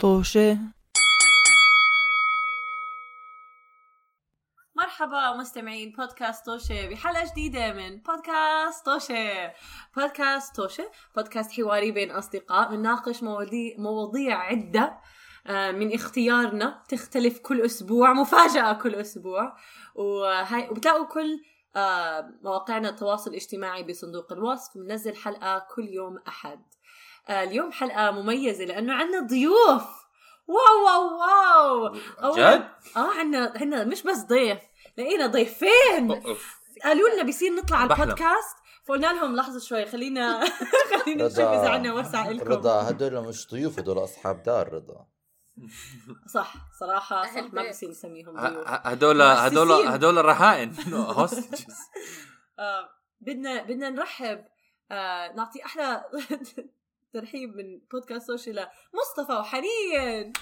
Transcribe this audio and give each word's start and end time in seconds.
طوشة. 0.00 0.58
مرحبا 4.76 5.36
مستمعين 5.36 5.92
بودكاست 5.92 6.46
توشة 6.46 6.88
بحلقة 6.88 7.30
جديدة 7.32 7.72
من 7.72 7.96
بودكاست 8.02 8.84
توشة 8.86 9.52
بودكاست 9.96 10.56
توشة 10.56 10.90
بودكاست 11.16 11.52
حواري 11.52 11.90
بين 11.90 12.10
أصدقاء 12.10 12.70
بنناقش 12.70 13.22
مواضيع 13.22 13.74
مواضيع 13.78 14.38
عدة 14.38 14.98
آه، 15.46 15.70
من 15.70 15.94
اختيارنا. 15.94 16.82
تختلف 16.88 17.38
كل 17.38 17.60
أسبوع 17.60 18.12
مفاجأة 18.12 18.72
كل 18.72 18.94
أسبوع. 18.94 19.56
وهاي 19.94 20.68
وبتلاقوا 20.70 21.06
كل 21.06 21.40
آه، 21.76 22.30
مواقعنا 22.42 22.88
التواصل 22.88 23.30
الاجتماعي 23.30 23.82
بصندوق 23.82 24.32
الوصف. 24.32 24.78
بننزل 24.78 25.16
حلقة 25.16 25.66
كل 25.74 25.88
يوم 25.88 26.18
أحد. 26.28 26.60
اليوم 27.30 27.72
حلقة 27.72 28.10
مميزة 28.10 28.64
لأنه 28.64 28.94
عندنا 28.94 29.20
ضيوف 29.26 29.82
wow 30.46 30.86
wow 30.88 31.18
wow 32.22 32.34
جد؟ 32.36 32.68
آه 32.96 33.10
عنا 33.18 33.52
عنا 33.56 33.84
مش 33.84 34.02
بس 34.02 34.18
ضيف 34.18 34.58
لقينا 34.98 35.26
ضيفين. 35.26 36.22
قالوا 36.84 37.08
لنا 37.14 37.22
بيصير 37.22 37.52
نطلع 37.54 37.76
على. 37.76 37.92
البودكاست 37.94 38.56
فقلنا 38.88 39.06
لهم 39.06 39.36
لحظة 39.36 39.60
شوي 39.60 39.86
خلينا 39.86 40.44
خلينا 41.04 41.26
نشوف. 41.26 41.38
إذا 41.38 41.68
عندنا 41.68 41.94
وسع 41.94 42.28
لكم 42.28 42.48
رضا 42.48 42.90
هدول 42.90 43.28
مش 43.28 43.48
ضيوف 43.50 43.78
هدول 43.78 44.04
أصحاب 44.04 44.42
دار 44.42 44.72
رضا 44.72 45.06
صح 46.34 46.54
صراحة 46.80 47.22
صح 47.22 47.36
ما. 47.52 47.68
بصير 47.68 47.90
نسميهم 47.90 48.36
ضيوف 48.40 48.66
هدول 48.68 49.22
هدول. 49.22 49.86
هدول 49.86 50.18
الرهائن 50.18 50.74
hostages 50.94 51.76
آه 52.58 52.88
بدنا 53.20 53.62
بدنا 53.62 53.90
نرحب 53.90 54.44
آه 54.90 55.32
نعطي 55.32 55.64
أحلى 55.64 56.04
ترحيب 57.12 57.56
من 57.56 57.80
بودكاست 57.92 58.26
سوشيال 58.26 58.66
مصطفى 58.94 59.32
وحنين. 59.32 60.32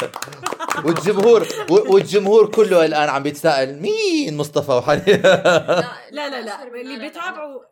والجمهور 0.84 1.46
والجمهور 1.70 2.50
كله 2.50 2.84
الآن 2.84 3.08
عم 3.08 3.22
بيتساءل 3.22 3.80
مين 3.80 4.36
مصطفى 4.36 4.72
وحنين؟ 4.72 5.22
لا 5.22 6.00
لا 6.28 6.40
لا 6.40 6.62
اللي 6.62 6.98
بيتابعوا 6.98 7.62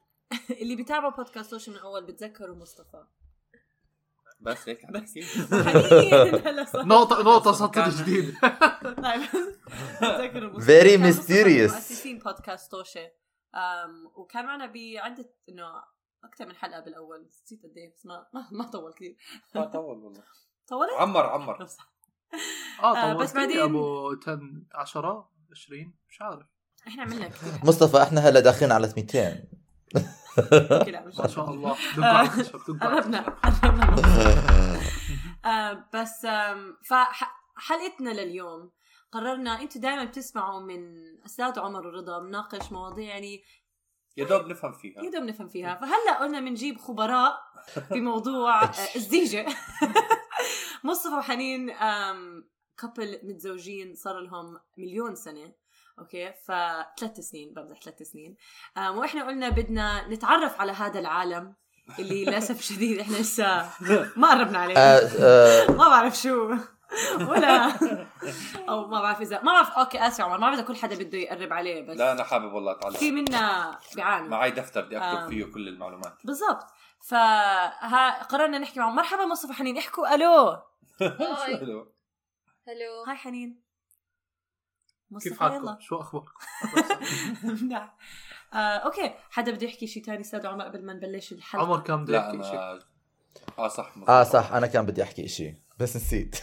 اللي 0.62 0.76
بيتابعوا 0.76 1.12
بودكاست 1.12 1.50
سوشيال 1.50 1.76
من 1.76 1.82
أول 1.82 2.04
بتذكروا 2.04 2.56
مصطفى. 2.56 3.04
بس 4.40 4.68
هيك 4.68 4.86
صار. 6.64 6.86
نقطة 6.86 7.22
نقطة 7.22 7.52
سطر 7.52 7.88
جديد. 7.88 8.34
من 10.96 11.12
mysterious. 11.12 11.72
مؤسسين 11.72 12.18
بودكاست 12.18 12.74
أم 13.54 14.06
وكان 14.16 14.44
معنا 14.44 14.66
بعدة 14.66 15.30
إنه 15.48 15.82
أكثر 16.24 16.46
من 16.46 16.54
حلقة 16.56 16.80
بالأول. 16.80 17.26
نسيت 17.26 17.62
قد 17.62 17.76
إيه 17.76 17.92
بس 17.94 18.06
ما 18.06 18.26
ما, 18.34 18.48
ما 18.52 18.64
طول 18.64 18.92
كثير 18.92 19.16
ما 19.54 19.64
طول 19.64 19.98
والله. 19.98 20.22
طولت؟ 20.68 20.92
عمر 20.92 21.26
عمر. 21.26 21.62
آه، 22.82 22.96
آه 22.96 23.12
بس 23.14 23.30
بس 23.30 23.36
بعدين- 23.36 23.60
أبو 23.60 24.10
10 24.12 24.40
10 24.74 25.30
20 25.50 25.94
مش 26.08 26.22
عارف. 26.22 26.46
إحنا 26.88 27.02
عملنا 27.02 27.28
كثير 27.28 27.52
مصطفى 27.64 28.02
إحنا 28.02 28.20
هلا 28.20 28.40
داخلين 28.40 28.72
على 28.72 28.92
200 28.96 29.44
حلقة. 29.94 30.90
لا، 30.90 31.06
مش 31.06 31.18
ما 31.18 31.26
شاء 31.26 31.50
الله. 31.50 31.76
على 31.98 32.28
قربنا 32.80 33.36
آه، 35.44 35.84
بس 35.94 36.26
فحلقتنا 36.88 38.10
لليوم 38.10 38.70
قررنا 39.12 39.60
أنتم 39.62 39.80
دائما 39.80 40.04
بتسمعوا 40.04 40.60
من 40.60 40.80
أستاذ 41.26 41.58
عمر 41.58 41.86
ورضا 41.86 42.18
بناقش 42.18 42.72
مواضيع 42.72 43.08
يعني 43.08 43.42
يا 44.18 44.24
دوب 44.24 44.46
نفهم 44.46 44.72
فيها. 44.72 45.02
يقدر 45.02 45.24
نفهم 45.24 45.48
فيها. 45.48 45.74
فهلأ 45.80 46.18
قلنا 46.20 46.40
بنجيب 46.40 46.78
خبراء 46.78 47.38
في 47.88 48.00
موضوع 48.00 48.62
آه، 48.64 48.70
الزيجة. 48.96 49.46
مصطفى 50.84 51.14
وحنين 51.14 51.70
couple 52.78 53.20
متزوجين 53.22 53.94
صار 53.94 54.20
لهم 54.20 54.60
مليون 54.78 55.14
سنة. 55.14 55.52
okay؟ 55.98 56.32
فثلاث 56.44 57.20
سنين 57.20 57.52
بمزح 57.54 57.80
ثلاث 57.82 58.02
سنين. 58.02 58.36
وإحنا 58.76 59.26
قلنا 59.26 59.48
بدنا 59.48 60.08
نتعرف 60.08 60.60
على 60.60 60.72
هذا 60.72 60.98
العالم 61.00 61.54
اللي 61.98 62.24
للأسف 62.24 62.60
شديد 62.62 62.98
إحنا 62.98 63.16
لسه 63.16 63.70
ما 64.20 64.30
قربنا 64.30 64.58
عليه. 64.58 64.76
آه، 64.76 65.08
آه، 65.18 65.70
ما 65.70 65.88
بعرف 65.88 66.16
شو. 66.18 66.54
ولا 67.20 67.72
أو 68.68 68.86
ما 68.86 69.02
بعرف 69.02 69.20
اذا 69.20 69.42
ما 69.42 69.52
بعرف 69.52 69.70
okay 69.70 70.06
آسف 70.06 70.20
عمر 70.20 70.38
ما 70.38 70.46
بعرف 70.46 70.54
إذا 70.58 70.66
كل 70.66 70.76
حدا 70.76 70.96
بده 70.96 71.18
يقرب 71.18 71.52
عليه 71.52 71.86
بس 71.86 71.96
لا 71.96 72.12
أنا 72.12 72.24
حابب 72.24 72.52
والله 72.52 72.74
في 72.74 72.88
اتعلم 72.88 73.14
منا 73.14 73.78
بيعاني 73.94 74.28
معي 74.28 74.50
دفتر 74.50 74.80
بدي 74.80 74.98
آه. 74.98 75.12
اكتب 75.12 75.28
فيه 75.28 75.44
كل 75.44 75.68
المعلومات. 75.68 76.14
بالضبط. 76.24 76.66
فها 77.00 78.22
قررنا 78.22 78.58
نحكي 78.58 78.80
معهم 78.80 78.96
مرحبا 78.96 79.24
مصطفى 79.24 79.52
حنين. 79.52 79.78
احكوا. 79.78 80.14
ألو. 80.14 80.62
hi. 81.00 81.56
hello. 81.60 81.92
hello. 82.68 83.04
hi 83.08 83.16
حنين. 83.16 83.62
كيف 85.10 85.32
مصطفى 85.32 85.40
حالكم؟ 85.40 85.56
يلا. 85.56 85.78
شو 85.80 86.00
أخباركم؟ 86.00 86.32
نعم. 87.70 87.90
آه، 88.52 88.56
أوكي. 88.56 89.14
حدا 89.30 89.52
بده 89.52 89.66
يحكي 89.66 89.86
شيء 89.86 90.02
ثاني 90.02 90.20
أستاذ 90.20 90.46
عمر 90.46 90.64
قبل 90.64 90.84
ما 90.84 90.92
نبلش 90.92 91.32
الحلقة؟ 91.32 91.64
عمر 91.64 91.80
كان 91.80 92.04
بده 92.04 92.12
لا 92.12 92.18
يحكي 92.18 92.50
شيء 92.50 92.88
آه 93.58 93.68
صح 93.68 93.90
مظبوط. 93.96 94.10
آه 94.10 94.22
صح. 94.22 94.52
أنا 94.52 94.66
كان 94.66 94.86
بدي 94.86 95.02
أحكي 95.02 95.24
إشي 95.24 95.62
بس 95.78 95.96
نسيت. 95.96 96.36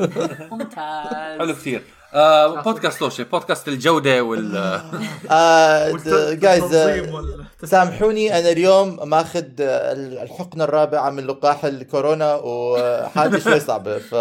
ممتاز 0.52 1.38
حلو 1.38 1.52
كثير 1.52 1.82
آه 2.14 2.60
بودكاست 2.62 3.00
لوشي 3.02 3.24
بودكاست 3.24 3.68
الجودة 3.68 4.22
وال 4.22 4.56
آه 5.30 5.90
جايز 6.32 6.74
التنظيم 6.74 7.14
وال- 7.14 7.46
سامحوني 7.64 8.38
أنا 8.38 8.50
اليوم 8.50 9.08
ماخذ 9.08 9.44
الحقنة 9.60 10.64
الرابعة 10.64 11.10
من 11.10 11.26
لقاح 11.26 11.64
الكورونا 11.64 12.34
وحالتي 12.34 13.40
شوي 13.40 13.60
صعبة 13.60 13.98
ف 13.98 14.14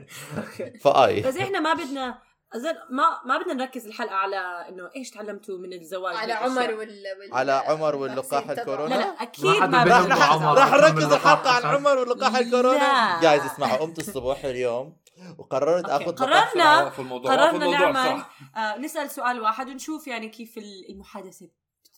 فاي 0.84 1.20
بس 1.20 1.36
إحنا 1.36 1.60
ما 1.60 1.74
بدنا 1.74 2.18
أزل 2.56 2.74
ما 2.90 3.02
ما 3.26 3.38
بدنا 3.42 3.54
نركز 3.54 3.86
الحلقة 3.86 4.14
على 4.14 4.36
إنه 4.68 4.90
إيش 4.96 5.10
تعلمتوا 5.10 5.58
من 5.58 5.72
الزواج 5.72 6.16
على. 6.16 6.32
عمر 6.32 6.60
وال, 6.74 6.74
وال... 6.78 7.34
على 7.34 7.52
عمر 7.52 7.96
واللقاح. 7.96 8.50
الكورونا؟ 8.50 8.94
لا 8.94 9.00
لا 9.00 9.22
أكيد 9.22 9.46
ما 9.62 9.84
راح. 9.84 10.42
راح 10.42 10.72
نركز 10.72 11.12
الحلقة 11.12 11.50
عن 11.50 11.62
عمر 11.62 11.98
ولقاح 11.98 12.36
الكورونا. 12.36 13.20
guys 13.22 13.42
اسمعوا 13.42 13.76
قمت 13.76 13.98
الصبح 13.98 14.44
اليوم 14.44 14.96
وقررت 15.38 15.84
okay. 15.84 16.04
آخذ 16.04 16.14
قررنا- 16.14 16.90
في 16.90 16.98
الموضوع 16.98 17.30
قررنا 17.32 17.50
في 17.50 17.56
الموضوع 17.56 17.90
نعمل. 17.90 18.24
آه 18.56 18.78
نسأل 18.78 19.10
سؤال 19.10 19.40
واحد 19.40 19.68
ونشوف 19.68 20.06
يعني 20.08 20.28
كيف 20.28 20.58
المحادثة 20.58 21.48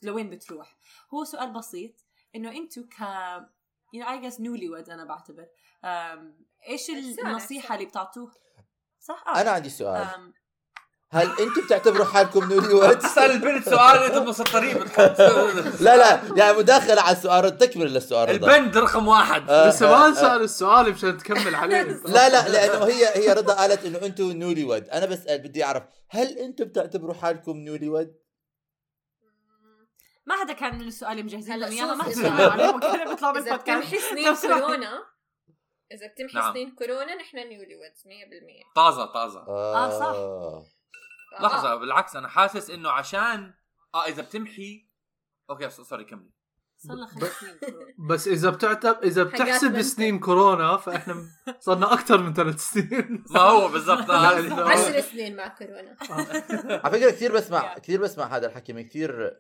لوين 0.02 0.30
بتروح 0.30 0.76
هو 1.14 1.24
سؤال 1.24 1.52
بسيط 1.52 1.92
إنه 2.36 2.50
أنتم 2.50 2.82
ك 2.82 3.00
يعني 3.92 4.10
اي 4.10 4.20
جس 4.20 4.40
نولي 4.40 4.68
ود 4.68 4.90
أنا 4.90 5.04
بعتبر 5.04 5.46
آم، 5.84 6.36
إيش 6.68 6.90
النصيحة. 6.90 7.74
اللي 7.74 7.86
بتعطوه 7.86 8.32
صح 9.00 9.24
آه. 9.28 9.40
أنا 9.40 9.50
عندي 9.50 9.70
سؤال 9.70 10.02
آم، 10.02 10.34
هل 11.14 11.26
أنتم 11.26 11.60
بتعتبروا 11.66 12.04
حالكم 12.04 12.52
نولي 12.52 12.74
وود؟ 12.74 12.98
تسأل 12.98 13.30
البنت 13.30 13.68
سؤال 13.68 13.98
انت 14.02 14.18
بنص 14.18 14.40
الطريق 14.40 14.82
بتحط 14.82 15.20
لا 15.80 15.96
لا 15.96 16.20
يعني 16.36 16.58
مداخلة 16.58 17.00
على 17.02 17.16
السؤال 17.16 17.58
تكمل 17.58 17.94
للسؤال 17.94 18.28
رضا 18.28 18.56
البند 18.56 18.76
رقم 18.78 19.08
واحد 19.08 19.50
آه، 19.50 19.68
لسه 19.68 19.86
آه، 19.86 19.90
ما 19.98 20.06
آه. 20.06 20.10
نسال 20.10 20.42
السؤال 20.42 20.90
مشان 20.92 21.18
تكمل 21.18 21.54
عليه 21.54 21.82
لا 22.16 22.28
لا 22.28 22.48
لأنه 22.48 22.84
هي 22.84 23.08
هي 23.16 23.32
رضا 23.32 23.54
قالت 23.54 23.84
إنه 23.84 23.98
أنتم 24.06 24.32
نولي 24.32 24.64
ود 24.64 24.88
أنا 24.88 25.06
بسال 25.06 25.38
بدي 25.38 25.64
أعرف 25.64 25.82
هل 26.10 26.38
أنتم 26.38 26.64
بتعتبروا 26.64 27.14
حالكم 27.14 27.56
نولي 27.56 27.88
ود؟ 27.88 28.14
ما 30.26 30.34
حدا 30.36 30.52
كان 30.52 30.74
من 30.78 30.88
السؤال 30.88 31.24
مجهزين 31.24 31.52
هلا 31.52 31.66
لهم 31.66 31.72
اياها 31.72 31.94
ما 31.94 32.02
حدا 32.04 32.12
إذا- 32.12 32.16
سأل 32.16 32.50
عليهم 32.50 32.80
كانوا 32.80 33.04
بيطلعوا 33.14 33.38
إذا 33.38 33.56
بالبودكاست 33.56 33.62
بتمحي 33.62 33.98
سنين. 34.10 34.34
كورونا 34.34 35.02
إذا 35.92 36.06
بتمحي 36.06 36.38
نعم. 36.38 36.52
سنين 36.52 36.74
كورونا 36.74 37.14
نحن 37.14 37.36
newlyweds 37.36 38.02
100% 38.06 38.74
طازة 38.76 39.04
طازة 39.06 39.40
آه، 39.48 39.98
صح. 40.00 40.73
ف- 41.38 41.42
لحظة 41.42 41.72
آه. 41.72 41.76
بالعكس 41.76 42.16
أنا 42.16 42.28
حاسس 42.28 42.70
إنه 42.70 42.90
عشان 42.90 43.54
آه 43.94 44.04
إذا 44.06 44.22
بتمحي 44.22 44.88
okay 45.50 45.70
sorry 45.70 46.04
كملي 46.04 46.30
صار 46.76 46.96
لنا 46.96 47.06
خمس 47.06 47.22
سنين 47.22 47.58
كورونا. 47.58 47.94
بس 48.08 48.28
إذا 48.28 48.50
بتعتب 48.50 48.96
إذا 49.02 49.22
بتحسب. 49.22 49.82
سنين 49.82 50.18
كورونا 50.18 50.76
فإحنا 50.76 51.14
صرنا 51.60 51.92
أكثر 51.92 52.18
من 52.22 52.34
ثلاث 52.34 52.60
سنين 52.60 53.24
ما 53.34 53.40
هو 53.40 53.68
بالضبط 53.68 54.08
لا، 54.08 54.14
آه. 54.64 54.68
عشر 54.70 55.00
سنين 55.00 55.36
مع 55.36 55.48
كورونا 55.48 55.96
على 56.84 56.90
فكرة 56.98 57.10
كثير 57.10 57.32
بسمع 57.34 57.78
كثير 57.78 58.00
بسمع 58.02 58.24
هذا 58.36 58.46
الحكي 58.46 58.72
من 58.72 58.88
كثير 58.88 59.38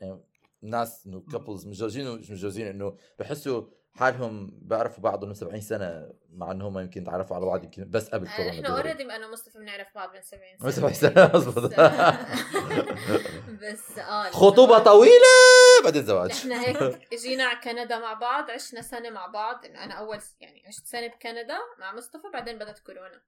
ناس 0.62 1.06
إنه 1.06 1.20
couples 1.32 1.66
متجوزين 1.66 2.08
ومش 2.08 2.30
متجوزين 2.30 2.66
إنه 2.66 2.96
بحسوا 3.18 3.62
حالهم 4.04 4.50
بيعرفوا 4.62 5.02
بعض 5.04 5.24
من 5.24 5.34
70 5.34 5.60
سنة 5.60 6.10
مع 6.30 6.50
انهم 6.50 6.78
يمكن 6.78 7.04
تعرفوا 7.04 7.36
على 7.36 7.46
بعض 7.46 7.64
يمكن 7.64 7.90
بس 7.90 8.08
قبل 8.08 8.28
كورونا 8.28 8.50
نحن 8.52 8.62
دغري. 8.62 8.90
already 8.92 9.02
أنا 9.16 9.26
ومصطفى 9.26 9.58
بنعرف 9.58 9.88
بعض 9.94 10.14
من 10.14 10.22
70 10.22 10.42
من 10.60 10.70
سنة. 10.70 10.92
70 10.92 10.92
سنة 10.94 11.30
مزبوط 11.34 11.64
بس 13.62 13.98
آه 13.98 14.30
خطوبة 14.30 14.76
الزواج- 14.78 14.84
طويلة 14.84 15.82
بعدين 15.84 16.04
زواج. 16.04 16.30
نحن 16.30 16.52
هيك 16.52 17.12
اجينا 17.12 17.44
على 17.44 17.60
كندا 17.60 17.98
مع 17.98 18.12
بعض 18.12 18.50
عشنا 18.50 18.82
سنة 18.82 19.10
مع 19.10 19.26
بعض 19.26 19.64
إنه 19.64 19.84
أنا 19.84 19.94
أول 19.94 20.18
يعني 20.40 20.62
عشت 20.66 20.86
سنة 20.86 21.06
بكندا 21.06 21.58
مع 21.78 21.92
مصطفى 21.94 22.28
بعدين 22.32 22.58
بدت 22.58 22.78
كورونا. 22.78 23.22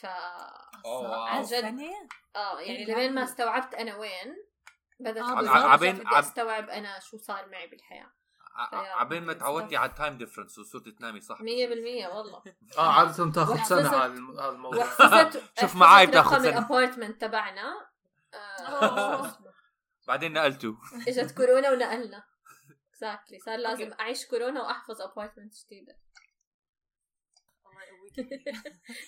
ف. 0.00 0.06
عن 1.26 1.42
جد. 1.42 1.54
آه 2.36 2.60
يعني 2.60 2.78
إيه 2.78 2.82
لبين 2.84 2.94
ما 2.96 3.02
يعني. 3.02 3.24
استوعبت 3.24 3.74
أنا 3.74 3.96
وين 3.96 4.36
بدت 5.00 5.18
آه، 5.18 5.34
كورونا. 5.34 5.50
عبين- 5.50 6.02
أستوعب 6.12 6.68
أنا 6.70 6.98
شو 7.00 7.16
صار 7.16 7.48
معي 7.48 7.66
بالحياة. 7.66 8.10
عبين 8.72 9.22
ما 9.22 9.32
تعودتي 9.32 9.76
على 9.76 9.90
ال 9.90 9.96
time 9.96 10.18
difference 10.18 10.58
وصرتي 10.58 10.90
تنامي 10.92 11.20
صح 11.20 11.38
100% 11.38 11.42
والله. 11.42 12.42
آه 12.78 12.92
عادة 12.92 13.30
تاخذ 13.32 13.62
سنة 13.62 13.88
هذا 13.88 14.06
الموضوع. 14.48 14.86
شوف 15.60 15.76
معاي 15.76 16.06
بتاخذ 16.06 16.32
كم 16.34 16.42
سنة. 16.44 16.58
ال 16.58 16.64
apartment 16.64 17.20
تبعنا. 17.20 17.86
آه، 18.34 19.32
بعدين 20.08 20.32
نقلتوا. 20.32 20.74
إجت 21.08 21.36
كورونا 21.36 21.70
ونقلنا. 21.70 22.24
exactly 22.90 23.38
صار 23.38 23.58
لازم 23.58 23.92
أعيش 24.00 24.26
كورونا 24.26 24.62
وأحفظ 24.62 25.00
apartment 25.00 25.54
جديدة. 25.66 25.96
الله 27.66 27.82
يقويك 27.90 28.18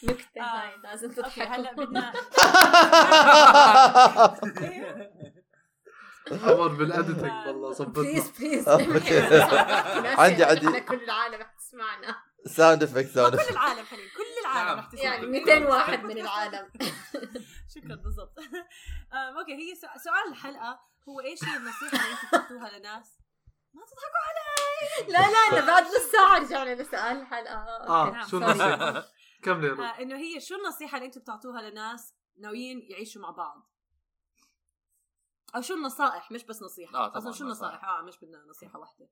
نكته 0.04 0.40
آه. 0.40 0.44
هاي 0.44 0.76
لازم 0.82 1.12
تضحكوا. 1.12 1.42
هلا 1.44 1.72
بدنا. 1.72 2.12
عمر 6.44 6.68
بال 6.68 6.83
editing 6.83 7.32
والله 7.46 7.68
please 7.84 8.24
ظبطنا 8.24 8.28
please 8.38 9.42
عندي- 10.18 10.44
عندي- 10.44 10.80
كل 10.80 11.04
العالم 11.04 11.34
رح 11.40 11.52
تسمعنا. 11.58 12.16
sound 12.46 12.82
effect 12.82 13.08
sound 13.14 13.36
كل 13.36 13.50
العالم 13.52 13.84
حليل 13.86 14.08
كل 14.16 14.40
العالم. 14.46 14.78
رح 14.78 14.86
تسمع 14.86 15.02
يعني 15.02 15.26
200 15.26 15.66
واحد 15.66 16.04
من 16.04 16.18
العالم. 16.18 16.70
شكرا 17.74 17.96
بالضبط. 18.04 18.38
آم، 19.14 19.38
okay 19.38 19.52
هي 19.52 19.74
سؤ- 19.74 19.98
سؤال 20.04 20.28
الحلقة 20.32 20.80
هو 21.08 21.20
إيش 21.20 21.44
هي 21.44 21.56
النصيحة 21.56 22.04
اللي 22.04 22.12
أنتم 22.14 22.28
تعطوها 22.32 22.78
لناس؟ 22.78 23.18
ما 23.74 23.82
تضحكوا 23.82 24.22
علي! 24.26 25.12
لا 25.12 25.18
لا 25.32 25.58
أنا 25.58 25.66
بعد 25.66 25.82
نص 25.84 26.12
ساعه 26.12 26.38
رجعنا 26.38 26.82
لسؤال 26.82 27.20
الحلقة. 27.20 27.54
آه 27.88 28.10
نعم، 28.10 28.28
شو. 28.28 28.36
النصيحة؟ 28.38 29.04
كملي. 29.42 29.70
آه، 29.70 30.00
إنه 30.02 30.16
هي 30.16 30.40
شو 30.40 30.54
النصيحة 30.54 30.96
اللي 30.96 31.06
أنتم 31.06 31.20
بتعطوها 31.20 31.70
لناس 31.70 32.14
ناويين 32.40 32.80
يعيشوا 32.90 33.22
مع 33.22 33.30
بعض؟ 33.30 33.71
أو 35.56 35.60
شو 35.60 35.74
النصائح 35.74 36.32
مش 36.32 36.44
بس 36.44 36.62
نصيحة 36.62 36.98
آه، 36.98 37.08
طبعاً 37.08 37.18
أصلا 37.18 37.32
شو 37.32 37.44
نصائح. 37.44 37.72
النصائح 37.72 37.84
آه 37.98 38.02
مش 38.02 38.18
بدنا 38.18 38.44
نصيحة 38.48 38.78
واحدة 38.78 39.08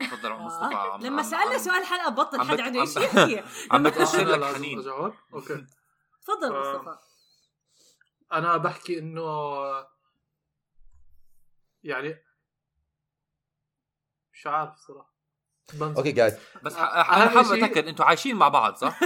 تفضل 0.00 0.32
عم 0.32 0.40
آه. 0.40 0.46
مصطفى 0.46 0.74
عم 0.74 1.00
لما 1.00 1.22
سألنا 1.22 1.58
سؤال 1.58 1.84
حلقه 1.84 2.10
بطل 2.10 2.40
حد 2.40 2.60
عنده 2.60 2.84
شيء 2.84 3.02
يحكي 3.02 3.38
عم 3.72 3.86
آه، 3.86 3.88
أنا 3.88 3.88
لك 3.88 3.98
لازم 3.98 4.54
حنين 4.54 4.88
أوكي 5.34 5.66
تفضل 6.22 6.52
آه. 6.56 6.60
مصطفى 6.60 6.98
أنا 8.32 8.56
بحكي 8.56 8.98
إنه 8.98 9.22
يعني 11.82 12.24
مش 14.32 14.46
عارف 14.46 14.76
صراحة. 14.76 15.17
أوكي 15.82 16.12
جايز 16.12 16.34
بس 16.62 16.76
أنا 16.76 17.02
حابب 17.28 17.52
أتأكد 17.52 17.86
أنتوا 17.88 18.04
عايشين 18.04 18.36
مع 18.36 18.48
بعض 18.48 18.74
صح؟ 18.76 19.00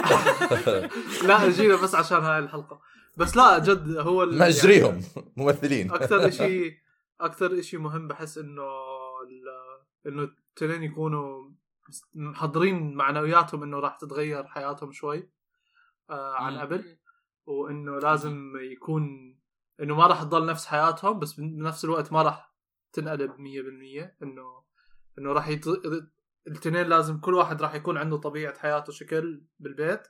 لا 1.28 1.46
اجينا 1.46 1.76
بس 1.76 1.94
عشان 1.94 2.18
هاي 2.18 2.38
الحلقة. 2.38 2.80
بس 3.16 3.36
لا 3.36 3.58
جد 3.58 3.96
هو 3.96 4.22
ال- 4.22 4.38
نجريهم 4.38 5.00
ممثلين. 5.36 5.90
أكثر 5.92 6.30
شيء 6.42 6.72
أكثر 7.20 7.60
شيء 7.62 7.80
مهم 7.80 8.08
بحس 8.08 8.38
إنه 8.38 8.62
ال- 9.28 10.12
إنه 10.12 10.22
التنين 10.22 10.82
يكونوا 10.82 11.50
محضرين 12.14 12.94
معنوياتهم 12.94 13.62
إنه 13.62 13.80
راح 13.80 13.96
تتغير 13.96 14.44
حياتهم 14.46 14.92
شوي 14.92 15.30
آه 16.10 16.34
عن. 16.34 16.58
قبل. 16.58 16.98
وإنه 17.46 17.98
لازم 17.98 18.52
يكون 18.72 19.08
إنه 19.82 19.94
ما 19.96 20.06
راح 20.06 20.22
تضل 20.22 20.46
نفس 20.46 20.66
حياتهم 20.66 21.18
بس 21.18 21.32
بنفس 21.32 21.84
الوقت 21.84 22.12
ما 22.12 22.22
راح 22.22 22.52
تنقلب 22.92 23.30
100% 23.30 24.22
انه 24.22 24.62
إنه 25.18 25.32
راح 25.32 25.48
يط... 25.48 25.64
التنين 26.46 26.86
لازم 26.86 27.20
كل 27.20 27.34
واحد 27.34 27.62
راح 27.62 27.74
يكون 27.74 27.98
عنده 27.98 28.16
طبيعة 28.16 28.58
حياته 28.58 28.92
شكل 28.92 29.42
بالبيت 29.58 30.02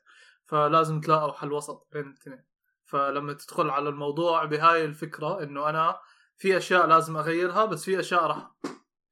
فلازم 0.44 1.00
تلاقوا 1.00 1.32
حل 1.32 1.52
وسط 1.52 1.88
بين 1.92 2.08
التنين. 2.10 2.44
فلما 2.84 3.32
تدخل 3.32 3.70
على 3.70 3.88
الموضوع 3.88 4.44
بهاي 4.44 4.84
الفكرة 4.84 5.42
إنه 5.42 5.68
أنا 5.68 6.00
في 6.36 6.56
أشياء 6.56 6.86
لازم 6.86 7.16
أغيرها 7.16 7.64
بس 7.64 7.84
في 7.84 8.00
أشياء 8.00 8.26
راح 8.26 8.50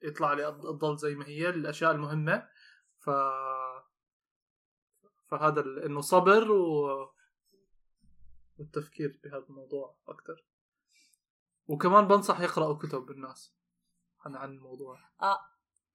يطلع 0.03 0.33
لي 0.33 0.53
تضل 0.53 0.97
زي 0.97 1.15
ما 1.15 1.27
هي 1.27 1.49
الأشياء 1.49 1.91
المهمة. 1.93 2.49
ف 2.99 3.11
فهذا 5.29 5.61
ال- 5.61 5.79
إنه 5.79 6.01
صبر 6.01 6.53
و 6.53 6.89
والتفكير 8.59 9.21
بهذا 9.25 9.45
الموضوع 9.51 9.97
أكثر 10.09 10.45
وكمان 11.67 12.09
بنصح 12.09 12.41
يقرأوا 12.41 12.75
كتب 12.79 13.11
الناس 13.11 13.55
عن 14.21 14.37
عن 14.37 14.53
الموضوع. 14.53 14.99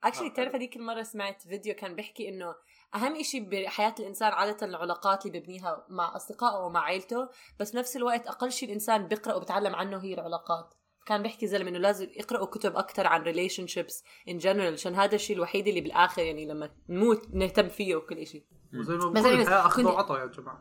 actually 0.06 0.27
آه، 0.27 0.29
بتعرف 0.29 0.55
هذيك 0.55 0.75
المرة 0.75 1.03
سمعت 1.03 1.41
فيديو 1.41 1.75
كان 1.75 1.95
بيحكي 1.95 2.29
إنه 2.29 2.55
أهم 2.95 3.15
إشي 3.15 3.39
بحياة 3.39 3.95
الإنسان 3.99 4.33
عادة 4.33 4.67
العلاقات 4.67 5.25
اللي 5.25 5.39
ببنيها 5.39 5.85
مع 5.89 6.15
أصدقائه 6.15 6.65
ومع 6.65 6.79
عائلته 6.79 7.29
بس 7.59 7.71
بنفس 7.71 7.97
الوقت 7.97 8.27
أقل 8.27 8.51
شيء 8.51 8.69
الإنسان 8.69 9.07
بيقرأ 9.07 9.33
وبتعلم 9.33 9.75
عنه 9.75 10.03
هي 10.03 10.13
العلاقات. 10.13 10.73
كان 11.05 11.23
بيحكي 11.23 11.47
زلمة 11.47 11.69
إنه 11.69 11.79
لازم 11.79 12.07
يقرأوا 12.15 12.45
كتب 12.45 12.75
أكثر 12.75 13.07
عن 13.07 13.21
relationships 13.21 14.03
ان 14.29 14.37
جنرال 14.37 14.73
عشان 14.73 14.95
هذا 14.95 15.15
الشيء 15.15 15.35
الوحيد 15.35 15.67
اللي 15.67 15.81
بالآخر 15.81 16.21
يعني 16.21 16.45
لما 16.45 16.69
نموت 16.89 17.29
نهتم 17.33 17.69
فيه 17.69 17.95
وكل 17.95 18.27
شيء 18.27 18.43
وزي 18.73 18.93
ما 18.93 19.21
بقول 19.21 19.41
أخذ 19.41 19.85
وعطا 19.85 20.19
يا 20.19 20.25
جماعة. 20.25 20.59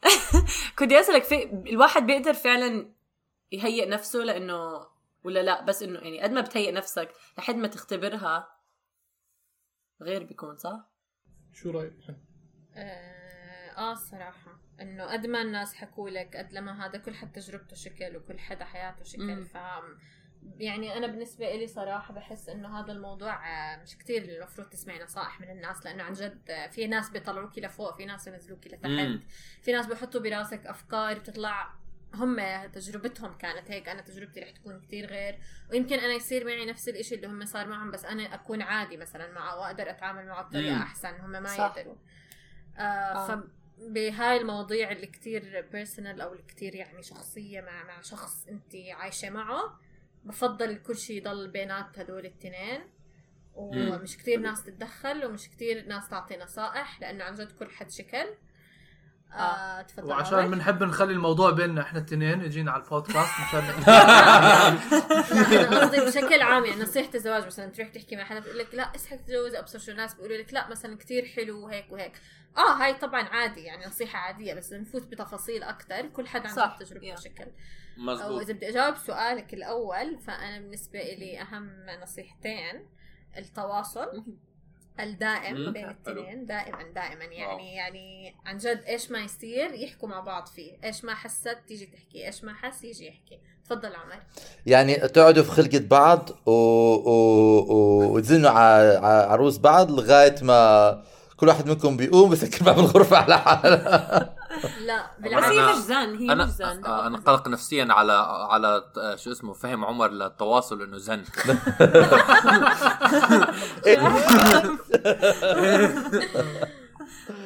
كنت 0.78 0.92
أسألك 0.92 1.24
في 1.24 1.44
الواحد 1.44 2.06
بيقدر 2.06 2.32
فعلا 2.32 2.92
يهيئ 3.52 3.88
نفسه 3.88 4.18
لإنه 4.18 4.86
ولا 5.24 5.42
لا 5.42 5.64
بس 5.64 5.82
إنه 5.82 5.98
يعني 5.98 6.20
قد 6.22 6.30
ما 6.30 6.40
بتهيئ 6.40 6.72
نفسك 6.72 7.12
لحد 7.38 7.54
ما 7.54 7.68
تختبرها 7.68 8.48
غير 10.02 10.24
بيكون 10.24 10.56
صح؟ 10.56 10.90
شو 11.52 11.70
رأيك؟ 11.70 11.94
آه, 12.74 13.70
آه 13.76 13.92
الصراحة 13.92 14.60
إنه 14.80 15.04
قد 15.04 15.26
ما 15.26 15.42
الناس 15.42 15.74
حكوا 15.74 16.10
لك 16.10 16.36
قد 16.36 16.52
لما 16.52 16.86
هذا 16.86 16.98
كل 16.98 17.14
حد 17.14 17.32
تجربته 17.32 17.76
شكل 17.76 18.16
وكل 18.16 18.38
حدا 18.38 18.64
حياته 18.64 19.04
شكل. 19.04 19.44
ف 19.44 19.56
يعني 20.58 20.96
أنا 20.96 21.06
بالنسبة 21.06 21.56
لي 21.56 21.66
صراحة 21.66 22.14
بحس 22.14 22.48
إنه 22.48 22.80
هذا 22.80 22.92
الموضوع 22.92 23.48
آه، 23.74 23.82
مش 23.82 23.98
كتير 23.98 24.22
المفروض 24.22 24.68
تسمعي 24.68 25.02
نصائح 25.02 25.40
من 25.40 25.50
الناس 25.50 25.84
لأنه 25.84 26.02
عن 26.02 26.12
جد 26.12 26.68
في 26.70 26.86
ناس 26.86 27.10
بيطلعوكي 27.10 27.60
لفوق 27.60 27.96
في 27.96 28.04
ناس 28.04 28.28
بينزلوكي 28.28 28.68
لتحت. 28.68 29.20
في 29.62 29.72
ناس 29.72 29.86
بيحطوا 29.86 30.20
براسك 30.20 30.66
أفكار 30.66 31.18
بتطلع 31.18 31.79
هم 32.14 32.66
تجربتهم 32.72 33.32
كانت 33.38 33.70
هيك 33.70 33.88
أنا 33.88 34.02
تجربتي 34.02 34.40
رح 34.40 34.50
تكون 34.50 34.80
كتير 34.80 35.06
غير 35.06 35.38
ويمكن 35.70 35.98
أنا 35.98 36.12
يصير 36.12 36.44
معي 36.44 36.66
نفس 36.66 36.88
الإشي 36.88 37.14
اللي 37.14 37.26
هم 37.26 37.44
صار 37.44 37.68
معهم 37.68 37.90
بس 37.90 38.04
أنا 38.04 38.34
أكون 38.34 38.62
عادي 38.62 38.96
مثلا 38.96 39.32
معه 39.32 39.58
وأقدر 39.58 39.90
أتعامل 39.90 40.26
معه 40.26 40.42
بطريقة. 40.42 40.76
أحسن 40.76 41.14
هم 41.20 41.30
ما 41.30 41.48
صح. 41.48 41.76
يقدروا 41.76 41.96
آه 42.78 42.80
آه. 42.80 43.36
ف 43.36 43.44
بهاي 43.78 44.36
المواضيع 44.36 44.92
اللي 44.92 45.06
كتير 45.06 45.68
بيرسونال 45.72 46.20
أو 46.20 46.32
اللي 46.32 46.42
كتير 46.42 46.74
يعني 46.74 47.02
شخصية 47.02 47.60
مع 47.60 47.84
مع 47.84 48.00
شخص 48.00 48.46
أنت 48.48 48.74
عايشة 48.92 49.30
معه 49.30 49.78
بفضل 50.24 50.76
كل 50.76 50.96
شيء 50.96 51.16
يضل 51.16 51.48
بينات 51.50 51.98
هدول 51.98 52.26
التنين 52.26 52.80
ومش 53.54 54.16
كتير 54.16 54.40
ناس 54.40 54.64
تتدخل 54.64 55.24
ومش 55.24 55.48
كتير 55.48 55.86
ناس 55.86 56.08
تعطي 56.08 56.36
نصائح 56.36 57.00
لأنه 57.00 57.24
عن 57.24 57.34
جد 57.34 57.52
كل 57.52 57.70
حد 57.70 57.90
شكل 57.90 58.26
آه 59.34 59.82
تفضل 59.82 60.08
وعشان. 60.08 60.50
بنحب 60.50 60.82
نخلي 60.82 61.12
الموضوع 61.12 61.50
بيننا 61.50 61.82
إحنا 61.82 61.98
التنين 61.98 62.40
يجينا 62.42 62.70
على 62.72 62.82
البودكاست 62.82 63.30
مشان 63.48 63.60
قصدي 65.80 66.00
بشكل 66.00 66.42
عام 66.42 66.64
يعني 66.64 66.82
نصيحة 66.82 67.10
الزواج 67.14 67.46
مثلا 67.46 67.66
تروح 67.66 67.88
تحكي 67.88 68.16
مع 68.16 68.24
حدا 68.24 68.40
بتقول 68.40 68.58
لك 68.58 68.74
لا 68.74 68.82
اصحى 68.94 69.16
تتجوز 69.16 69.54
أبصر 69.54 69.78
شو 69.78 69.92
الناس 69.92 70.14
بيقولوا 70.14 70.36
لك 70.36 70.54
لا 70.54 70.68
مثلا 70.68 70.96
كتير 70.96 71.24
حلو 71.26 71.64
وهيك 71.64 71.86
وهيك 71.92 72.12
آه 72.56 72.72
هاي 72.72 72.94
طبعا 72.94 73.22
عادي 73.22 73.60
يعني 73.60 73.86
نصيحة 73.86 74.18
عادية 74.18 74.54
بس 74.54 74.72
نفوت 74.72 75.02
بتفاصيل 75.02 75.62
أكثر 75.62 76.06
كل 76.06 76.26
حد 76.26 76.46
صح. 76.46 76.62
عنده 76.62 76.84
تجربته 76.84 77.14
Yeah. 77.14 77.18
بشكل 77.20 77.44
أو 77.44 77.50
مزبوط 78.04 78.40
إذا 78.40 78.52
بدي 78.52 78.68
أجاوب 78.68 78.96
سؤالك 78.96 79.54
الأول 79.54 80.18
فأنا 80.18 80.58
بالنسبة 80.58 80.98
لي 80.98 81.40
أهم 81.40 81.70
نصيحتين 82.02 82.86
التواصل 83.38 84.24
الدائم 85.02 85.56
مم. 85.56 85.72
بين 85.72 85.82
حلو. 85.82 85.90
التنين 85.90 86.46
دائما 86.46 86.82
دائما 86.94 87.24
يعني 87.24 87.46
واو. 87.46 87.58
يعني 87.58 88.34
عن 88.46 88.58
جد 88.58 88.82
إيش 88.88 89.10
ما 89.10 89.18
يصير 89.18 89.74
يحكوا 89.74 90.08
مع 90.08 90.20
بعض 90.20 90.46
فيه 90.46 90.72
إيش 90.84 91.04
ما 91.04 91.14
حست 91.14 91.58
تيجي 91.68 91.86
تحكي 91.86 92.26
إيش 92.26 92.44
ما 92.44 92.54
حس 92.54 92.84
يجي 92.84 93.06
يحكي 93.06 93.40
تفضل 93.64 93.94
عمر 93.94 94.22
يعني 94.66 94.94
تقعدوا 94.96 95.42
في 95.42 95.50
خلقة 95.50 95.78
بعض 95.78 96.30
و... 96.46 96.50
و... 96.50 97.10
و... 97.68 98.14
وتزنوا 98.14 98.50
على 98.50 98.98
ع... 99.02 99.32
عروس 99.32 99.58
بعض 99.58 99.90
لغاية 99.90 100.34
ما 100.42 101.02
كل 101.36 101.48
واحد 101.48 101.68
منكم 101.68 101.96
بيقوم 101.96 102.30
بسكر 102.30 102.64
باب 102.64 102.78
الغرفة 102.78 103.16
على 103.16 103.38
حالة 103.38 104.39
لا 104.86 105.06
بس 105.18 105.22
بالعكس 105.24 105.44
هي 105.46 105.66
أنا- 105.66 105.70
مش 105.70 105.76
زن 105.76 106.16
هي 106.16 106.32
أنا 106.32 106.44
مش 106.44 106.50
زن 106.50 106.84
آه، 106.84 107.06
أنا 107.06 107.18
قلق 107.18 107.48
نفسيا 107.48 107.86
على 107.90 108.12
على 108.50 108.84
آه، 108.96 109.16
شو 109.16 109.32
اسمه 109.32 109.52
فهم 109.52 109.84
عمر 109.84 110.08
للتواصل 110.10 110.82
إنه 110.82 110.98
زن 110.98 111.24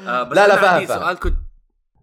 آه، 0.06 0.22
لا، 0.22 0.34
لا، 0.34 0.44
أنا 0.44 0.56
فاهم،. 0.56 0.86
سؤال 0.86 1.18
كنت 1.18 1.34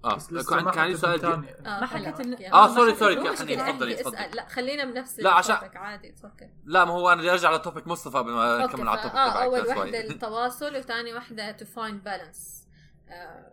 آه 0.05 0.17
كان 0.49 0.63
ما 0.63 0.71
كان 0.71 0.79
عندي 0.83 0.97
سؤال 0.97 1.43
ما 1.63 1.85
حكيت 1.85 2.21
ما 2.53 2.67
sorry،. 2.75 2.95
sorry، 2.95 3.13
يا 3.15 3.35
حنين، 3.35 3.59
تفضلي،. 3.59 3.95
تفضلي. 3.95 4.29
لا 4.33 4.47
خلينا 4.49 4.85
بنفس 4.85 5.19
لا، 5.19 5.31
عشان- 5.31 5.57
عادي 5.75 6.11
تفكر 6.11 6.49
لا 6.65 6.85
ما 6.85 6.91
هو 6.93 7.09
أنا 7.11 7.21
بدي 7.21 7.31
أرجع 7.31 7.47
على 7.49 7.59
topic 7.59 7.87
مصطفى 7.87 8.23
بما 8.23 8.61
okay 8.63 8.73
نكمل 8.73 8.87
على 8.87 8.97
ال 8.97 9.00
topic 9.00 9.17
آه 9.17 9.43
أول. 9.43 9.67
وحدة 9.67 9.99
التواصل 10.09 10.75
وثاني 10.75 11.13
وحدة 11.13 11.57
to 11.57 11.61
find 11.61 12.07
balance 12.07 12.65
آه، 13.09 13.50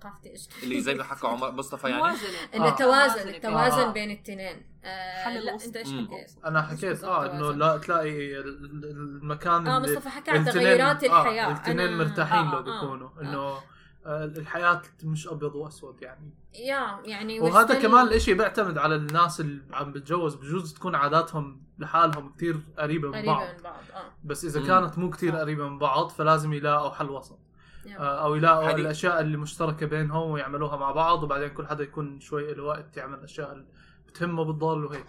ثقافتي 0.00 0.30
إيش 0.30 0.48
اللي 0.62 0.80
زي 0.80 0.94
ما 0.94 1.04
حكى 1.04 1.26
عمر 1.26 1.50
مصطفى 1.52 1.88
يعني 1.88 2.02
موازنه 2.02 2.28
انه 2.54 2.66
آه. 2.66 2.70
توازن 2.70 3.14
توازن. 3.14 3.28
التوازن 3.28 3.80
آه. 3.88 3.92
بين 3.92 4.10
الاثنين 4.10 4.62
آه 4.84 5.24
حل 5.24 5.44
لا. 5.44 5.54
أنت 5.54 5.76
إيش. 5.76 5.88
حكيت؟ 5.88 6.30
أنا 6.44 6.62
حكيت 6.62 7.04
آه 7.04 7.32
إنه. 7.32 7.50
لا 7.52 7.76
تلاقي 7.78 8.40
ال- 8.40 8.64
ال- 8.64 8.84
المكان 9.22 9.66
آه 9.66 9.76
اللي 9.78 9.92
مصطفى 9.92 10.08
حكى 10.08 10.30
عن 10.30 10.44
تغيرات 10.44 11.04
الحياة 11.04 11.44
آه 11.46 11.50
الاثنين 11.50 11.88
أنا- 11.88 11.90
مرتاحين 12.08 12.38
آه، 12.38 12.54
لو 12.54 12.62
بيكونوا 12.62 13.08
آه. 13.18 13.20
إنه 13.22 13.58
الحياة 14.06 14.82
مش 15.04 15.28
أبيض 15.28 15.54
وأسود 15.54 16.02
يعني 16.02 16.30
يا 16.54 17.00
يعني 17.04 17.40
وهذا 17.40 17.82
كمان 17.82 18.06
الإشي 18.06 18.34
بيعتمد 18.34 18.78
على 18.78 18.94
الناس 18.94 19.40
اللي 19.40 19.62
عم 19.72 19.92
بتجوز 19.92 20.34
بجوز 20.34 20.74
تكون 20.74 20.94
عاداتهم 20.94 21.62
لحالهم 21.78 22.32
كتير 22.32 22.60
قريبة 22.78 23.08
من 23.08 23.26
بعض 23.26 23.36
قريبه 23.42 23.56
من 23.56 23.62
بعض 23.62 23.74
آه 23.94 24.12
بس 24.24 24.44
إذا 24.44 24.60
مم. 24.60 24.66
كانت 24.66 24.98
مو 24.98 25.10
كتير 25.10 25.32
صح. 25.32 25.38
قريبة 25.38 25.68
من 25.68 25.78
بعض 25.78 26.08
فلازم 26.08 26.52
يلاقوا 26.52 26.90
حل 26.90 27.10
وسط 27.10 27.38
أو 27.88 28.34
يلاقوا 28.34 28.68
حديث. 28.68 28.80
الأشياء 28.80 29.20
اللي 29.20 29.36
مشتركة 29.36 29.86
بينهم 29.86 30.30
ويعملوها 30.30 30.76
مع 30.76 30.90
بعض 30.90 31.22
وبعدين 31.22 31.48
كل 31.48 31.66
حدا 31.66 31.84
يكون 31.84 32.20
شوي 32.20 32.54
له 32.54 32.62
وقت 32.62 32.96
يعمل 32.96 33.18
الاشياء 33.18 33.52
اللي 33.52 33.66
بتهمه 34.08 34.44
بالضل 34.44 34.84
وهيك. 34.84 35.06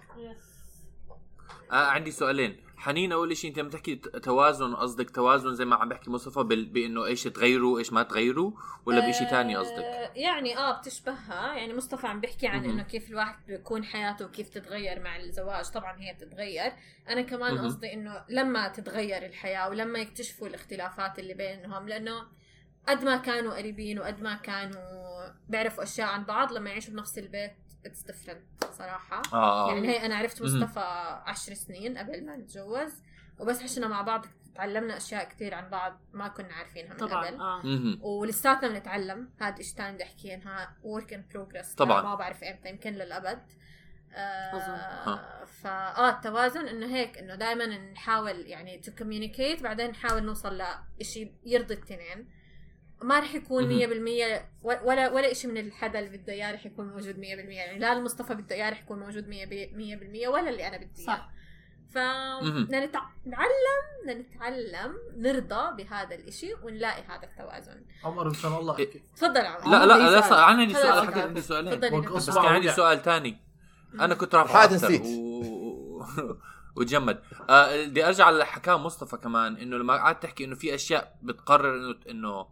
آه 1.71 1.75
عندي 1.75 2.11
سؤالين. 2.11 2.71
حنين 2.77 3.11
أول 3.11 3.37
شيء 3.37 3.49
أنت 3.49 3.59
لما 3.59 3.69
تحكي 3.69 3.95
توازن 3.95 4.75
قصدك 4.75 5.09
توازن 5.09 5.55
زي 5.55 5.65
ما 5.65 5.75
عم 5.75 5.89
بحكي 5.89 6.09
مصطفى 6.11 6.43
بال... 6.43 6.65
بإنه 6.65 7.05
إيش 7.05 7.23
تغيروا 7.23 7.79
إيش 7.79 7.93
ما 7.93 8.03
تغيروا 8.03 8.51
ولا 8.85 9.09
بشيء 9.09 9.29
تاني 9.29 9.55
قصدك؟ 9.55 9.83
آه، 9.83 10.11
يعني 10.15 10.57
آه 10.57 10.79
بتشبهها. 10.79 11.53
يعني 11.53 11.73
مصطفى 11.73 12.07
عم 12.07 12.19
بيحكي 12.19 12.47
عن. 12.47 12.65
إنه 12.65 12.83
كيف 12.83 13.09
الواحد 13.09 13.35
بيكون 13.47 13.83
حياته 13.83 14.25
وكيف 14.25 14.49
تتغير 14.49 14.99
مع 14.99 15.17
الزواج. 15.17 15.65
طبعا 15.65 15.97
هي 15.99 16.13
بتتغير. 16.13 16.71
أنا 17.09 17.21
كمان. 17.21 17.57
قصدي 17.57 17.93
إنه 17.93 18.23
لما 18.29 18.67
تتغير 18.67 19.25
الحياة 19.25 19.69
ولما 19.69 19.99
يكتشفوا 19.99 20.47
الاختلافات 20.47 21.19
اللي 21.19 21.33
بينهم 21.33 21.87
لأنه 21.87 22.23
قد 22.87 23.03
ما 23.03 23.17
كانوا 23.17 23.53
قريبين 23.53 23.99
وقد 23.99 24.21
ما 24.21 24.35
كانوا 24.35 25.29
بيعرفوا 25.49 25.83
أشياء 25.83 26.07
عن 26.07 26.23
بعض 26.23 26.51
لما 26.53 26.69
يعيشوا 26.69 26.93
بنفس 26.93 27.17
البيت 27.17 27.53
it's 27.85 28.01
different 28.01 28.43
صراحة. 28.71 29.21
آه 29.33 29.73
يعني 29.73 29.87
هي 29.87 30.05
أنا 30.05 30.15
عرفت. 30.15 30.41
مصطفى 30.41 30.79
عشر 31.25 31.53
سنين 31.53 31.97
قبل 31.97 32.25
ما 32.25 32.35
نتجوز 32.35 33.03
وبس 33.39 33.63
عشنا 33.63 33.87
مع 33.87 34.01
بعض 34.01 34.25
تعلمنا 34.55 34.97
أشياء 34.97 35.23
كثير 35.29 35.53
عن 35.53 35.69
بعض 35.69 35.99
ما 36.13 36.27
كنا 36.27 36.53
عارفينها 36.53 36.93
من 36.93 36.97
طبعا 36.99 37.25
قبل. 37.25 37.39
آه. 37.41 37.61
مهم. 37.65 37.99
ولساتنا 38.03 38.69
بنتعلم 38.69 39.29
هذا 39.41 39.57
إيش 39.57 39.73
تاني 39.73 39.93
بدي 39.95 40.03
أحكي 40.03 40.33
انها 40.33 40.77
work 40.83 41.13
in 41.13 41.25
progress 41.33 41.73
طبعاً. 41.73 42.01
ما 42.01 42.15
بعرف 42.15 42.43
إمتى 42.43 42.69
يمكن 42.69 42.93
للأبد. 42.93 43.41
أظن. 44.53 44.73
آه. 44.73 45.45
فاه 45.45 46.09
التوازن 46.09 46.67
إنه 46.67 46.95
هيك 46.95 47.17
إنه 47.17 47.35
دائما 47.35 47.65
نحاول 47.65 48.47
يعني 48.47 48.77
to 48.77 48.91
communicate 48.91 49.63
بعدين 49.63 49.89
نحاول 49.89 50.23
نوصل 50.23 50.61
لشيء 50.99 51.33
يرضي 51.45 51.73
الاثنين 51.73 52.29
ما 53.03 53.19
رح 53.19 53.35
يكون 53.35 53.63
مهم. 53.63 53.79
100% 53.79 54.41
و- 54.63 54.89
ولا 54.89 55.11
ولا 55.11 55.33
شيء 55.33 55.51
من 55.51 55.57
الحدا 55.57 55.99
اللي 55.99 56.17
بده 56.17 56.33
إياه 56.33 56.51
رح 56.53 56.65
يكون 56.65 56.87
موجود 56.87 57.15
100% 57.15 57.19
يعني 57.49 57.79
لا 57.79 57.93
المصطفى 57.93 58.35
بده 58.35 58.55
إياه 58.55 58.69
رح 58.69 58.81
يكون 58.81 58.99
موجود 58.99 59.25
100% 59.27 60.27
ولا 60.27 60.49
اللي 60.49 60.67
أنا 60.67 60.77
بدي 60.77 60.89
إياه. 60.99 61.05
صح. 61.07 61.29
ف 61.93 61.97
نتعلم 61.97 62.61
بدنا 64.05 64.13
نتعلم 64.13 64.93
نرضى 65.17 65.83
بهذا 65.83 66.15
الإشي 66.15 66.53
ونلاقي 66.63 67.01
هذا 67.03 67.23
التوازن. 67.23 67.85
عمر 68.03 68.27
إن 68.27 68.33
شاء 68.33 68.59
الله 68.59 68.73
أحكي. 68.73 69.03
تفضل 69.15 69.45
عمر. 69.45 69.71
لا 69.71 69.85
لا 69.85 69.93
عندي 69.93 70.05
لا 70.15 70.21
سؤال. 70.21 70.29
صار 70.29 70.43
عندي 70.43 70.73
سؤال. 70.73 71.07
حكيت 71.07 71.17
عندي 71.23 71.41
سؤالين. 71.41 71.79
بس 72.15 72.29
كان 72.35 72.45
عندي. 72.45 72.71
سؤال 72.71 73.01
تاني 73.01 73.37
أنا 73.99 74.15
كنت 74.15 74.35
أكتر 74.35 74.73
نسيت. 74.75 75.01
و... 75.05 76.03
وتجمد 76.75 77.21
آه 77.49 77.85
بدي 77.85 78.07
أرجع 78.07 78.29
لحكاه 78.29 78.77
مصطفى 78.77 79.17
كمان 79.17 79.55
إنه 79.57 79.77
لما 79.77 79.93
قعدت 79.93 80.23
تحكي 80.23 80.45
إنه 80.45 80.55
في 80.55 80.75
أشياء 80.75 81.15
بتقرر 81.23 81.75
إنه 81.75 81.95
إنه 82.09 82.47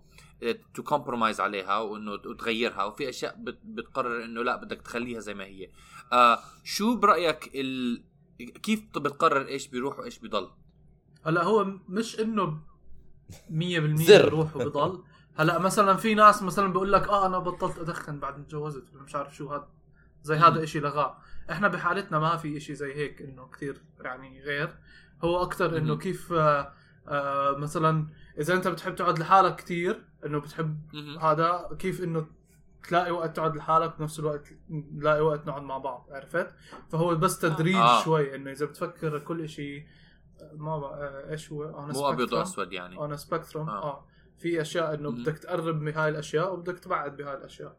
to 0.74 0.84
compromise 0.84 1.42
عليها 1.42 1.78
وإنه 1.80 2.18
تغيرها 2.18 2.84
وفي 2.84 3.10
أشياء 3.10 3.36
بت- 3.40 3.60
بتقرر 3.64 4.24
إنه 4.24 4.44
لا 4.44 4.56
بدك 4.56 4.82
تخليها 4.82 5.20
زي 5.20 5.34
ما 5.34 5.44
هي. 5.46 5.70
آه 6.12 6.40
شو 6.64 6.96
برأيك 6.96 7.52
ال... 7.56 8.04
كيف 8.64 8.84
بتقرر 8.98 9.48
إيش 9.48 9.68
بيروح 9.68 10.00
وإيش 10.00 10.20
بيضل؟ 10.20 10.50
هلا 11.26 11.44
هو 11.44 11.64
مش 11.90 12.20
إنه 12.20 12.60
100% 13.50 13.96
زر. 13.96 14.30
بروح 14.30 14.56
وبضل 14.56 15.04
هلا 15.36 15.60
مثلا 15.60 15.94
في 15.98 16.14
ناس 16.16 16.44
مثلا 16.44 16.68
بيقول 16.74 16.92
لك 16.94 17.08
آه 17.08 17.26
أنا 17.26 17.40
بطلت 17.40 17.78
أدخن 17.80 18.20
بعد 18.20 18.38
ما 18.38 18.44
تجوزت 18.44 18.84
مش 18.96 19.16
عارف 19.16 19.36
شو 19.36 19.50
هذا 19.54 19.68
زي 20.24 20.36
هذا 20.36 20.64
إشي 20.64 20.80
لغاه 20.80 21.18
إحنا 21.52 21.68
بحالتنا 21.68 22.20
ما 22.20 22.38
في 22.38 22.58
إشي 22.58 22.76
زي 22.76 22.94
هيك 22.96 23.22
إنه 23.22 23.48
كثير 23.48 23.82
يعني 24.02 24.42
غير. 24.42 24.78
هو 25.24 25.44
أكثر 25.44 25.78
إنه. 25.78 25.98
كيف 25.98 26.34
آه 26.34 26.74
آه 27.08 27.58
مثلا 27.58 28.08
إذا 28.40 28.54
أنت 28.54 28.68
بتحب 28.68 28.96
تقعد 28.96 29.20
لحالك 29.20 29.56
كثير 29.56 30.09
إنه 30.26 30.40
بتحب. 30.40 30.78
هذا 31.22 31.70
كيف 31.80 32.04
إنه 32.04 32.28
تلاقي 32.88 33.12
وقت 33.12 33.36
تقعد 33.36 33.56
لحالك 33.56 34.00
بنفس 34.00 34.20
الوقت 34.20 34.48
نلاقي 34.70 35.22
وقت 35.22 35.48
نقعد 35.48 35.62
مع 35.62 35.78
بعض 35.78 36.08
عرفت 36.12 36.56
فهو 36.90 37.16
بس 37.16 37.40
تدريج 37.40 37.76
آه. 37.76 38.00
آه. 38.00 38.04
شوي 38.04 38.36
إنه 38.36 38.52
إذا 38.52 38.66
بتفكر 38.66 39.20
كل 39.20 39.50
شيء 39.50 39.86
ما 40.54 40.72
آه، 40.72 41.32
إيش 41.32 41.52
هو 41.52 41.92
a 41.92 41.96
مو 41.96 42.10
أبيض. 42.10 42.34
وأسود 42.34 42.74
يعني 42.74 42.98
on 42.98 43.18
spectrum 43.18 43.70
آه. 43.70 43.84
آه 43.84 44.06
في 44.38 44.62
أشياء 44.62 44.94
إنه. 44.94 45.12
بدك 45.12 45.38
تقرب 45.38 45.82
من 45.82 45.94
هاي 45.94 46.10
الأشياء 46.10 46.54
وبدك 46.54 46.80
تبعد 46.80 47.18
بهاي 47.18 47.34
الأشياء 47.34 47.78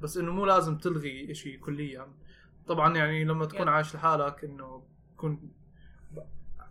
بس 0.00 0.16
إنه 0.16 0.32
مو 0.32 0.46
لازم 0.46 0.78
تلغي 0.78 1.34
شيء 1.34 1.58
كليا 1.58 2.06
طبعا 2.66 2.96
يعني 2.96 3.24
لما 3.24 3.44
تكون. 3.46 3.68
عايش 3.68 3.94
لحالك 3.94 4.44
إنه 4.44 4.82
تكون 5.16 5.50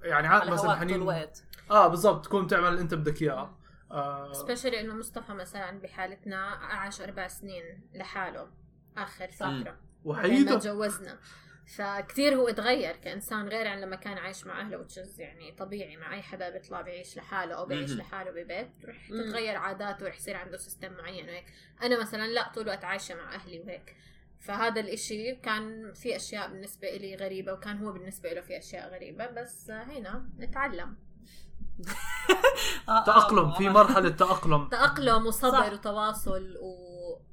يعني 0.04 0.51
مثلا 0.51 0.75
حنين 0.75 1.10
آه 1.72 1.88
بالضبط 1.88 2.25
تكون 2.25 2.48
تعمل 2.48 2.68
اللي 2.68 2.82
أنت 2.82 2.94
بدك 2.94 3.22
إياه 3.22 3.34
آه 3.34 3.61
especially 4.34 4.79
إنه 4.79 4.93
مصطفى 4.93 5.33
مثلا 5.33 5.79
بحالتنا 5.79 6.45
عاش 6.45 7.01
أربع 7.01 7.27
سنين 7.27 7.63
لحاله 7.93 8.51
آخر 8.98 9.27
فترة. 9.31 9.79
وحيده 10.05 10.60
تجوزنا. 10.60 11.19
فكتير 11.77 12.36
هو 12.36 12.48
اتغير 12.48 12.95
كإنسان 12.95 13.48
غير 13.48 13.67
عن 13.67 13.81
لما 13.81 13.95
كان 13.95 14.17
عايش 14.17 14.45
مع 14.48 14.62
أهله 14.62 14.77
which 14.77 15.08
is 15.08 15.20
يعني 15.21 15.51
طبيعي 15.51 15.98
مع 15.98 16.13
أي 16.13 16.21
حدا 16.21 16.50
بيطلع 16.50 16.81
بيعيش 16.81 17.17
لحاله 17.17 17.55
أو 17.55 17.65
بيعيش. 17.65 17.91
لحاله 17.91 18.31
ببيت 18.31 18.69
رح. 18.86 19.07
تتغير 19.10 19.55
عاداته 19.57 20.05
ورح 20.05 20.15
يصير 20.17 20.38
عنده 20.38 20.57
system 20.58 20.93
معين 20.93 21.25
وهيك. 21.29 21.45
أنا 21.83 22.01
مثلا 22.01 22.27
لا 22.27 22.51
طول 22.51 22.63
الوقت 22.63 22.83
عايشة 22.83 23.15
مع 23.15 23.36
أهلي 23.36 23.60
وهيك. 23.60 23.95
فهذا 24.39 24.81
الإشي 24.81 25.36
كان 25.36 25.93
في 25.93 26.15
أشياء 26.15 26.50
بالنسبة 26.50 26.91
لي 26.98 27.15
غريبة 27.15 27.53
وكان 27.53 27.77
هو 27.77 27.91
بالنسبة 27.91 28.33
له 28.33 28.41
في 28.41 28.57
أشياء 28.57 28.89
غريبة 28.93 29.27
بس 29.27 29.69
هنا 29.71 30.29
نتعلم. 30.39 30.79
آه، 30.79 30.91
آه، 30.91 31.11
تأقلم 33.06 33.51
في 33.51 33.68
آه. 33.68 33.72
مرحلة 33.72 34.10
تأقلم. 34.10 34.70
تأقلم 34.70 35.25
وصبر. 35.25 35.74
وتواصل 35.74 36.58
و... 36.62 36.72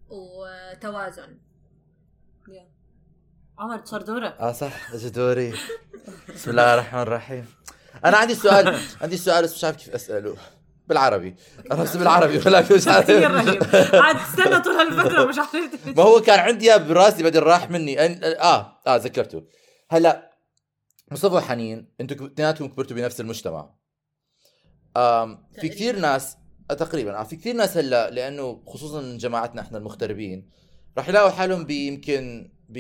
وتوازن. 0.09 1.39
عمر 3.59 3.85
صار 3.85 4.03
دورك. 4.03 4.37
آه 4.41 4.53
صح. 4.53 4.95
اجى 4.95 5.11
دوري؟ 5.11 5.55
بسم 6.35 6.51
الله 6.51 6.75
الرحمن 6.75 7.03
الرحيم. 7.03 7.47
أنا 8.05 8.17
عندي 8.17 8.35
سؤال 8.35 8.81
عندي 9.01 9.17
سؤال 9.17 9.45
بس 9.45 9.55
مش 9.55 9.65
عارف 9.65 9.77
كيف 9.77 9.95
أسأله. 9.95 10.37
بالعربي. 10.87 11.37
أنا 11.73 11.83
بس 11.83 11.97
بالعربي 11.97 12.39
ولكن 12.39 12.75
مش 12.75 12.89
عارف. 12.89 13.05
كثير 13.05 13.31
رهيب. 13.31 13.63
عاد 13.95 14.17
استنى 14.17 14.61
طول 14.61 14.73
هالفترة 14.73 15.25
مش 15.25 15.39
عارف. 15.39 15.87
ما 15.87 16.03
هو 16.03 16.21
كان 16.21 16.39
عندي 16.39 16.71
إياه 16.71 16.77
براسي 16.77 17.23
بعدين 17.23 17.43
راح 17.43 17.71
مني. 17.71 18.07
أن... 18.07 18.21
آه 18.25 18.81
آه 18.87 18.97
ذكرته. 18.97 19.43
هلا 19.91 20.31
مصطفى 21.11 21.35
وحنين 21.35 21.95
أنتم 22.01 22.25
اثنيناتكم 22.25 22.69
كبرتوا 22.69 22.97
بنفس 22.97 23.21
المجتمع. 23.21 23.78
في. 25.61 25.69
كثير 25.69 25.99
ناس 25.99 26.37
آه 26.71 26.75
تقريبا 26.75 27.21
آه 27.21 27.23
في 27.23 27.37
كثير 27.37 27.55
ناس 27.55 27.77
هلأ 27.77 28.11
لأنه 28.11 28.63
خصوصا 28.67 29.17
جماعتنا 29.17 29.61
إحنا 29.61 29.79
المغتربين 29.79 30.51
راح 30.99 31.09
يلاقوا 31.09 31.31
حالهم 31.31 31.65
بيمكن 31.65 32.53
ب 32.69 32.79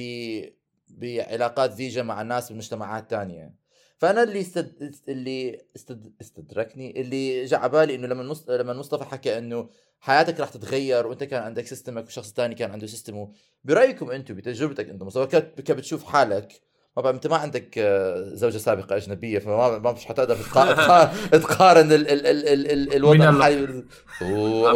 بعلاقات 0.89 1.73
زيجة 1.73 2.03
مع 2.03 2.23
ناس 2.23 2.53
بمجتمعات 2.53 3.11
تانية 3.11 3.55
فأنا 3.99 4.23
اللي 4.23 4.41
استد... 4.41 4.95
اللي 5.09 5.59
استد... 5.77 6.13
استدركني 6.21 7.01
اللي 7.01 7.45
جاء 7.45 7.61
على 7.61 7.73
بالي 7.73 7.95
إنه 7.95 8.07
لما 8.07 8.23
المص... 8.23 8.49
لما 8.51 8.73
مصطفى 8.73 9.05
حكى 9.05 9.39
إنه 9.39 9.69
حياتك 10.01 10.41
راح 10.41 10.49
تتغير 10.49 11.07
وأنت 11.07 11.25
كان 11.25 11.43
عندك 11.43 11.67
system 11.67 12.01
ك 12.01 12.07
وشخص 12.07 12.33
تاني 12.33 12.55
كان 12.55 12.71
عنده 12.71 12.87
system 12.87 13.26
ه 13.26 13.33
برايكم 13.65 14.11
أنتم 14.11 14.35
بتجربتك 14.35 14.89
أنتم 14.89 15.07
مصطفى 15.07 15.27
كيف 15.27 15.67
كيف 15.67 15.77
بتشوف 15.77 16.05
حالك 16.05 16.68
بعرف 17.01 17.15
أنت 17.17 17.27
ما 17.27 17.37
عندك 17.37 17.75
آه، 17.79 18.31
زوجة 18.35 18.59
سابقة 18.59 18.97
أجنبية 18.97 19.39
فما 19.39 19.79
ما 19.79 19.93
مش 19.93 20.07
حتقدر 20.07 20.37
تقا- 20.37 20.73
تقا- 20.75 21.37
تقارن 21.37 21.93
ال 21.93 22.09
ال 22.09 22.27
ال 22.27 22.49
ال 22.49 22.71
ال 22.71 22.95
الوضع؟ 22.95 23.31
الحالي 23.31 23.85
آه،؟ 24.23 24.69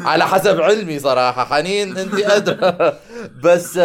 على 0.10 0.26
حسب 0.26 0.60
علمي 0.60 0.98
صراحة 0.98 1.44
حنين 1.44 1.96
أنت 1.98 2.14
أدرى 2.14 2.98
بس 3.44 3.80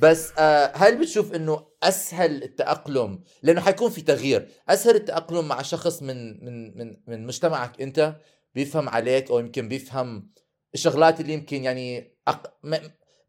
بس 0.00 0.32
آه، 0.38 0.72
هل 0.74 0.98
بتشوف 0.98 1.34
إنه 1.34 1.66
أسهل 1.82 2.42
التأقلم 2.42 3.22
لأنه 3.42 3.60
حيكون 3.60 3.90
في 3.90 4.00
تغيير 4.02 4.48
أسهل 4.68 4.94
التأقلم 4.94 5.48
مع 5.48 5.62
شخص 5.62 6.02
من 6.02 6.44
من 6.44 6.78
من 6.78 6.96
من 7.06 7.26
مجتمعك 7.26 7.82
أنت 7.82 8.14
بيفهم 8.54 8.88
عليك 8.88 9.30
أو 9.30 9.38
يمكن 9.38 9.68
بيفهم 9.68 10.30
الشغلات 10.74 11.20
اللي 11.20 11.32
يمكن 11.32 11.64
يعني 11.64 12.14
أق... 12.28 12.58
ما... 12.62 12.80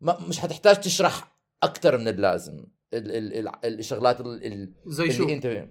ما 0.01 0.17
مش 0.27 0.39
حتحتاج 0.39 0.75
تشرح 0.79 1.34
أكثر 1.63 1.97
من 1.97 2.07
اللازم. 2.07 2.65
ال... 2.93 3.11
ال... 3.11 3.47
ال... 3.65 3.79
الشغلات 3.79 4.21
ال... 4.21 4.45
ال... 4.45 4.73
زي 4.85 5.03
اللي 5.03 5.13
شو؟ 5.13 5.29
أنت 5.29 5.67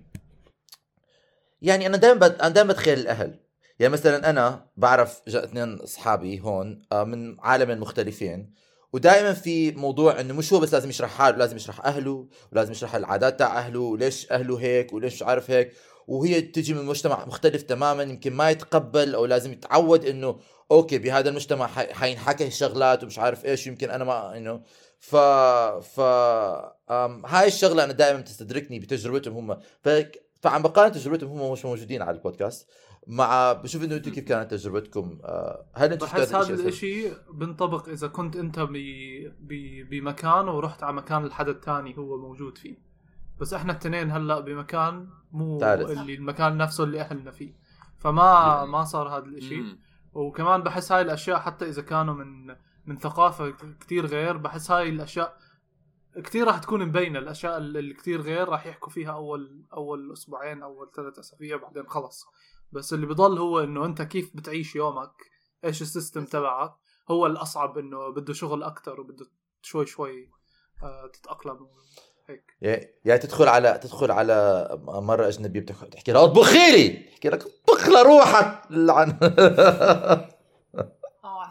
يعني 1.62 1.86
أنا 1.86 1.96
دائما 1.96 2.20
بد... 2.20 2.40
أنا 2.40 2.48
دائما 2.48 2.72
بتخيل 2.72 2.98
الأهل. 2.98 3.40
يعني 3.78 3.92
مثلا 3.92 4.30
أنا 4.30 4.70
بعرف 4.76 5.20
اثنين 5.28 5.74
أصحابي 5.74 6.40
هون 6.40 6.82
آه، 6.92 7.04
من 7.04 7.40
عالمين 7.40 7.78
مختلفين 7.78 8.54
ودائما 8.92 9.32
في 9.32 9.70
موضوع 9.70 10.20
إنه 10.20 10.34
مش 10.34 10.52
هو 10.52 10.60
بس 10.60 10.74
لازم 10.74 10.88
يشرح 10.88 11.10
حاله 11.10 11.36
لازم 11.36 11.56
يشرح 11.56 11.86
أهله 11.86 12.28
ولازم 12.52 12.72
يشرح 12.72 12.94
العادات 12.94 13.38
تاع 13.38 13.58
أهله 13.58 13.80
وليش 13.80 14.32
أهله 14.32 14.58
هيك 14.58 14.92
وليش 14.92 15.22
عارف 15.22 15.50
هيك 15.50 15.72
وهي 16.06 16.40
تجي 16.40 16.74
من 16.74 16.84
مجتمع 16.84 17.24
مختلف 17.26 17.62
تماما 17.62 18.02
يمكن 18.02 18.32
ما 18.32 18.50
يتقبل 18.50 19.14
أو 19.14 19.26
لازم 19.26 19.52
يتعود 19.52 20.04
إنه 20.04 20.38
أوكي 20.70 20.98
بهذا 20.98 21.28
المجتمع 21.28 21.66
حينحكى 21.66 22.46
الشغلات 22.46 23.04
ومش 23.04 23.18
عارف 23.18 23.44
إيش 23.44 23.66
يمكن 23.66 23.90
أنا 23.90 24.04
ما 24.04 24.36
إنه 24.36 24.62
ف 25.10 25.16
ف 25.96 26.00
أم... 26.90 27.26
هاي 27.26 27.46
الشغلة 27.46 27.84
أنا 27.84 27.92
دائما 27.92 28.20
تستدركني 28.20 28.78
بتجربتهم 28.78 29.50
هم. 29.50 29.60
ف... 29.82 29.88
فعم 30.40 30.62
بقارن 30.62 30.92
تجربتهم 30.92 31.40
هم 31.40 31.52
مش 31.52 31.64
موجودين 31.64 32.02
على 32.02 32.16
البودكاست. 32.16 32.68
مع 33.06 33.52
بشوف 33.52 33.84
إنه 33.84 33.96
أنتم 33.96 34.10
كيف 34.10 34.24
كانت 34.24 34.50
تجربتكم؟ 34.50 35.18
آه، 35.24 35.66
هل 35.74 35.92
أنتم 35.92 36.06
بحس 36.06 36.34
هذا 36.34 36.40
الشيء؟ 36.40 37.06
الإشي 37.06 37.10
بنطبق 37.32 37.88
إذا 37.88 38.08
كنت 38.08 38.36
أنت 38.36 38.60
ب... 38.60 38.72
ب... 39.40 39.52
بمكان 39.90 40.48
ورحت 40.48 40.82
على 40.82 40.92
مكان 40.92 41.24
الحدا 41.24 41.50
الثاني 41.50 41.98
هو 41.98 42.16
موجود 42.16 42.58
فيه. 42.58 42.76
بس 43.40 43.54
إحنا 43.54 43.72
التنين 43.72 44.10
هلأ 44.10 44.40
بمكان 44.40 45.08
مو 45.32 45.58
ثالث. 45.60 45.90
اللي 45.90 46.14
المكان 46.14 46.56
نفسه 46.56 46.84
اللي 46.84 47.00
اهلنا 47.00 47.30
فيه. 47.30 47.54
فما 47.98 48.64
ما 48.64 48.84
صار 48.84 49.08
هذا 49.08 49.24
الإشي. 49.24 49.56
مم. 49.56 49.78
وكمان 50.12 50.62
بحس 50.62 50.92
هاي 50.92 51.02
الأشياء 51.02 51.38
حتى 51.38 51.68
إذا 51.68 51.82
كانوا 51.82 52.14
من 52.14 52.56
من 52.86 52.98
ثقافة 52.98 53.50
كتير 53.80 54.06
غير 54.06 54.36
بحس 54.36 54.70
هاي 54.70 54.88
الأشياء 54.88 55.36
كتير 56.16 56.46
راح 56.46 56.58
تكون 56.58 56.86
مبينة 56.86 57.18
الأشياء 57.18 57.56
اللي 57.58 57.94
كتير 57.94 58.20
غير 58.20 58.48
راح 58.48 58.66
يحكوا 58.66 58.92
فيها 58.92 59.12
أول 59.12 59.64
أول 59.72 60.12
أسبوعين 60.12 60.62
أول 60.62 60.90
ثلاث 60.96 61.18
أسابيع 61.18 61.56
بعدين 61.56 61.86
خلص. 61.88 62.24
بس 62.72 62.92
اللي 62.92 63.06
بضل 63.06 63.38
هو 63.38 63.60
إنه 63.60 63.84
أنت 63.84 64.02
كيف 64.02 64.30
بتعيش 64.36 64.76
يومك؟ 64.76 65.12
إيش 65.64 65.82
السيستم 65.82 66.24
تبعك؟ 66.24 66.72
هو 67.10 67.26
الأصعب 67.26 67.78
إنه 67.78 68.08
بده 68.08 68.32
شغل 68.32 68.62
أكتر 68.62 69.00
وبده 69.00 69.26
شوي 69.62 69.86
شوي 69.86 70.30
آه، 70.82 71.06
تتأقلم 71.12 71.68
هيك. 72.28 72.56
يا 73.04 73.16
تدخل 73.16 73.48
على 73.48 73.78
تدخل 73.82 74.10
على 74.10 74.68
مرة 74.84 75.28
أجنبية 75.28 75.60
بتح- 75.60 75.84
بتحكي 75.84 76.12
لها 76.12 76.24
أطبخي 76.24 76.70
لي! 76.72 76.88
تحكي 76.88 77.28
لك 77.28 77.42
أطبخ 77.46 77.88
لروحك! 77.88 78.62
لعن 78.70 79.18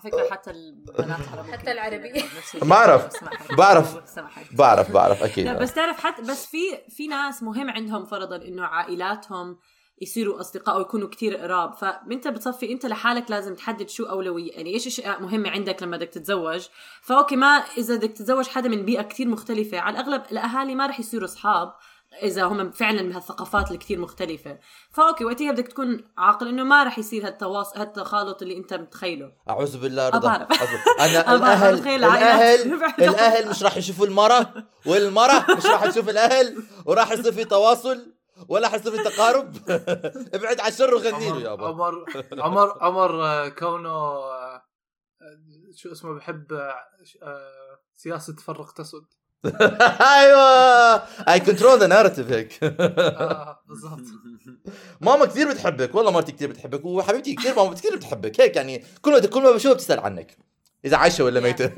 فكرة 0.04 0.30
حتى 0.32 0.52
البنات 0.52 1.20
حتى 1.52 1.72
العربية. 1.72 2.24
بعرف. 2.62 3.08
بعرف. 3.58 4.02
سمحت. 4.16 4.54
بعرف 4.54 4.92
بعرف 4.92 5.24
أكيد 5.24 5.46
لا 5.46 5.54
بس 5.54 5.74
تعرف 5.74 6.00
حتى 6.00 6.22
بس 6.22 6.46
في 6.46 6.58
في 6.90 7.08
ناس 7.08 7.44
مهم 7.44 7.70
عندهم 7.70 8.06
فرضا 8.06 8.36
إنه 8.36 8.64
عائلاتهم 8.64 9.58
يصيروا 10.02 10.40
أصدقاء 10.40 10.78
ويكونوا 10.78 11.10
كتير 11.10 11.38
قراب 11.38 11.74
فأنت 11.74 12.28
بتصفي 12.28 12.72
أنت 12.72 12.86
لحالك 12.86 13.32
لازم 13.32 13.56
تحدد 13.56 13.90
شو 13.90 14.04
أولوية 14.04 14.52
يعني 14.52 14.74
إيش 14.74 14.88
أشياء 14.88 15.22
مهمة 15.22 15.50
عندك 15.50 15.84
لما 15.84 15.98
بدك 15.98 16.10
تتزوج 16.10 16.68
فأوكي 17.02 17.36
ما 17.36 17.48
إذا 17.78 17.96
بدك 17.96 18.12
تتزوج 18.12 18.48
حدا 18.48 18.70
من 18.70 18.86
بيئة 18.86 19.02
كتير 19.02 19.28
مختلفة 19.28 19.80
على 19.80 20.00
الأغلب 20.00 20.24
الأهالي 20.32 20.76
ما 20.76 20.88
رح 20.88 21.00
يصيروا 21.00 21.26
أصحاب 21.26 21.74
إذا 22.22 22.44
هم 22.44 22.72
فعلا 22.72 23.02
من 23.02 23.14
هالثقافات 23.14 23.68
اللي 23.68 23.78
كتير 23.78 24.00
مختلفة. 24.00 24.60
فأوكي 24.92 25.26
وقتها 25.26 25.52
بدك 25.52 25.68
تكون 25.68 26.12
عاقل 26.18 26.48
إنه 26.48 26.64
ما 26.64 26.84
رح 26.84 27.00
يصير 27.00 27.28
هالتواصل 27.28 27.80
هالتخالط 27.80 28.42
اللي 28.42 28.58
أنت 28.58 28.74
متخيله. 28.74 29.32
أعوذ 29.50 29.80
بالله 29.80 30.10
رضا. 30.10 30.48
أنا 31.00 31.36
الاهل 31.36 31.88
الاهل. 31.88 32.74
الاهل 33.10 33.50
مش 33.50 33.64
راح 33.64 33.78
يشوفوا 33.78 34.06
المرأة 34.06 34.54
والمرأة 34.86 35.56
مش 35.58 35.66
راح 35.66 35.86
تشوف 35.86 36.10
الأهل 36.10 36.64
وراح 36.86 37.12
يصير 37.12 37.32
في 37.32 37.46
تواصل 37.46 38.14
ولا 38.48 38.70
حيصير 38.70 38.92
في 38.92 39.04
تقارب. 39.04 39.56
ابعد 40.36 40.60
عن 40.60 40.68
الشر 40.68 40.94
وغني 40.94 41.30
له 41.30 41.42
يابا 41.42 41.68
عمر 41.68 42.06
عمر 42.32 42.84
عمر 42.84 43.26
آه، 43.26 43.50
كونه 43.50 43.90
آه، 43.90 44.56
آه، 44.56 44.64
شو 45.76 45.92
اسمه 45.92 46.14
بحب 46.14 46.72
سياسة 47.96 48.36
فرق 48.36 48.72
تسد. 48.72 49.06
أيوه. 50.18 50.96
I 51.30 51.40
control 51.40 51.80
the 51.80 51.88
narrative 51.88 52.32
هيك. 52.32 52.64
آه، 52.64 53.64
بالضبط. 53.68 54.02
ماما 55.02 55.26
كثير 55.26 55.52
بتحبك 55.52 55.96
والله 55.96 56.12
مرتي 56.12 56.32
كثير 56.32 56.50
بتحبك 56.50 56.86
وحبيبتي 56.86 57.36
كثير 57.36 57.56
ماما 57.56 57.74
كثير 57.74 57.96
بتحبك 57.96 58.42
هيك 58.42 58.56
يعني 58.56 58.84
كل 59.02 59.12
ما 59.12 59.20
كل 59.20 59.44
ما 59.44 59.52
بشوفها 59.52 59.74
بتسأل 59.74 60.00
عنك 60.00 60.38
إذا 60.86 60.98
عايشة 60.98 61.24
ولا 61.24 61.40
ميتة. 61.40 61.68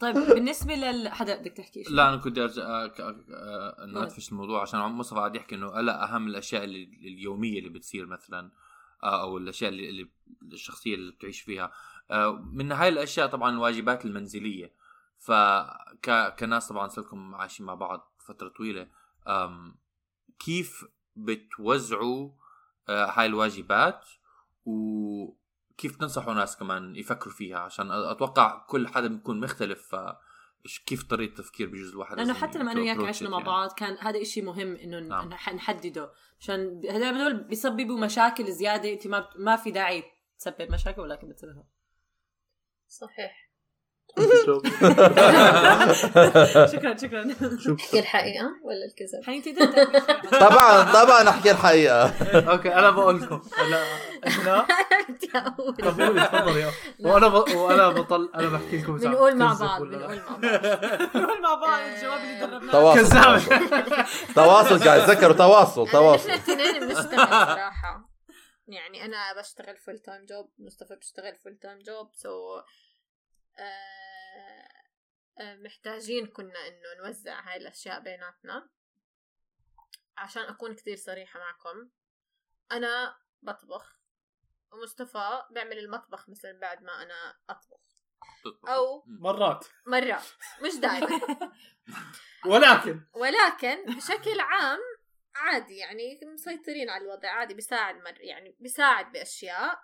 طيب 0.00 0.14
بالنسبة 0.14 0.74
لل 0.74 1.08
حدا 1.08 1.40
بدك 1.40 1.52
تحكي 1.52 1.84
شيء؟ 1.84 1.92
لا 1.92 2.08
أنا 2.08 2.16
كنت 2.16 2.32
بدي 2.32 2.42
أرجع 2.42 2.62
آه، 2.62 2.92
آه، 3.30 3.84
إنه 3.84 4.02
أدفش 4.02 4.32
الموضوع 4.32 4.62
عشان 4.62 4.80
عم 4.80 4.98
مصطفى 4.98 5.18
قاعد 5.18 5.36
يحكي 5.36 5.54
إنه 5.54 5.72
هلأ 5.80 6.04
أهم 6.04 6.26
الأشياء 6.26 6.64
اللي 6.64 6.82
اليومية 7.02 7.58
اللي 7.58 7.70
بتصير 7.70 8.06
مثلا 8.06 8.50
أو 9.04 9.38
الأشياء 9.38 9.70
اللي, 9.70 9.88
اللي 9.88 10.08
الشخصية 10.52 10.94
اللي 10.94 11.12
بتعيش 11.12 11.40
فيها. 11.40 11.72
من 12.52 12.72
هاي 12.72 12.88
الأشياء 12.88 13.26
طبعا 13.26 13.50
الواجبات 13.50 14.04
المنزلية. 14.04 14.83
فك 15.26 16.34
كناس 16.38 16.68
طبعا 16.68 16.88
صرتكم 16.88 17.34
عايشين 17.34 17.66
مع 17.66 17.74
بعض 17.74 18.12
فترة 18.26 18.48
طويلة. 18.48 18.88
أم، 19.28 19.76
كيف 20.38 20.84
بتوزعوا 21.16 22.30
آه، 22.88 23.06
هاي 23.10 23.26
الواجبات؟ 23.26 24.06
وكيف 24.64 25.96
تنصحوا 25.96 26.34
ناس 26.34 26.56
كمان 26.56 26.96
يفكروا 26.96 27.34
فيها؟ 27.34 27.58
عشان 27.58 27.90
أتوقع 27.90 28.58
كل 28.66 28.88
حدا 28.88 29.06
بيكون 29.08 29.40
مختلف 29.40 29.94
ف 29.96 29.96
كيف 30.86 31.02
طريقة 31.02 31.30
التفكير 31.30 31.68
بجوز 31.68 31.90
الواحد 31.90 32.16
لأنه 32.16 32.34
حتى 32.34 32.58
لما 32.58 32.72
أنا 32.72 32.80
وياك 32.80 32.98
عشنا 32.98 33.28
مع 33.28 33.36
يعني. 33.38 33.46
بعض 33.50 33.72
كان 33.72 33.96
هذا 34.00 34.22
إشي 34.22 34.42
مهم 34.42 34.76
إنه 34.76 35.00
نعم. 35.00 35.30
نح- 35.30 35.48
نحدده. 35.54 36.12
عشان 36.40 36.82
هذول 36.90 37.04
هدول 37.04 37.34
بيسببوا 37.44 37.98
مشاكل 38.00 38.52
زيادة 38.52 38.92
أنت 38.92 39.06
ما 39.06 39.20
بت- 39.20 39.36
ما 39.36 39.56
في 39.56 39.70
داعي 39.70 40.04
تسبب 40.38 40.72
مشاكل 40.72 41.00
ولكن 41.00 41.28
بتسببها. 41.28 41.66
صحيح. 42.88 43.50
شكرا 46.72 46.96
شكرا. 46.96 47.34
احكي 47.80 47.98
الحقيقة 47.98 48.46
ولا 48.62 48.84
الكذب؟ 48.84 49.20
طبعا 50.40 50.92
طبعا 50.92 51.28
احكي 51.28 51.50
الحقيقة. 51.50 52.08
okay 52.52 52.74
أنا 52.74 52.90
بقول 52.90 53.22
لكم 53.22 53.42
هلا 53.56 53.82
إحنا. 54.26 54.64
طب 55.82 56.00
قولي 56.00 56.20
تفضل 56.20 56.56
يا 56.56 56.70
وأنا 57.00 57.28
ب... 57.28 57.34
وأنا 57.54 57.88
بطل 57.88 58.30
أنا 58.34 58.48
بحكي 58.48 58.76
لكم 58.76 58.96
بنقول 58.96 59.36
مع 59.36 59.52
بعض. 59.52 59.82
بنقول 59.88 60.18
مع 60.18 60.28
بعض. 60.28 60.44
نقول 61.16 61.42
مع 61.42 61.54
بعض 61.54 61.80
الجواب 61.80 62.20
اللي 62.20 62.40
دربناه. 62.40 62.72
تواصل. 62.72 63.00
كذاب. 63.00 63.40
تواصل 64.34 64.78
جايز 64.78 65.10
ذكروا 65.10 65.36
تواصل 65.36 65.88
تواصل. 65.88 66.30
إحنا 66.30 66.34
الاثنين 66.34 66.80
بنشتغل 66.80 67.28
صراحة. 67.28 68.14
يعني 68.68 69.04
أنا 69.04 69.40
بشتغل 69.40 69.76
full-time 69.76 70.24
job 70.24 70.50
مصطفى 70.58 70.96
بيشتغل 70.96 71.36
full-time 71.44 71.78
job 71.78 72.08
so 72.12 72.60
محتاجين 75.40 76.26
كنا 76.26 76.58
إنه 76.68 76.94
نوزع 77.06 77.40
هاي 77.40 77.56
الأشياء 77.56 78.00
بيناتنا 78.00 78.68
عشان 80.16 80.42
أكون 80.42 80.74
كتير 80.74 80.96
صريحة 80.96 81.40
معكم. 81.40 81.90
أنا 82.72 83.16
بطبخ 83.42 84.00
ومصطفى 84.72 85.42
بيعمل 85.50 85.78
المطبخ 85.78 86.28
مثلا 86.28 86.58
بعد 86.58 86.82
ما 86.82 87.02
أنا 87.02 87.38
أطبخ. 87.50 87.80
أو- 88.66 89.02
مرات. 89.06 89.66
مرات. 89.86 90.24
مش 90.62 90.74
دائما 90.80 91.08
ولكن. 92.50 93.00
ولكن 93.14 93.84
بشكل 93.96 94.40
عام 94.40 94.78
عادي 95.34 95.76
يعني 95.76 96.20
مسيطرين 96.34 96.90
على 96.90 97.04
الوضع 97.04 97.28
عادي 97.30 97.54
بيساعد 97.54 97.94
مر 97.96 98.20
يعني 98.20 98.56
بيساعد 98.60 99.12
بأشياء. 99.12 99.78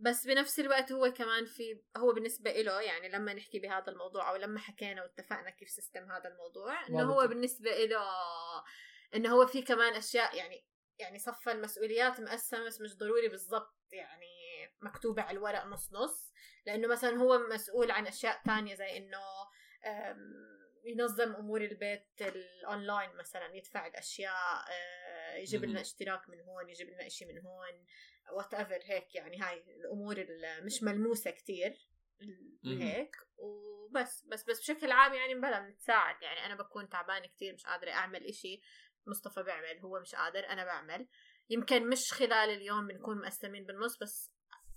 بس 0.00 0.26
بنفس 0.26 0.60
الوقت 0.60 0.92
هو 0.92 1.12
كمان 1.12 1.44
في 1.44 1.82
هو 1.96 2.12
بالنسبة 2.12 2.50
إله 2.50 2.80
يعني 2.80 3.08
لما 3.08 3.34
نحكي 3.34 3.58
بهذا 3.58 3.92
الموضوع 3.92 4.30
أو 4.30 4.36
لما 4.36 4.58
حكينا 4.58 5.02
واتفقنا 5.02 5.50
كيف 5.50 5.70
سيستم 5.70 6.12
هذا 6.12 6.28
الموضوع 6.28 6.86
إنه 6.88 7.02
هو. 7.02 7.26
بالنسبة 7.26 7.84
إله 7.84 8.06
إنه 9.14 9.32
هو 9.32 9.46
في 9.46 9.62
كمان 9.62 9.94
أشياء 9.94 10.36
يعني 10.36 10.66
يعني 10.98 11.18
صفى 11.18 11.52
المسؤوليات 11.52 12.20
مقسمة 12.20 12.66
بس 12.66 12.80
مش 12.80 12.96
ضروري 12.96 13.28
بالضبط 13.28 13.76
يعني 13.92 14.26
مكتوبة 14.80 15.22
على 15.22 15.38
الورق 15.38 15.66
نص 15.66 15.92
نص 15.92 16.32
لأنه 16.66 16.88
مثلا 16.88 17.16
هو 17.16 17.38
مسؤول 17.38 17.90
عن 17.90 18.06
أشياء 18.06 18.42
تانية 18.44 18.74
زي 18.74 18.96
إنه 18.96 19.20
ينظم 20.84 21.34
أمور 21.34 21.60
البيت 21.60 22.08
الاونلاين 22.20 23.10
مثلا 23.16 23.56
يدفع 23.56 23.86
الأشياء 23.86 24.64
آه، 24.70 25.34
يجيب. 25.34 25.64
لنا 25.64 25.80
اشتراك 25.80 26.28
من 26.28 26.40
هون 26.40 26.68
يجيب 26.68 26.88
لنا 26.88 27.06
إشي 27.06 27.24
من 27.24 27.38
هون 27.38 27.86
whatever 28.32 28.78
هيك 28.84 29.14
يعني 29.14 29.40
هاي 29.40 29.64
الأمور 29.76 30.16
اللي 30.16 30.60
مش 30.60 30.82
ملموسة 30.82 31.30
كتير 31.30 31.88
مهم. 32.64 32.82
هيك. 32.82 33.16
وبس 33.36 34.24
بس 34.26 34.44
بس 34.44 34.60
بشكل 34.60 34.92
عام 34.92 35.14
يعني 35.14 35.34
بلا 35.34 35.58
بنتساعد 35.60 36.22
يعني 36.22 36.46
أنا 36.46 36.54
بكون 36.54 36.88
تعبانة 36.88 37.26
كتير 37.26 37.54
مش 37.54 37.66
قادرة 37.66 37.90
أعمل 37.90 38.24
إشي. 38.26 38.60
مصطفى 39.06 39.42
بيعمل 39.42 39.78
هو 39.80 40.00
مش 40.00 40.14
قادر 40.14 40.48
أنا 40.48 40.64
بعمل. 40.64 41.08
يمكن 41.50 41.88
مش 41.88 42.12
خلال 42.12 42.32
اليوم 42.50 42.86
بنكون 42.86 43.18
مقسمين 43.18 43.66
بالنص 43.66 43.98
بس 43.98 44.32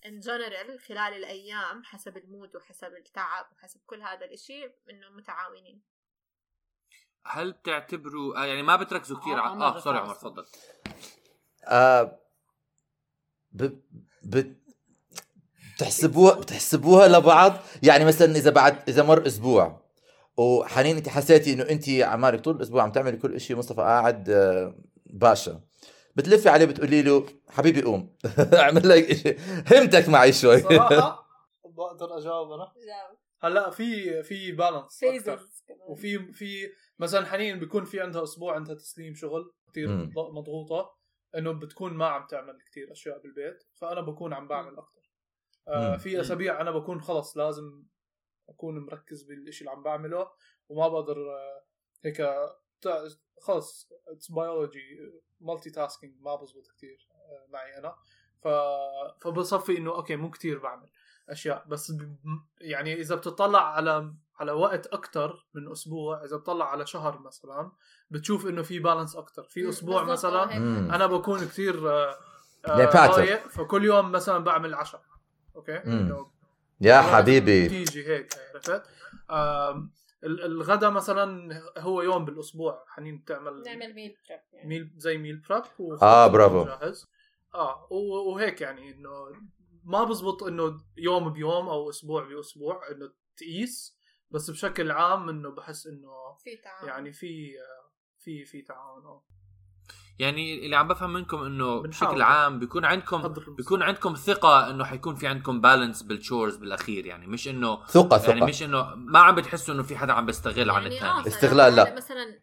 in 0.06 0.20
general 0.20 0.80
خلال 0.80 1.14
الأيام 1.14 1.84
حسب 1.84 2.18
ال 2.18 2.25
mood 2.25 2.56
وحسب 2.56 2.94
التعب 2.94 3.46
وحسب 3.54 3.82
كل 3.86 4.02
هذا 4.02 4.26
الإشي 4.26 4.66
إنه 4.90 5.10
متعاونين. 5.10 5.82
هل 7.26 7.52
بتعتبروا 7.52 8.38
آه 8.44 8.46
يعني 8.46 8.62
ما 8.64 8.76
بتركزوا 8.76 9.20
كثير 9.20 9.38
آه، 9.38 9.42
على 9.42 9.64
آه 9.64 9.80
sorry 9.80 9.98
عمر. 9.98 10.16
تفضل. 10.16 10.46
آه 11.68 12.23
ب... 13.54 13.64
ب... 14.24 14.54
بتحسبوها 15.76 16.36
بتحسبوها 16.36 17.08
لبعض. 17.08 17.54
يعني 17.84 18.06
مثلا 18.06 18.36
إذا 18.36 18.52
بعد 18.52 18.78
إذا 18.88 19.04
مر 19.04 19.28
أسبوع 19.28 19.84
وحنين 20.38 20.98
أنت 20.98 21.10
حسيتي 21.10 21.54
إنه 21.54 21.64
أنت 21.64 21.90
عمالك 21.90 22.40
طول 22.40 22.56
الأسبوع 22.56 22.84
عم 22.84 22.92
تعملي 22.92 23.18
كل 23.18 23.42
شيء 23.42 23.56
مصطفى 23.56 23.82
قاعد 23.82 24.30
آه، 24.30 24.76
باشا 25.06 25.62
بتلفي 26.16 26.50
عليه 26.50 26.66
بتقولي 26.66 27.02
له 27.02 27.26
حبيبي 27.50 27.82
قوم 27.82 28.16
اعمل 28.54 28.90
لك 28.90 29.14
شيء 29.14 29.40
همتك 29.72 30.10
معي 30.10 30.34
شوي. 30.34 30.60
صراحة 30.60 31.24
بقدر 31.78 32.18
أجاوب 32.18 32.52
أنا. 32.52 32.74
هلأ 33.42 33.70
في 33.70 34.24
في 34.24 34.52
بالانس. 34.52 35.00
وفي 35.88 36.34
في 36.34 36.70
مثلا 37.00 37.26
حنين 37.26 37.60
بيكون 37.60 37.86
في 37.86 38.02
عندها 38.02 38.24
أسبوع 38.24 38.56
عندها 38.56 38.76
تسليم 38.76 39.16
شغل 39.16 39.54
كثير. 39.72 39.90
مضغوطة. 40.16 41.03
انه 41.38 41.52
بتكون 41.52 41.94
ما 41.94 42.06
عم 42.08 42.28
تعمل 42.28 42.62
كثير 42.72 42.92
أشياء 42.92 43.22
بالبيت 43.22 43.64
فأنا 43.74 44.02
بكون 44.02 44.34
عم 44.34 44.48
بعمل 44.48 44.78
أكثر 44.78 45.10
آه. 45.68 45.98
في 45.98 46.22
أسابيع 46.22 46.62
أنا 46.62 46.72
بكون 46.72 47.02
خلص 47.02 47.38
لازم 47.38 47.84
أكون 48.50 48.86
مركز 48.86 49.24
بالشيء 49.24 49.68
اللي 49.68 49.78
عم 49.78 49.84
بعمله 49.84 50.32
وما 50.70 50.88
بقدر 50.88 51.18
آه 51.18 51.64
هيك 52.06 52.22
خلص 53.42 53.90
it's 54.08 54.32
biology 54.32 54.82
multitasking 55.40 56.22
ما 56.22 56.36
بزبط 56.36 56.68
كثير 56.78 57.08
آه 57.12 57.48
معي 57.50 57.78
أنا. 57.78 57.96
ف 58.44 58.48
فبصفي 59.24 59.78
إنه 59.78 59.96
okay 59.96 60.16
مو 60.16 60.30
كثير 60.30 60.60
بعمل. 60.60 60.90
أشياء 61.30 61.66
بس. 61.68 61.94
يعني 62.62 62.94
إذا 62.94 63.16
بتطلع 63.16 63.76
على 63.76 64.14
على 64.40 64.52
وقت 64.52 64.88
أكثر 64.88 65.48
من 65.54 65.72
أسبوع 65.72 66.24
إذا 66.26 66.38
بتطلع 66.38 66.72
على 66.72 66.86
شهر 66.86 67.20
مثلا 67.20 67.72
بتشوف 68.10 68.48
إنه 68.48 68.62
في 68.62 68.80
balance 68.80 69.16
أكثر 69.16 69.44
في 69.44 69.70
أسبوع 69.70 70.04
مثلا 70.04 70.44
آه،. 70.44 70.96
أنا 70.96 71.08
بكون 71.08 71.40
كثير 71.40 71.92
آه، 71.92 72.16
آه،. 72.66 73.08
رايق 73.08 73.48
فكل 73.48 73.86
يوم 73.86 74.12
مثلا 74.12 74.38
بعمل 74.38 74.74
عشاء. 74.74 75.02
okay؟ 75.56 75.82
يا 76.82 77.02
حبيبي. 77.02 77.70
تيجي 77.70 78.08
هيك 78.08 78.34
عرفت؟ 78.54 78.84
آم، 79.32 79.92
ال- 80.24 80.46
الغدا 80.46 80.90
مثلا 80.90 81.62
هو 81.78 82.02
يوم 82.02 82.26
بالأسبوع. 82.26 82.86
حنين 82.88 83.18
بتعمل 83.18 83.62
نعمل 83.66 83.94
meal 83.94 84.16
prep 84.30 84.40
يعني. 84.54 84.70
meal 84.70 84.94
زي 84.98 85.18
meal 85.18 85.42
prep 85.50 86.04
آه، 86.04 86.28
برافو. 86.28 86.64
جاهز. 86.66 87.08
آه 87.56 87.88
وهيك 87.92 88.62
يعني 88.62 88.92
إنه 88.92 89.10
ما 89.84 90.04
بزبط 90.04 90.44
إنه 90.44 90.82
يوم 90.98 91.30
بيوم 91.30 91.70
أو 91.70 91.90
أسبوع 91.90 92.24
بأسبوع 92.24 92.82
إنه 92.92 93.14
تقيس 93.38 93.98
بس 94.32 94.50
بشكل 94.50 94.92
عام 94.92 95.30
إنه 95.30 95.50
بحس 95.50 95.88
إنه 95.88 96.10
في 96.44 96.58
تعاون 96.64 96.90
يعني 96.90 97.14
في 97.14 97.52
في 98.20 98.46
في 98.46 98.62
تعاون 98.62 99.06
آه. 99.06 99.24
يعني 100.20 100.66
اللي 100.66 100.76
عم 100.76 100.88
بفهم 100.88 101.14
منكم 101.14 101.44
إنه. 101.44 101.82
بشكل 101.82 102.22
عام 102.22 102.60
بيكون 102.60 102.86
عندكم. 102.86 103.34
بيكون 103.56 103.84
عندكم 103.84 104.14
ثقة 104.14 104.70
إنه 104.70 104.84
حيكون 104.84 105.16
في 105.16 105.28
عندكم 105.28 105.62
balance 105.62 106.02
بال 106.04 106.17
chores 106.17 106.56
بالأخير 106.56 107.06
يعني 107.06 107.28
مش 107.28 107.48
إنه 107.48 107.86
ثقة 107.86 108.22
يعني 108.28 108.40
ثقة 108.40 108.48
مش 108.48 108.64
إنه 108.64 108.96
ما 108.96 109.20
عم 109.20 109.36
بتحسوا 109.36 109.74
إنه 109.74 109.84
في 109.84 109.98
حدا 109.98 110.14
عم 110.14 110.26
بيستغل 110.26 110.70
عن 110.70 110.82
يعني 110.82 110.96
الثاني 110.96 111.12
آه، 111.12 111.28
استغلال 111.28 111.76
لا. 111.76 111.84
فأنا 111.84 111.96
مثلا 111.96 112.40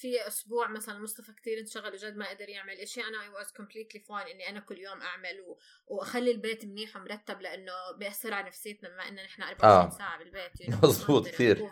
في 0.00 0.26
أسبوع 0.26 0.68
مثلا 0.68 0.98
مصطفى 0.98 1.32
كثير 1.32 1.58
انشغل 1.58 1.92
وجد 1.92 2.16
ما 2.16 2.30
قدر 2.30 2.48
يعمل 2.48 2.72
إشي 2.72 3.00
أنا 3.00 3.22
I 3.22 3.28
was 3.28 3.52
completely 3.52 4.00
fine 4.00 4.26
إني 4.26 4.48
أنا 4.48 4.60
كل 4.60 4.78
يوم 4.78 5.00
أعمل 5.00 5.40
و... 5.40 5.58
وأخلي 5.86 6.30
البيت 6.30 6.64
منيح 6.64 6.96
ومرتب 6.96 7.40
لأنه 7.40 7.72
بيأثر 7.98 8.34
على 8.34 8.46
نفسيتنا 8.46 8.88
بما 8.88 9.08
انه 9.08 9.22
نحن 9.22 9.42
24 9.42 9.86
آه. 9.86 9.90
ساعة 9.90 10.18
بالبيت 10.18 10.50
Under 10.62 11.28
كثير. 11.32 11.70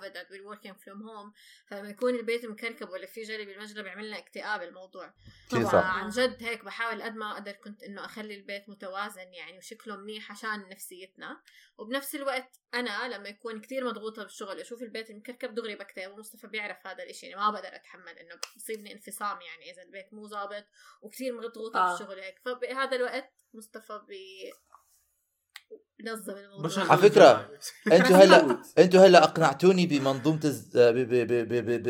Working 0.54 0.74
from 0.74 0.98
home 1.02 1.32
فلما 1.66 1.88
يكون 1.88 2.14
البيت 2.14 2.46
مكركب 2.46 2.88
ولا 2.88 3.06
في 3.06 3.22
جري 3.22 3.44
بالمجرى 3.44 3.82
بيعمل 3.82 4.08
لنا 4.08 4.18
اكتئاب 4.18 4.62
الموضوع 4.62 5.14
كثير 5.48 5.60
طبعاً. 5.60 5.72
صح 5.72 5.86
عن 5.86 6.08
جد 6.08 6.42
هيك 6.42 6.64
بحاول 6.64 7.02
قد 7.02 7.14
ما 7.14 7.32
أقدر 7.32 7.52
كنت 7.52 7.82
إنه 7.82 8.04
أخلي 8.04 8.34
البيت 8.34 8.68
متوازن 8.68 9.34
يعني 9.34 9.58
وشكله 9.58 9.96
منيح 9.96 10.30
عشان 10.32 10.68
نفسيتنا 10.68 11.40
وبنفس 11.78 12.14
الوقت 12.14 12.60
أنا 12.74 13.16
لما 13.16 13.28
يكون 13.28 13.60
كتير 13.60 13.84
مضغوطة 13.84 14.22
بالشغل 14.22 14.60
أشوف 14.60 14.82
البيت 14.82 15.10
مكركب 15.12 15.54
دغري 15.54 15.74
بكتئب 15.76 16.12
ومصطفى 16.12 16.46
بيعرف 16.46 16.86
هذا 16.86 17.02
الإشي 17.02 17.26
يعني 17.26 17.40
ما 17.40 17.50
بقدر 17.50 17.68
أتحمل 17.76 18.18
إنه 18.18 18.34
بيصيبني 18.54 18.92
انفصام 18.92 19.38
يعني 19.40 19.72
إذا 19.72 19.82
البيت 19.82 20.14
مو 20.14 20.26
ظابط 20.28 20.64
وكتير 21.02 21.34
مضغوطة 21.38 21.78
آه. 21.78 21.90
بالشغل 21.98 22.18
هيك. 22.20 22.34
فبهذا 22.44 22.96
الوقت 22.96 23.30
مصطفى 23.54 24.00
بي 24.08 24.52
بنظم 25.98 26.36
الموضوع. 26.36 26.84
على 26.90 26.98
فكرة، 27.10 27.50
الجاي. 27.86 27.98
أنتوا 28.00 28.16
هلا 28.16 28.62
أنتوا 28.78 29.00
هلا 29.06 29.24
أقنعتوني 29.24 29.86
بمنظومة 29.86 30.40
الز- 30.44 30.78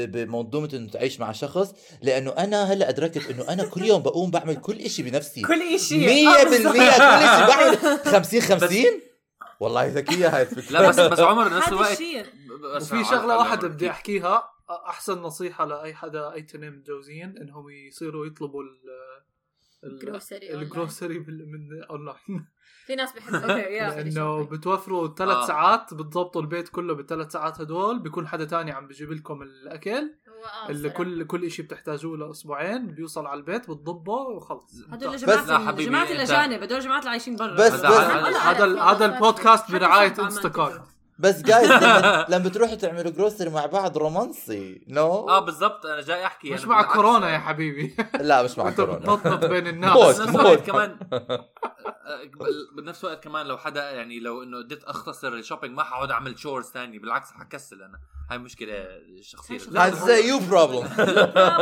بمنظومة 0.06 0.68
إنه 0.74 0.90
تعيش 0.90 1.20
مع 1.20 1.32
شخص 1.32 1.74
لأنه 2.02 2.30
أنا 2.32 2.64
هلا 2.64 2.88
أدركت 2.88 3.30
إنه 3.30 3.52
أنا 3.52 3.64
كل 3.64 3.82
يوم 3.84 4.02
بقوم 4.02 4.30
بعمل 4.30 4.56
كل 4.56 4.90
شيء 4.90 5.04
بنفسي. 5.04 5.42
كل 5.52 5.80
شيء 5.80 6.28
100% 6.30 6.44
كل 6.44 6.56
شيء 6.56 7.46
بعمل. 7.48 7.76
50 8.14 8.40
50 8.40 9.07
والله 9.60 9.86
ذكيه 9.86 10.36
هاي 10.36 10.42
الفكرة 10.42 10.72
لا 10.72 10.88
بس 10.88 11.00
بس 11.00 11.20
عمر 11.20 11.56
نفس 11.56 11.68
الوقت 11.68 12.02
بس 12.76 12.88
شغلة 12.88 13.38
واحدة 13.38 13.68
بدي 13.68 13.90
أحكيها. 13.90 14.50
أحسن 14.86 15.18
نصيحة 15.22 15.64
لأي 15.64 15.94
حدا 15.94 16.32
أي 16.32 16.42
تنين 16.42 16.76
متجوزين 16.76 17.38
إنهم 17.38 17.70
يصيروا 17.88 18.26
يطلبوا 18.26 18.62
ال 19.84 20.01
grocery 20.01 21.18
بال- 21.18 21.48
من 21.52 21.82
اونلاين 21.90 22.46
في 22.86 22.94
ناس 22.94 23.12
بيحبوا. 23.12 23.38
لأنه 23.48 24.44
بتوفروا 24.44 25.14
ثلاث 25.14 25.36
آه. 25.36 25.46
ساعات 25.46 25.94
بتضبطوا 25.94 26.40
البيت 26.42 26.68
كله 26.68 26.94
بالثلاث 26.94 27.32
ساعات 27.32 27.60
هدول 27.60 27.98
بيكون 27.98 28.26
حدا 28.28 28.44
تاني 28.44 28.72
عم 28.72 28.86
بجيب 28.86 29.12
لكم 29.12 29.42
الأكل. 29.42 30.14
اللي. 30.70 30.90
كل 30.90 31.24
كل 31.26 31.50
شيء 31.50 31.64
بتحتاجوه 31.64 32.16
لاسبوعين 32.18 32.86
بيوصل 32.86 33.26
على 33.26 33.38
البيت 33.40 33.70
بتضبه 33.70 34.12
وخلص 34.12 34.64
هدول 34.92 35.16
جماعة 35.16 36.06
أنت- 36.06 36.10
الاجانب 36.10 36.62
هدول 36.62 36.80
جماعة 36.80 36.98
اللي 36.98 37.10
عايشين 37.10 37.36
برا 37.36 37.54
بس- 37.54 37.72
هذا- 37.72 37.88
هذا- 37.88 38.38
هذا 38.38 38.64
ال- 38.64 38.78
هذا 38.78 39.04
البودكاست 39.06 39.70
برعايه 39.72 40.14
انستكارت 40.18 40.82
بس 41.18 41.42
جايز 41.42 41.70
لما, 41.70 42.26
لما 42.30 42.44
بتروحوا 42.48 42.74
تعملوا 42.74 43.10
grocery 43.10 43.50
مع 43.50 43.66
بعض 43.66 43.98
رومانسي 43.98 44.84
no 44.88 45.28
آه 45.28 45.38
بالضبط 45.38 45.86
أنا 45.86 46.00
جاي 46.00 46.26
أحكي 46.26 46.50
مش 46.50 46.60
أنا 46.60 46.68
مع 46.68 46.76
بالعكس. 46.80 46.94
كورونا 46.94 47.30
يا 47.34 47.38
حبيبي 47.38 47.96
لا 48.20 48.42
مش 48.42 48.58
مع 48.58 48.70
كورونا 48.70 48.98
بتنطط 48.98 49.44
بين. 49.44 49.66
الناس 49.74 49.98
بس 49.98 50.20
نفس 50.20 50.36
الوقت. 50.36 50.66
كمان 50.66 50.98
آه، 51.12 52.20
بنفس 52.76 53.04
الوقت 53.04 53.24
كمان 53.24 53.46
لو 53.46 53.58
حدا 53.58 53.90
يعني 53.90 54.20
لو 54.20 54.42
إنه 54.42 54.62
بديت 54.62 54.84
أختصر 54.84 55.28
ال 55.28 55.34
shopping 55.34 55.76
ما 55.76 55.82
حقعد 55.84 56.10
أعمل 56.10 56.38
chores 56.38 56.64
ثاني 56.66 56.98
بالعكس 56.98 57.30
حكسل 57.30 57.82
أنا 57.82 57.98
هاي 58.30 58.38
مشكلة 58.38 58.86
شخصية 59.20 59.58
هذا 59.76 60.16
يو 60.18 60.38
بروبلم 60.50 60.82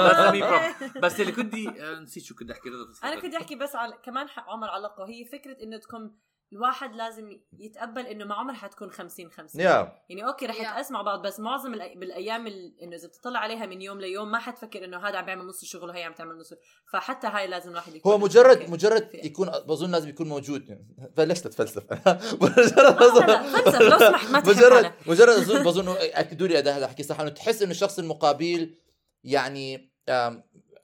بس 0.07 0.33
مي 0.33 0.43
problem. 0.43 0.99
بس 1.03 1.21
اللي 1.21 1.33
كنت 1.33 1.55
آه، 1.55 1.99
نسيت 2.01 2.23
شو 2.25 2.35
كنت 2.35 2.51
أحكي. 2.51 2.69
أنا 3.05 3.21
كنت 3.21 3.35
أحكي 3.35 3.55
بس 3.57 3.77
على 3.77 3.95
كمان 4.05 4.29
ح- 4.29 4.49
عمر 4.49 4.69
علقه 4.69 5.05
هي 5.09 5.25
فكرة 5.25 5.57
إنه 5.63 5.77
تكون 5.77 6.17
الواحد 6.53 6.95
لازم 6.95 7.39
يتقبل 7.59 8.07
إنه 8.07 8.25
ما 8.25 8.35
عمر 8.35 8.55
حتكون 8.55 8.91
50 8.91 9.31
50 9.31 9.61
يا 9.61 9.93
يعني 10.09 10.27
okay 10.27 10.47
رح 10.47 10.57
Yeah. 10.57 10.61
يتقاس 10.61 10.91
مع 10.91 11.03
بعض 11.03 11.27
بس 11.27 11.41
معظم 11.41 11.75
الأي... 11.75 11.95
بالأيام 11.95 12.47
ال... 12.47 12.77
إنه 12.83 12.97
إذا 12.97 13.09
بتطلع 13.09 13.41
عليها 13.41 13.67
من 13.67 13.83
يوم 13.83 14.01
ليوم 14.01 14.31
ما 14.31 14.39
حتفكر 14.39 14.85
إنه 14.85 14.99
هذا 15.09 15.19
عم 15.19 15.25
بيعمل 15.25 15.47
نص 15.47 15.63
الشغل 15.63 15.89
وهي 15.89 16.03
عم 16.03 16.13
تعمل 16.13 16.39
نص 16.39 16.55
فحتى 16.93 17.27
هاي 17.27 17.47
لازم 17.47 17.71
الواحد 17.71 17.95
يكون 17.95 18.13
هو 18.13 18.19
مجرد 18.19 18.57
okay. 18.57 18.71
مجرد 18.73 19.09
في- 19.11 19.17
يكون 19.27 19.49
بظن 19.51 19.91
لازم 19.91 20.09
يكون 20.09 20.29
موجود 20.29 20.79
بلشت 21.17 21.47
أتفلسف 21.47 21.85
مجرد 22.43 22.73
لا، 22.77 23.27
لا، 23.27 23.43
فلسف، 23.43 23.81
لو 23.81 23.99
سمحت 23.99 24.31
ما 24.31 24.39
مجرد. 24.41 24.93
مجرد 25.07 25.29
اظن 25.29 25.63
بظن 25.65 25.97
أكدوا 26.01 26.47
لي 26.49 26.59
هذا 26.59 26.85
احكي 26.85 27.03
صح 27.03 27.21
إنه 27.21 27.31
تحس 27.31 27.63
إنه 27.63 27.71
الشخص 27.71 27.99
المقابل 27.99 28.77
يعني 29.25 29.93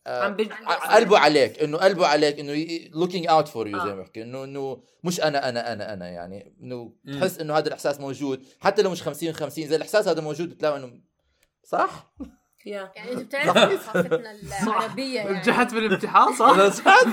عم. 0.07 0.37
ع- 0.51 0.95
قلبه 0.97 1.19
عليك 1.19 1.63
إنه 1.63 1.79
قلبه 1.79 2.07
عليك 2.07 2.41
إنه 2.41 2.53
looking 2.95 3.27
out 3.27 3.49
for 3.49 3.69
you 3.69 3.79
زي 3.79 3.91
آه. 3.91 3.95
ما 3.95 4.03
بحكي 4.03 4.23
انه 4.23 4.45
إنه 4.45 4.83
مش 5.05 5.21
أنا 5.21 5.49
أنا 5.49 5.73
أنا 5.73 5.93
أنا 5.93 6.09
يعني 6.09 6.57
إنه. 6.63 6.95
تحس 7.13 7.39
إنه 7.39 7.59
هذا 7.59 7.69
الإحساس 7.69 8.01
موجود 8.01 8.47
حتى 8.61 8.83
لو 8.83 8.91
مش 8.91 9.03
50 9.03 9.33
50 9.33 9.65
اذا 9.65 9.77
الإحساس 9.77 10.09
هذا 10.09 10.21
موجود 10.21 10.49
بتلاقي 10.51 10.77
إنه 10.77 11.01
صح؟ 11.65 12.15
يا. 12.67 12.93
يعني 12.97 13.13
انت 13.13 13.37
بتعرف 13.37 13.83
ثقافتنا 13.83 14.31
العربية 14.63 15.21
يعني 15.21 15.39
نجحت 15.39 15.75
بالامتحان 15.75 16.35
صح؟ 16.37 16.69
صح؟ 16.69 17.05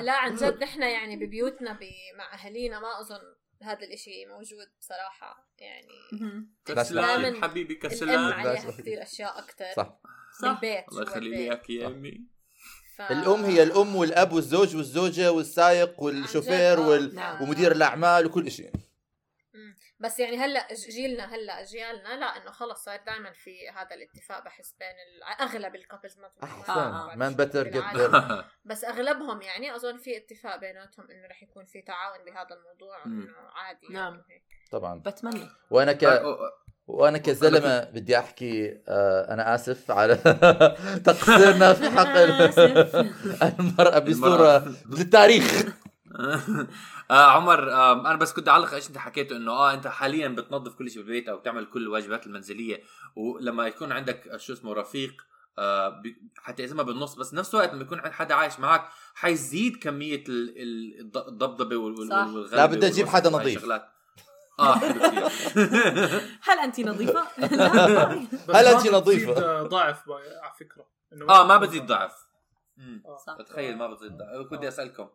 لا 0.00 0.12
عن 0.12 0.34
جد 0.34 0.62
نحن 0.62 0.82
يعني 0.82 1.16
ببيوتنا. 1.16 1.78
مع 2.18 2.34
أهالينا 2.34 2.80
ما 2.80 3.00
أظن 3.00 3.20
هذا 3.62 3.78
الإشي 3.86 4.26
موجود 4.26 4.66
بصراحه 4.80 5.48
يعني. 5.58 6.48
كسلان 6.64 7.22
دايماً 7.22 7.42
حبيبي 7.42 7.74
الأم 7.74 7.90
كسلان 7.90 8.32
عليها 8.32 8.70
كثير 8.70 9.02
أشياء 9.02 9.38
أكثر 9.38 9.64
صح 9.76 10.00
صح 10.42 10.48
بالبيت 10.48 10.88
الله 10.88 11.02
يخلي 11.02 11.20
لي 11.20 11.36
البيت. 11.36 11.50
إياك 11.50 11.70
يا 11.70 11.86
أمي 11.86 12.20
ف... 12.96 13.02
الأم 13.02 13.44
هي 13.44 13.62
الأم 13.62 13.96
والأب 13.96 14.32
والزوج 14.32 14.76
والزوجة 14.76 15.32
والسائق 15.32 16.02
والشوفير 16.02 16.80
جد، 16.80 16.86
وال... 16.86 17.14
نعم. 17.14 17.42
ومدير 17.42 17.72
الأعمال 17.72 18.26
وكل 18.26 18.50
شيء. 18.50 18.72
بس 20.00 20.18
يعني 20.18 20.36
هلأ 20.36 20.68
جيلنا 20.90 21.34
هلأ 21.34 21.62
أجيالنا 21.62 22.16
لا 22.16 22.26
إنه 22.26 22.50
خلص 22.50 22.84
صار 22.84 23.00
دائما 23.06 23.32
في 23.32 23.68
هذا 23.68 23.94
الاتفاق 23.94 24.44
بحس 24.44 24.74
بين 24.78 24.88
ال... 24.88 25.22
أغلب 25.40 25.74
الكابلز 25.74 26.18
ما 26.18 26.30
أحسن 26.42 26.72
آه. 26.72 27.14
مان 27.14 27.34
بتر. 27.34 27.70
بس 28.64 28.84
أغلبهم 28.84 29.42
يعني 29.42 29.76
أظن 29.76 29.98
في 29.98 30.16
اتفاق 30.16 30.56
بيناتهم 30.56 31.10
إنه 31.10 31.26
رح 31.26 31.42
يكون 31.42 31.64
في 31.64 31.82
تعاون 31.82 32.24
بهذا 32.24 32.54
الموضوع. 32.54 33.04
إنه 33.06 33.32
عادي 33.54 33.86
نعم. 33.90 34.24
يعني. 34.28 34.44
طبعا 34.70 35.00
بتمنى 35.00 35.48
وأنا 35.70 35.92
ك 35.92 36.04
وأنا 36.86 37.18
كزلمة 37.18 37.80
بدي 37.84 38.18
أحكي 38.18 38.78
آه 38.88 39.32
أنا 39.34 39.54
آسف 39.54 39.90
على 39.90 40.16
تقصيرنا 41.04 41.72
في 41.72 41.90
حق. 41.90 42.16
المرأة 43.60 43.98
بصورة 43.98 44.74
للتاريخ 44.90 45.62
آه 47.10 47.24
عمر 47.30 47.72
آه 47.72 47.92
أنا 48.00 48.16
بس 48.16 48.32
كنت 48.32 48.48
أعلق 48.48 48.74
إيش 48.74 48.88
أنت 48.88 48.98
حكيته 48.98 49.36
إنه 49.36 49.52
آه 49.52 49.74
أنت 49.74 49.86
حاليا 49.86 50.28
بتنظف 50.28 50.74
كل 50.74 50.90
شيء 50.90 51.02
بالبيت 51.02 51.28
أو 51.28 51.36
بتعمل 51.38 51.64
كل 51.66 51.82
الواجبات 51.82 52.26
المنزلية 52.26 52.80
ولما 53.16 53.66
يكون 53.66 53.92
عندك 53.92 54.28
آه، 54.28 54.36
شو 54.36 54.52
اسمه 54.52 54.72
رفيق 54.74 55.12
آه 55.58 55.88
بي- 55.88 56.16
حتقسمها 56.36 56.84
بالنص 56.84 57.14
بس 57.14 57.34
نفس 57.34 57.54
الوقت 57.54 57.72
لما 57.72 57.82
يكون 57.82 57.98
عند 58.00 58.12
حدا 58.12 58.34
عايش 58.34 58.60
معك 58.60 58.84
حيزيد 59.14 59.76
كمية 59.76 60.24
ال- 60.28 60.54
ال- 60.62 61.00
الض- 61.00 61.28
الضبضبة. 61.28 61.76
والغلبة 61.76 62.56
لا، 62.56 62.66
بدي 62.66 62.86
والوسخ 62.86 63.08
حدا 63.08 63.30
نظيف. 63.30 63.64
آه 64.58 64.74
حلو 64.74 65.00
كثير 65.00 65.24
هل 66.48 66.58
انت 66.58 66.80
نظيفة؟ 66.80 67.22
هل 68.56 68.66
نظيفة؟ 68.74 68.98
بتزيد 69.00 69.28
ضعف 69.68 70.10
على 70.10 70.52
فكرة 70.60 70.86
آه 71.28 71.46
ما 71.46 71.56
بتزيد 71.56 71.86
ضعف. 71.86 72.26
آه. 72.78 73.42
تخيل 73.42 73.76
ما 73.76 73.86
بتزيد 73.86 74.12
ضعف 74.16 74.46
بدي 74.52 74.68
أسألكم 74.68 75.08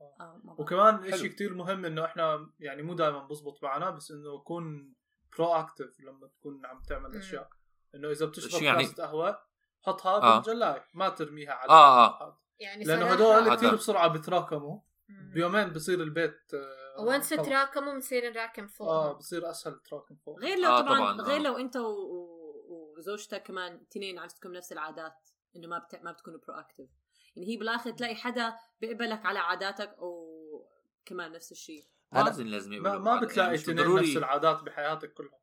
آه، 0.00 0.40
بعرف. 0.44 0.60
وكمان. 0.60 1.16
شيء 1.16 1.26
كتير 1.26 1.54
مهم 1.54 1.84
إنه 1.84 2.04
إحنا 2.04 2.50
يعني 2.60 2.82
مو 2.82 2.94
دائما 2.94 3.18
بزبط 3.26 3.62
معنا 3.62 3.90
بس 3.90 4.10
إنه 4.10 4.34
نكون 4.36 4.94
proactive 5.38 6.00
لما 6.00 6.26
تكون 6.26 6.66
عم 6.66 6.82
تعمل. 6.88 7.16
أشياء 7.16 7.48
إنه 7.94 8.10
إذا 8.10 8.26
بتشرب 8.26 8.50
شو 8.50 8.64
يعني؟ 8.64 8.84
كاسة 8.84 9.02
قهوة 9.04 9.38
حطها 9.82 10.22
آه. 10.22 10.36
بالجلاي 10.40 10.82
ما 10.94 11.08
ترميها 11.08 11.52
على 11.52 11.70
آه، 11.70 12.06
الأحد. 12.06 12.32
يعني 12.58 12.84
لأنه 12.84 13.06
هدول. 13.06 13.54
كثير 13.56 13.74
بسرعة 13.74 14.08
بيتراكموا 14.08 14.80
مم. 15.08 15.30
بيومين 15.34 15.68
بصير 15.68 16.00
البيت 16.02 16.40
آه، 16.54 16.85
once 16.98 17.34
خلص. 17.34 17.46
تراكموا 17.46 17.92
بنصير 17.92 18.30
نراكم 18.32 18.66
فوق 18.66 18.88
آه 18.88 19.12
بصير 19.12 19.50
أسهل 19.50 19.78
تراكم 19.80 20.16
فوق 20.16 20.38
غير 20.40 20.58
لو 20.58 20.70
آه، 20.70 20.80
طبعا, 20.80 21.12
طبعاً، 21.12 21.26
غير 21.26 21.36
آه. 21.36 21.42
لو 21.42 21.56
أنت 21.56 21.76
و- 21.76 21.88
و- 21.88 22.94
وزوجتك 22.98 23.42
كمان 23.42 23.88
تنين 23.88 24.18
عندكم 24.18 24.52
نفس 24.52 24.72
العادات 24.72 25.28
إنه 25.56 25.68
ما 25.68 25.78
بت... 25.78 25.94
ما 26.02 26.12
بتكونوا 26.12 26.38
proactive 26.46 26.86
يعني 27.36 27.48
هي 27.52 27.56
بالآخر 27.56 27.90
تلاقي 27.90 28.14
حدا 28.16 28.54
بيقبلك 28.80 29.26
على 29.26 29.38
عاداتك 29.38 29.96
وكمان 29.98 31.32
نفس 31.32 31.52
الشيء 31.52 31.86
لازم 32.12 32.46
لازم 32.46 32.70
ما, 32.82 32.98
ما. 32.98 33.20
بتلاقي 33.20 33.56
يعني 33.56 33.82
ضروري- 33.82 34.02
نفس 34.02 34.16
العادات 34.16 34.62
بحياتك 34.62 35.12
كلها 35.12 35.38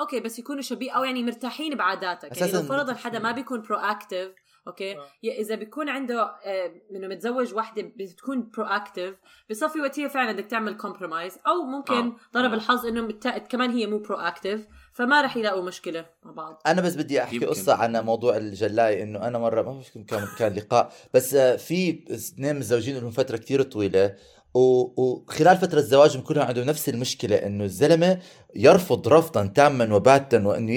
أوكي 0.00 0.20
بس 0.20 0.38
يكونوا 0.38 0.62
شبيه 0.62 0.92
أو 0.92 1.04
يعني 1.04 1.22
مرتاحين 1.22 1.76
بعاداتك 1.76 2.36
يعني 2.40 2.52
لو 2.52 2.62
فرضا 2.62 2.94
حدا 2.94 3.18
ما 3.18 3.32
بيكون 3.32 3.62
proactive 3.62 4.34
أوكي 4.66 4.98
آه. 4.98 5.06
إذا 5.24 5.54
بيكون 5.54 5.88
عنده 5.88 6.22
آه، 6.22 6.72
إنه 6.90 7.08
متزوج 7.08 7.54
وحدة 7.54 7.92
بتكون 7.96 8.50
proactive 8.50 9.14
بصفي 9.50 9.80
وقت 9.80 10.00
هي 10.00 10.08
فعلا 10.08 10.32
بدك 10.32 10.46
تعمل 10.46 10.76
compromise 10.76 11.38
أو 11.46 11.62
ممكن 11.62 11.94
آه. 11.94 12.16
ضرب 12.34 12.50
آه. 12.50 12.54
الحظ 12.54 12.86
إنه. 12.86 13.12
كمان 13.38 13.70
هي 13.70 13.86
مو 13.86 13.98
proactive 13.98 14.66
فما 14.92 15.22
رح 15.22 15.36
يلاقوا 15.36 15.62
مشكلة 15.62 16.06
مع 16.22 16.30
بعض 16.30 16.62
أنا 16.66 16.80
بس 16.80 16.96
بدي 16.96 17.22
أحكي 17.22 17.36
يمكن. 17.36 17.48
قصة 17.48 17.74
عن 17.74 17.96
موضوع 17.96 18.36
الجلاي 18.36 19.02
إنه 19.02 19.26
أنا 19.26 19.38
مرة 19.38 19.62
ما 19.62 19.72
بعرف 19.72 19.90
كان 19.94 20.26
كان 20.38 20.54
لقاء 20.54 20.92
بس 21.14 21.34
آه، 21.34 21.56
في 21.56 22.04
اثنين 22.10 22.56
متزوجين 22.56 22.98
لهم 22.98 23.10
فترة 23.10 23.36
كثير 23.36 23.62
طويلة 23.62 24.16
وخلال 24.54 25.56
فترة 25.56 25.80
زواجهم 25.80 26.20
كلهم 26.20 26.44
عندهم 26.46 26.64
نفس 26.66 26.88
المشكلة 26.88 27.36
إنه 27.36 27.64
الزلمة 27.64 28.18
يرفض 28.56 29.08
رفضا 29.08 29.46
تاما 29.46 29.94
وباتا 29.94 30.46
وإنه 30.46 30.72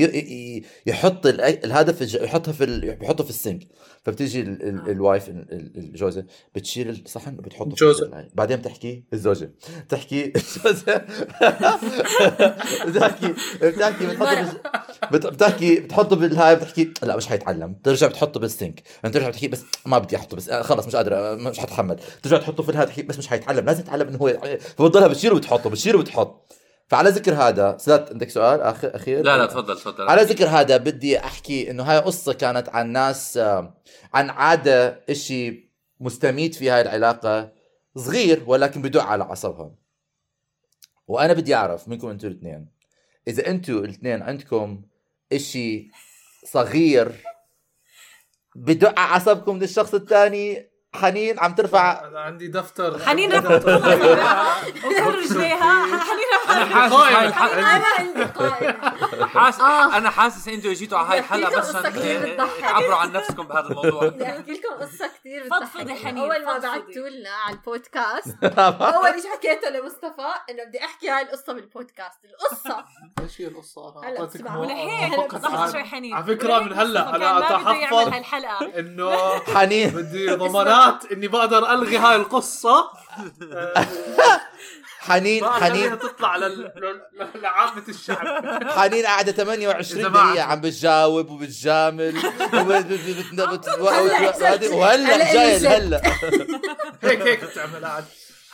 يحط 0.86 1.26
ال- 1.26 1.42
الهدف 1.42 2.14
يحطها 2.14 2.52
في 2.52 2.64
ال- 2.64 2.98
يحطه 3.04 3.24
في 3.24 3.30
ال 3.30 3.37
sink 3.37 3.68
فبتيجي 4.06 4.42
آه. 4.42 4.46
ال 4.92 4.99
wife 4.99 5.30
ال- 5.30 5.48
ال- 5.52 5.78
الجوزة 5.78 6.26
بتشيل 6.56 6.90
الصحن 7.06 7.38
وبتحطه. 7.40 7.76
الجلاي. 7.92 8.30
بعدين 8.34 8.58
بتحكي 8.58 9.04
الزوجة. 9.14 9.52
بتحكي 9.88 10.26
الجوزة. 10.36 10.96
بتحكي 12.88 13.34
بتحكي 13.62 14.06
بتحطه 14.08 15.30
بتحكي 15.30 15.80
بتحطه 15.80 16.16
بالهاي 16.16 16.56
بتحكي 16.56 16.94
لا 17.04 17.16
مش 17.18 17.28
حيتعلم. 17.28 17.76
ترجع 17.84 18.08
بتحطه 18.08 18.40
بال 18.40 18.55
sink 18.55 18.84
انت 19.06 19.14
ترجع 19.14 19.30
بتحكي 19.30 19.48
بس 19.48 19.64
ما 19.86 19.98
بدي 19.98 20.16
أحطه 20.18 20.38
بس 20.38 20.52
خلص 20.52 20.88
مش 20.88 20.96
قادر 20.96 21.16
آه، 21.16 21.36
مش 21.36 21.60
حتحمل. 21.60 22.00
ترجع 22.24 22.38
تحطه 22.38 22.64
في 22.64 22.70
الهاي 22.70 22.86
تحكي 22.86 23.02
بس 23.02 23.18
مش 23.18 23.28
حيتعلم. 23.28 23.66
لازم 23.66 23.82
يتعلم 23.82 24.08
إنه 24.08 24.18
هو 24.18 24.58
فبتضلها 24.78 25.08
بتشيله 25.08 25.36
وبتحطه 25.36 25.70
بتشيله 25.70 26.00
وبتحط 26.00 26.54
فعلى 26.94 27.10
ذكر 27.10 27.34
هذا 27.34 27.78
سداد 27.78 28.10
عندك 28.12 28.30
سؤال؟ 28.30 28.62
اخر 28.62 28.96
أخير؟ 28.96 29.24
لا 29.24 29.38
لا 29.38 29.46
تفضل 29.46 29.76
تفضل. 29.76 30.10
على 30.10 30.22
ذكر 30.22 30.48
هذا 30.48 30.78
بدي 30.78 31.20
أحكي 31.20 31.72
إنه 31.72 31.84
هاي 31.84 31.98
قصة 31.98 32.34
كانت 32.34 32.70
عن 32.70 32.92
ناس 32.92 33.38
آه، 33.38 33.82
عن 34.14 34.30
عادة 34.30 35.04
إشي 35.10 35.70
مستميت 36.00 36.56
في 36.56 36.70
هاي 36.70 36.82
العلاقة 36.82 37.52
صغير 37.96 38.44
ولكن 38.48 38.82
بدق 38.82 39.04
على 39.04 39.24
عصبها 39.24 39.76
وأنا 41.08 41.34
بدي 41.34 41.56
أعرف 41.56 41.88
منكم 41.88 42.08
أنتوا 42.08 42.30
الاثنين 42.30 42.68
إذا 43.28 43.48
أنتوا 43.48 43.80
الاثنين 43.80 44.22
عندكم 44.22 44.82
إشي 45.34 45.92
صغير 46.46 47.12
بدق 48.56 49.00
على 49.00 49.14
عصبكم 49.14 49.60
للشخص 49.60 49.94
الثاني 49.94 50.70
حنين 50.96 51.40
عم 51.40 51.54
ترفع 51.56 52.08
أنا 52.08 52.20
عندي 52.20 52.48
دفتر. 52.48 53.00
حنين. 53.06 53.34
وكل 54.86 55.18
رجليها 55.18 55.86
حنين 55.86 56.30
رح 56.48 56.52
أنا 56.58 56.66
حاسس 56.76 56.94
أنا 56.96 57.86
عندي 58.00 58.24
قائمة 58.24 58.93
حاسس 59.26 59.60
آه. 59.62 59.98
أنا 59.98 60.10
حاسس 60.10 60.48
أنتوا 60.48 60.74
جيتوا 60.74 60.98
على 60.98 61.08
هاي 61.10 61.20
الحلقة 61.20 61.50
بدي 61.50 62.18
بس. 62.18 62.62
تعبروا 62.62 62.96
عن 62.96 63.12
نفسكم 63.12 63.44
بهذا 63.48 63.68
الموضوع 63.68 64.08
بدي 64.08 64.26
أحكي 64.30 64.52
لكم 64.52 64.76
قصة 64.82 65.08
كثير 65.20 65.44
فضفضي 65.50 65.84
بتضحك 65.84 66.06
حنين، 66.06 66.18
أول 66.18 66.46
ما. 66.46 66.58
بعثتوا 66.58 67.10
لنا 67.10 67.30
على 67.30 67.56
البودكاست 67.56 68.44
أول 68.96 69.22
شيء 69.22 69.32
حكيته 69.32 69.70
لمصطفى 69.70 70.28
إنه 70.50 70.64
بدي 70.64 70.84
أحكي 70.86 71.10
هاي 71.10 71.22
القصة 71.22 71.54
بالبودكاست 71.54 72.20
القصة 72.26 72.86
إيش 73.24 73.42
هي 73.42 73.48
القصة 73.48 74.00
أنا 74.08 74.10
هلا 74.10 74.58
ولهيك 74.58 75.34
عن- 75.46 75.72
شوي 75.72 75.84
حنين 75.84 76.14
على 76.14 76.24
فكرة 76.26 76.60
من 76.60 76.74
هلا. 76.74 77.00
يعمل 77.00 77.94
هالحلقة 78.14 78.66
إنه 78.80 79.40
حنين 79.40 79.90
بدي 79.90 80.30
ضمانات 80.36 81.12
إني 81.12 81.28
بقدر 81.28 81.74
ألغي 81.74 81.98
هاي 81.98 82.16
القصة 82.16 82.90
حنين 85.08 85.46
حنين 85.46 86.00
تطلع 86.00 86.38
لعامة 87.36 87.84
الشعب. 87.90 88.28
حنين 88.80 89.06
قاعدة 89.06 89.32
28 89.32 90.00
إذا 90.02 90.10
ما 90.10 90.30
دقيقة 90.32 90.44
عم 90.46 90.62
بتجاوب 90.62 91.30
وبتجامل 91.32 92.18
وهلا 93.80 95.16
هلا 95.16 95.34
جاي. 95.34 95.68
هلا 95.68 96.02
هيك 97.04 97.22
هيك 97.22 97.44
بتعمل 97.44 97.86
عاد. 97.86 98.06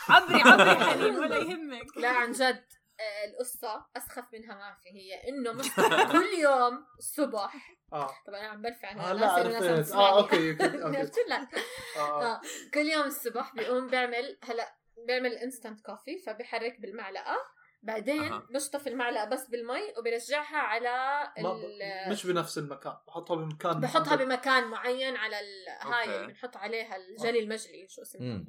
عبري 0.08 0.40
عبري 0.40 0.84
حنين 0.84 1.18
ولا 1.18 1.36
يهمك. 1.36 1.96
لا 1.96 2.08
عن 2.08 2.32
جد 2.32 2.64
آه، 3.00 3.24
القصة 3.30 3.86
أسخف 3.96 4.24
منها 4.32 4.54
ما 4.54 4.76
في 4.82 4.88
هي 4.88 5.28
إنه 5.28 5.52
مصطفى 5.52 6.12
كل 6.12 6.38
يوم 6.42 6.84
الصبح 6.98 7.54
آه. 7.92 8.10
طبعا 8.26 8.40
أنا 8.40 8.48
عم 8.48 8.66
هلا 9.00 9.26
ناس 9.26 9.46
الناس 9.46 9.62
عم 9.62 9.72
عرفت. 9.72 9.80
تسمعني. 9.88 10.04
آه 10.04 10.18
أوكي 10.18 10.50
أوكي 10.52 10.82
أوكي. 10.82 10.96
قلت 10.98 11.14
لك 11.28 11.62
آه. 11.96 12.22
آه. 12.34 12.40
كل 12.74 12.80
يوم 12.86 13.06
الصبح 13.06 13.54
بيقوم 13.54 13.86
بيعمل 13.86 14.38
هلا 14.44 14.74
بيعمل 15.06 15.32
instant 15.32 15.80
coffee 15.80 16.18
فبيحرك 16.18 16.80
بالمعلقة 16.80 17.36
بعدين 17.82 18.22
أها. 18.22 18.46
بشطف 18.50 18.88
المعلقة 18.88 19.24
بس 19.24 19.48
بالمي 19.48 19.92
وبرجعها 19.98 20.56
على 20.56 21.22
ال... 21.38 22.10
مش 22.12 22.26
بنفس 22.26 22.58
المكان 22.58 22.94
بحطها 23.06 23.36
بمكان 23.36 23.80
بحطها 23.80 24.16
بمكان 24.16 24.64
معين 24.64 25.16
على 25.16 25.40
ال... 25.40 25.68
هاي. 25.80 26.16
اللي 26.16 26.26
بنحط 26.26 26.56
عليها 26.56 26.96
الجلي 26.96 27.40
المجلي 27.40 27.88
شو 27.88 28.02
اسمه. 28.02 28.46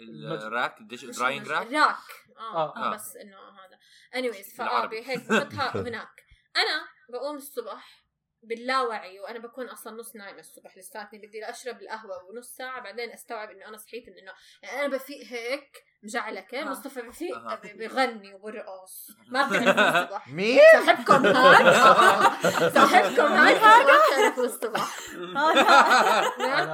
ال 0.00 0.15
rack 0.15 0.76
مش 0.80 1.04
drying 1.04 1.50
المجلي، 1.50 1.58
rack 1.58 1.66
ال 1.66 1.72
rack 1.72 1.96
آه, 2.38 2.54
آه. 2.54 2.76
آه. 2.76 2.90
آه. 2.90 2.94
بس 2.94 3.16
إنه 3.16 3.36
هذا 3.36 3.78
anyways 4.14 4.58
بالعربي. 4.58 5.02
فهيك 5.02 5.28
بحطها 5.28 5.80
هناك 5.88 6.24
أنا 6.56 6.88
بقوم 7.08 7.36
الصبح 7.36 8.01
باللاوعي 8.42 9.20
وأنا 9.20 9.38
بكون 9.38 9.68
أصلا 9.68 9.96
نص 9.96 10.16
نايمة 10.16 10.40
الصبح 10.40 10.76
لساتني 10.76 11.18
بدي 11.26 11.50
أشرب 11.50 11.82
القهوة 11.82 12.24
ونص 12.24 12.56
ساعة 12.56 12.80
بعدين 12.80 13.10
أستوعب 13.10 13.50
إنه 13.50 13.68
أنا 13.68 13.76
صحيت 13.76 14.08
من 14.08 14.18
إنه 14.18 14.32
يعني 14.62 14.80
أنا 14.80 14.96
بفيق 14.96 15.26
هيك 15.26 15.84
مجعلكه 16.02 16.60
آه. 16.60 16.64
مصطفى 16.64 17.02
بفيق 17.02 17.36
أها. 17.36 17.54
ب- 17.64 17.78
بغني 17.78 18.34
وبرقص. 18.34 19.10
ما 19.28 19.48
بتعرفوا 19.48 20.02
الصبح 20.02 20.28
مين؟ 20.36 20.60
صاحبكم 20.72 21.26
هاد؟ 21.26 21.66
آه. 21.66 22.68
صاحبكم 22.78 23.22
هاد؟ 23.22 23.54
ما 23.54 23.96
بتعرفوا 23.98 24.44
الصبح 24.44 24.98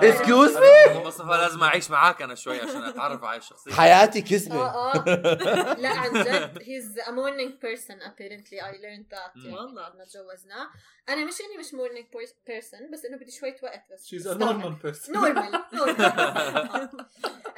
excuse 0.05 0.57
me 0.57 1.05
مصطفى 1.05 1.29
لازم 1.29 1.63
أعيش 1.63 1.91
معاك 1.91 2.23
أنا 2.23 2.35
شوي 2.35 2.61
عشان 2.61 2.85
أتعرف 2.85 3.25
على 3.25 3.39
الشخصية. 3.39 3.73
حياتي 3.75 4.23
كذبة 4.23 4.57
آه 4.57 4.95
آه. 4.95 5.05
لا 5.83 5.89
عن 5.89 6.13
جد 6.13 6.59
he's 6.59 7.01
a 7.07 7.11
morning 7.11 7.53
person 7.65 7.97
apparently. 8.09 8.59
I 8.61 8.73
learned 8.75 9.15
that. 9.17 9.37
يعني 9.45 9.55
والله. 9.57 9.75
بعد 9.83 9.97
ما 9.97 10.05
تجوزنا. 10.05 10.71
أنا 11.09 11.25
مش 11.25 11.35
إني 11.41 11.59
مش 11.59 11.67
morning 11.67 12.07
person 12.51 12.93
بس 12.93 13.05
إنه 13.05 13.17
بدي 13.17 13.31
شوية 13.31 13.57
وقت 13.63 13.83
بس. 13.93 14.07
she's 14.07 14.29
a 14.29 14.35
normal 14.35 14.73
person 14.73 15.15
normal 15.15 15.63
normal 15.73 16.89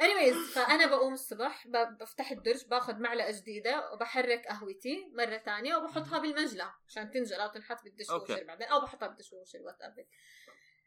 anyways 0.01 0.53
فأنا 0.55 0.85
بقوم 0.87 1.13
الصبح. 1.13 1.60
بفتح 1.67 2.31
الدرج 2.31 2.65
باخذ 2.65 2.99
معلقة 2.99 3.31
جديدة 3.31 3.91
وبحرك 3.91 4.47
قهوتي 4.47 5.11
مرة 5.17 5.37
تانية 5.37 5.75
وبحطها 5.75 6.19
بالمجلى 6.19 6.73
عشان 6.87 7.11
تنجل 7.11 7.35
أو 7.35 7.49
تنحط 7.49 7.83
بال 7.83 7.92
dishwasher. 7.92 8.43
بعدين 8.43 8.67
أو 8.67 8.81
بحطها 8.81 9.07
بال 9.07 9.59
dishwasher 9.61 9.81
whatever 9.81 10.05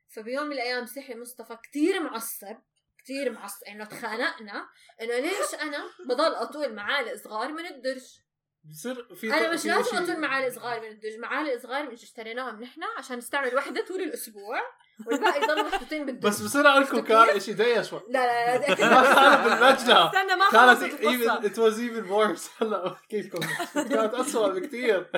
فبيوم 0.08 0.46
من 0.46 0.52
الأيام 0.52 0.87
صحي 0.87 1.14
مصطفى 1.14 1.56
كتير 1.62 2.02
معصب 2.02 2.56
كتير 2.98 3.32
معصب. 3.32 3.64
انه 3.64 3.84
تخانقنا 3.84 4.68
إنه 5.02 5.18
ليش 5.18 5.54
أنا 5.62 5.84
بضل 6.08 6.34
أطول 6.34 6.74
معالق 6.74 7.14
صغار 7.14 7.52
من 7.52 7.66
الدرج؟ 7.66 8.20
بصير 8.64 9.14
في 9.14 9.26
أنا 9.26 9.52
مش 9.52 9.66
لازم 9.66 9.96
أطول 9.96 10.20
معالق 10.20 10.48
صغار 10.48 10.80
من 10.80 10.88
الدرج 10.88 11.18
معالق 11.18 11.56
صغار 11.56 11.90
مش 11.90 12.02
اشتريناهم 12.02 12.60
نحن 12.62 12.82
عشان 12.98 13.18
نستعمل 13.18 13.54
وحده 13.54 13.84
طول 13.84 14.02
الأسبوع. 14.02 14.60
والباقي 15.07 15.42
يضلوا 15.42 15.62
محطوطين 15.62 16.07
بالدج 16.07 16.22
بس 16.26 16.42
بصير 16.42 16.68
أقول 16.68 16.83
لكم 16.83 17.00
كان 17.00 17.40
شيء 17.40 17.54
دقيقه 17.54 17.83
شوي 17.83 18.00
لا 18.09 18.26
لا 18.26 18.59
لا 18.59 18.74
كانت 18.74 19.44
بالمجنة 19.44 20.07
استنى 20.07 20.37
ما 20.37 20.50
كانت 20.52 20.94
even 21.02 21.04
القصة 21.04 21.48
it 21.48 21.72
was 21.72 21.76
even 21.76 22.11
worse. 22.11 22.62
هلا 22.62 22.92
احكي 22.92 23.20
لكم 23.20 23.40
كانت 23.74 24.14
اسوء 24.14 24.59
بكثير 24.59 25.11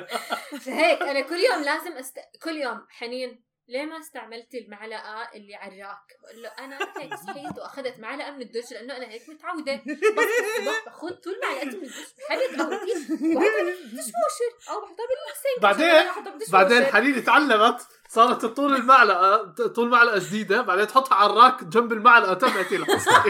هيك 0.67 1.03
أنا 1.03 1.21
كل 1.21 1.37
يوم 1.37 1.63
لازم 1.63 1.93
أست... 1.93 2.19
كل 2.43 2.57
يوم 2.57 2.87
حنين 2.89 3.47
ليه 3.69 3.85
ما 3.85 3.99
استعملتي 3.99 4.59
المعلقة 4.59 5.29
اللي 5.35 5.55
على 5.55 5.75
الراك؟ 5.75 5.99
بقول 6.23 6.43
له 6.43 6.49
أنا 6.65 6.79
هيك 7.01 7.15
صحيت 7.27 7.59
وأخذت 7.59 7.99
معلقة 7.99 8.31
من 8.31 8.43
الدش 8.43 8.73
لأنه 8.73 8.97
أنا 8.97 9.07
هيك 9.07 9.29
متعودة. 9.29 9.81
بس 9.87 10.65
باخذ 10.87 11.09
طول 11.15 11.35
معلقتي 11.43 11.77
من 11.77 11.83
الدش. 11.83 12.15
بحرك 12.29 12.51
أو 12.61 12.71
بحطها 12.71 13.65
بالدش 13.65 14.05
واشر 14.05 14.71
أو 14.71 14.81
بحطها 14.81 15.07
بالسينك 15.07 15.63
بعدين- 15.63 16.53
بعدين. 16.53 16.85
حنين 16.87 17.25
تعلمت 17.25 17.87
صارت 18.09 18.43
تطول 18.43 18.75
المعلقه 18.77 19.53
طول 19.67 19.89
معلقة 19.89 20.19
جديدة. 20.19 20.63
بعدين 20.63 20.87
تحطها 20.87 21.15
على 21.15 21.33
الراك 21.33 21.65
جنب 21.65 21.93
المعلقة 21.93 22.35
تبعتي 22.35 22.77
الحصه 22.77 23.23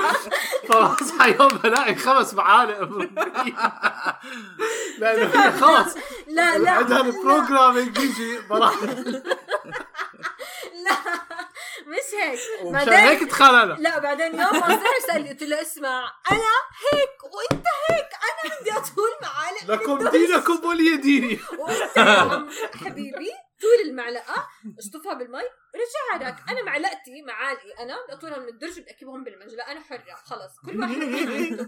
فاصحى 0.68 1.30
يوم 1.40 1.48
بلاقي 1.48 1.94
خمس 1.94 2.34
معالق. 2.34 2.88
لأنه 4.98 5.50
خلص 5.60 5.94
لا 6.26 6.58
لا. 6.58 6.70
عندها 6.70 7.00
البروجرامينج 7.00 7.98
بيجي 7.98 8.38
براحل 8.50 9.22
لا 10.84 10.96
مش 11.86 12.14
هيك. 12.22 12.40
ومشان 12.62 12.86
بعدين- 12.86 13.08
هيك 13.08 13.28
تخانقنا 13.30 13.72
لا 13.82 13.98
بعدين 13.98 14.26
يوم 14.40 14.52
ما 14.60 14.68
صار 14.68 14.98
سألني 15.06 15.28
قلت 15.30 15.42
له 15.42 15.62
اسمع 15.62 16.12
أنا 16.30 16.40
هيك 16.92 17.24
وأنت 17.34 17.66
هيك 17.90 18.08
أنا 18.24 18.60
بدي 18.60 18.72
أطول 18.72 19.10
معالق 19.22 19.64
لكم. 19.82 20.08
دينكم 20.08 20.66
ولي 20.66 20.96
ديني 20.96 21.38
وانت 21.58 21.96
يا 21.96 22.02
عم 22.02 22.50
حبيبي 22.84 23.30
طول 23.60 23.88
المعلقة 23.90 24.48
اشطفها 24.78 25.14
بالمي. 25.14 25.40
رجعها 25.74 26.22
هذاك 26.22 26.36
أنا 26.50 26.62
معلقتي 26.62 27.22
معالقي 27.22 27.72
أنا 27.80 27.96
بدي 28.04 28.12
اطولها 28.18 28.38
من 28.38 28.48
الدرج 28.48 28.80
بدي 28.80 28.90
اكبهم 28.90 29.24
بالمنجله 29.24 29.62
أنا 29.72 29.80
حرة. 29.80 30.14
خلص 30.24 30.58
كل 30.66 30.80
واحد 30.80 30.94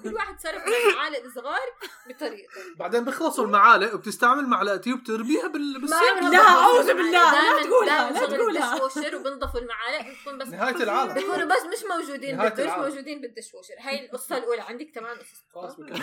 كل 0.02 0.14
واحد 0.14 0.40
صرف 0.40 0.62
المعالق 0.90 1.24
الصغار 1.24 1.60
بطريقته. 2.08 2.60
بعدين 2.76 3.04
بيخلصوا 3.04 3.44
المعالق 3.44 3.94
وبتستعمل 3.94 4.46
معلقتي 4.46 4.92
وبترميها 4.92 5.48
بال- 5.48 5.80
بالسيف 5.80 6.00
لا، 6.02 6.18
المعالق. 6.18 6.92
بالله، 6.92 7.32
لا 7.32 7.62
تقولها، 7.62 8.10
لا 8.10 8.26
تقولها. 8.26 8.74
وبنضفوا 9.16 9.60
المعالق 9.60 10.06
بتكون 10.10 10.38
بس 10.38 10.48
نهاية 10.48 10.76
العالم. 10.76 11.12
بيكونوا 11.14 11.44
بس 11.44 11.62
مش 11.62 11.84
موجودين 11.90 12.40
العالم. 12.40 12.80
موجودين 12.82 13.20
بالدش 13.20 13.54
ووشر 13.54 13.74
هاي 13.80 14.04
القصة 14.06 14.36
الأولى. 14.36 14.60
عندك 14.62 14.90
كمان 14.94 15.16
بكفي. 15.16 15.42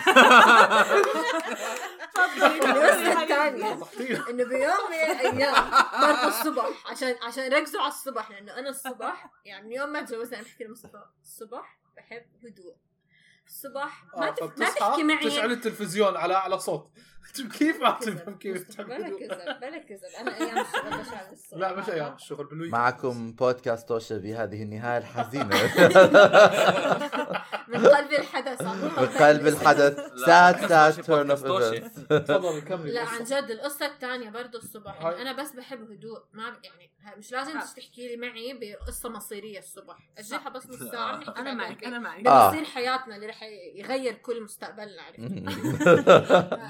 القصة 2.13 3.23
الثانية. 3.23 3.73
تحطيها. 3.75 4.25
إنه 4.29 4.43
بيوم 4.43 4.89
من 4.89 5.11
الأيام 5.11 5.53
برضه 6.01 6.27
الصبح 6.27 6.65
عشان 6.91 7.15
عشان 7.21 7.53
ركزوا 7.53 7.81
على 7.81 7.89
الصبح 7.93 8.31
لأنه 8.31 8.59
أنا 8.59 8.69
الصبح 8.69 9.31
يعني 9.45 9.67
من 9.67 9.71
يوم 9.71 9.89
ما 9.89 10.01
تجوزنا 10.01 10.37
أنا 10.39 10.45
بحكي 10.45 10.63
لمصطفى 10.63 11.03
الصبح 11.23 11.79
بحب 11.97 12.25
هدوء. 12.45 12.75
الصبح 13.47 14.05
ما 14.17 14.27
آه، 14.27 14.31
تف... 14.31 14.57
ما 14.59 14.69
تحكي 14.69 15.03
معي. 15.03 15.25
تشعل 15.25 15.51
التلفزيون 15.51 16.17
على 16.17 16.33
اعلى 16.33 16.59
صوت. 16.59 16.91
كيف 17.57 17.81
ما 17.81 17.91
تفهم 17.91 18.37
كيف 18.37 18.67
تحب 18.67 18.85
بلا؟ 18.85 19.09
كذب 19.09 19.59
بلا 19.61 19.77
كذب. 19.77 20.03
أنا 20.19 20.37
أيام 20.37 20.65
الشغل 20.65 21.01
بشعل 21.01 21.33
الصبح 21.33 21.59
لا 21.59 21.75
مش 21.75 21.89
أيام 21.89 22.13
الشغل 22.13 22.45
بالويك 22.45 22.71
معكم 22.71 23.31
بودكاست 23.33 23.87
توشا 23.89 24.17
بهذه 24.17 24.63
النهاية 24.63 24.97
الحزينة. 24.97 25.55
من 27.67 27.87
قلب 27.87 28.13
الحدث 28.13 28.61
عم 28.61 28.81
بقلب 28.81 29.47
الحدث. 29.47 29.99
of 31.31 31.43
توشي. 31.43 31.81
events. 31.81 31.99
تفضلي 32.07 32.61
كملي 32.61 32.91
لا. 32.91 33.01
عن 33.01 33.23
جد 33.23 33.51
القصة 33.51 33.85
الثانية 33.85 34.29
برضه 34.29 34.59
الصبح. 34.59 35.01
أنا 35.05 35.31
بس 35.31 35.51
بحب 35.51 35.91
هدوء 35.91 36.23
ما 36.33 36.49
ب- 36.49 36.63
يعني 36.63 36.91
مش 37.17 37.31
لازم 37.31 37.57
آه. 37.57 37.63
تحكي 37.77 38.07
لي 38.07 38.17
معي 38.17 38.53
بقصة 38.61 39.09
مصيرية 39.09 39.59
الصبح. 39.59 39.97
أجلها 40.17 40.49
بس 40.49 40.67
نص 40.69 40.79
بنحكي 40.79 41.39
أنا 41.39 41.53
معك 41.53 41.83
أنا 41.83 41.99
معك 41.99 42.27
آه. 42.27 42.49
بمصير 42.51 42.65
حياتنا 42.65 43.15
اللي 43.15 43.27
رح 43.27 43.43
يغير 43.75 44.13
كل 44.13 44.43
مستقبلنا 44.43 45.01
عرفت؟ 45.01 45.19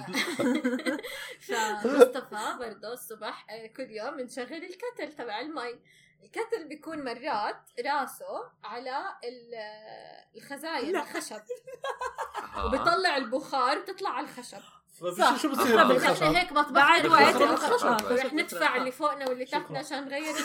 فمصطفى 1.48 2.58
برضه 2.60 2.94
الصبح 2.94 3.46
آه، 3.50 3.68
كل 3.68 3.92
يوم 3.92 4.18
بنشغل 4.18 4.54
الكتل 4.64 5.14
تبع 5.18 5.40
المي. 5.42 5.80
الكتل 6.24 6.68
بيكون 6.70 7.04
مرات 7.06 7.70
راسه 7.86 8.50
على 8.64 8.98
ال- 9.24 10.38
الخزاين. 10.38 10.96
الخشب. 10.98 11.42
وبيطلع 12.66 13.18
البخار 13.18 13.80
بتطلع 13.80 14.10
على 14.10 14.26
الخشب 14.28 14.62
فبشو- 15.00 15.38
شو 15.38 15.50
بصير 15.52 15.76
نحن 15.78 15.88
بالخشب؟ 15.88 16.24
هيك 16.24 16.52
مطبخ 16.52 16.70
بعد 16.72 17.06
وقت 17.08 17.36
الخشب. 17.36 18.12
رح 18.12 18.34
ندفع 18.34 18.76
اللي 18.76 18.92
فوقنا 18.92 19.30
واللي. 19.30 19.46
تحتنا 19.46 19.80
عشان 19.80 20.06
نغير 20.06 20.36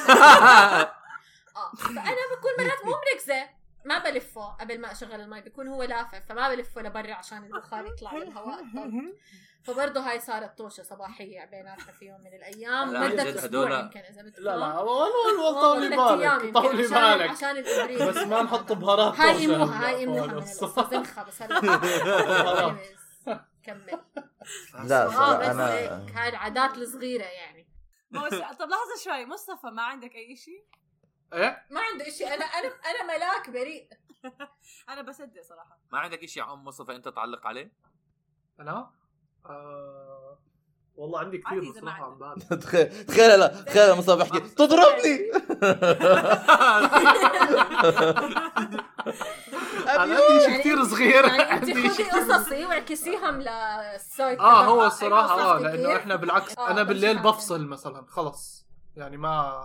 آه 1.57 1.73
فأنا 1.79 2.17
بكون 2.37 2.51
مرات 2.67 2.85
مو 2.85 2.93
مركزة 3.13 3.49
ما 3.85 3.99
بلفه 3.99 4.47
قبل 4.61 4.81
ما 4.81 4.93
أشغل 4.93 5.21
المي 5.21 5.41
بيكون 5.41 5.69
هو 5.69 5.83
لافف 5.83 6.23
فما 6.29 6.49
بلفه 6.49 6.83
لبرا 6.83 7.15
عشان 7.15 7.45
البخار 7.45 7.87
يطلع 7.87 8.13
والهواء 8.13 8.61
الطلق 8.61 8.85
فبرضه 9.65 10.01
هاي 10.01 10.21
صارت 10.21 10.59
طوشة 10.59 10.83
صباحية 10.83 11.45
بيناتنا 11.45 11.93
في 11.93 12.05
يوم 12.07 12.21
من 12.21 12.27
الأيام. 12.35 12.89
مدت 13.01 13.21
جد 13.21 13.37
أسبوع 13.37 13.81
يمكن 13.81 14.01
إذا 14.01 14.23
بتفهم 14.23 14.45
لا 14.45 14.57
لا 14.57 14.79
والله 14.81 15.45
والله 15.45 15.61
طولي 15.61 15.89
بالك 15.89 16.55
طولي 16.55 16.85
عشان- 16.85 17.19
بالك. 17.19 17.31
عشان 17.31 17.51
الابريق 17.57 18.09
بس 18.09 18.17
ما 18.17 18.43
نحط 18.43 18.73
بهارات 18.73 19.21
هاي 19.21 19.39
ايموها 19.39 19.87
هاي 19.87 19.97
ايموها 19.97 20.27
من 20.27 20.41
خالص. 20.41 20.63
القصة 20.63 20.91
زنخة 20.91 21.23
بس 21.23 21.43
هلا. 21.43 21.61
كمل. 23.65 24.01
لا 24.85 25.71
هيك 25.73 26.11
هاي 26.17 26.29
العادات 26.29 26.77
الصغيرة 26.79 27.25
يعني. 27.25 27.69
طب 28.59 28.69
لحظة 28.69 28.97
شوي 29.05 29.27
مصطفى 29.27 29.67
ما 29.67 29.83
عندك 29.83 30.15
أي 30.15 30.37
شيء 30.37 30.65
إيه؟ 31.33 31.67
ما 31.71 31.81
عنده 31.81 32.05
شيء 32.11 32.27
أنا 32.35 32.45
أنا 32.45 32.69
أنا 32.69 33.17
ملاك 33.17 33.51
بريء. 33.51 33.89
أنا 34.89 35.03
بصدق 35.03 35.43
صراحة. 35.43 35.79
ما 35.93 35.99
عندك 35.99 36.27
شيء 36.27 36.43
يا 36.43 36.49
عم 36.49 36.65
مصطفى 36.65 36.97
أنت 36.97 37.09
تعلق 37.09 37.47
عليه؟ 37.47 37.73
أنا؟ 38.61 38.91
آه، 39.47 40.39
والله 40.97 41.19
عندي 41.19 41.39
كثير 41.39 41.71
بصراحة 41.71 42.05
عم 42.05 42.23
عندك. 42.25 42.47
بالي. 42.49 42.61
تخيل 42.63 43.05
تخيل 43.07 43.41
لا 43.41 43.47
تخيل 43.63 43.95
مصطفى 43.99 44.17
بحكي 44.19 44.41
تضربني! 44.59 45.31
أنا 49.89 50.01
عندي 50.01 50.41
شيء 50.45 50.59
كثير 50.61 50.85
صغير. 50.85 51.25
يعني 51.25 51.43
عندي 51.43 51.91
شيء 51.91 52.11
قصصي 52.13 52.67
واعكسيهم 52.67 53.41
للسايت 53.41 54.39
آه 54.41 54.65
هو 54.65 54.87
الصراحة 54.87 55.57
آه 55.57 55.59
لأنه؟ 55.59 55.97
إحنا 55.97 56.17
بالعكس. 56.17 56.59
آه، 56.59 56.71
أنا 56.71 56.83
بالليل. 56.83 57.19
بفصل 57.19 57.67
مثلا 57.67 58.07
خلص. 58.09 58.67
يعني 58.97 59.17
ما 59.17 59.65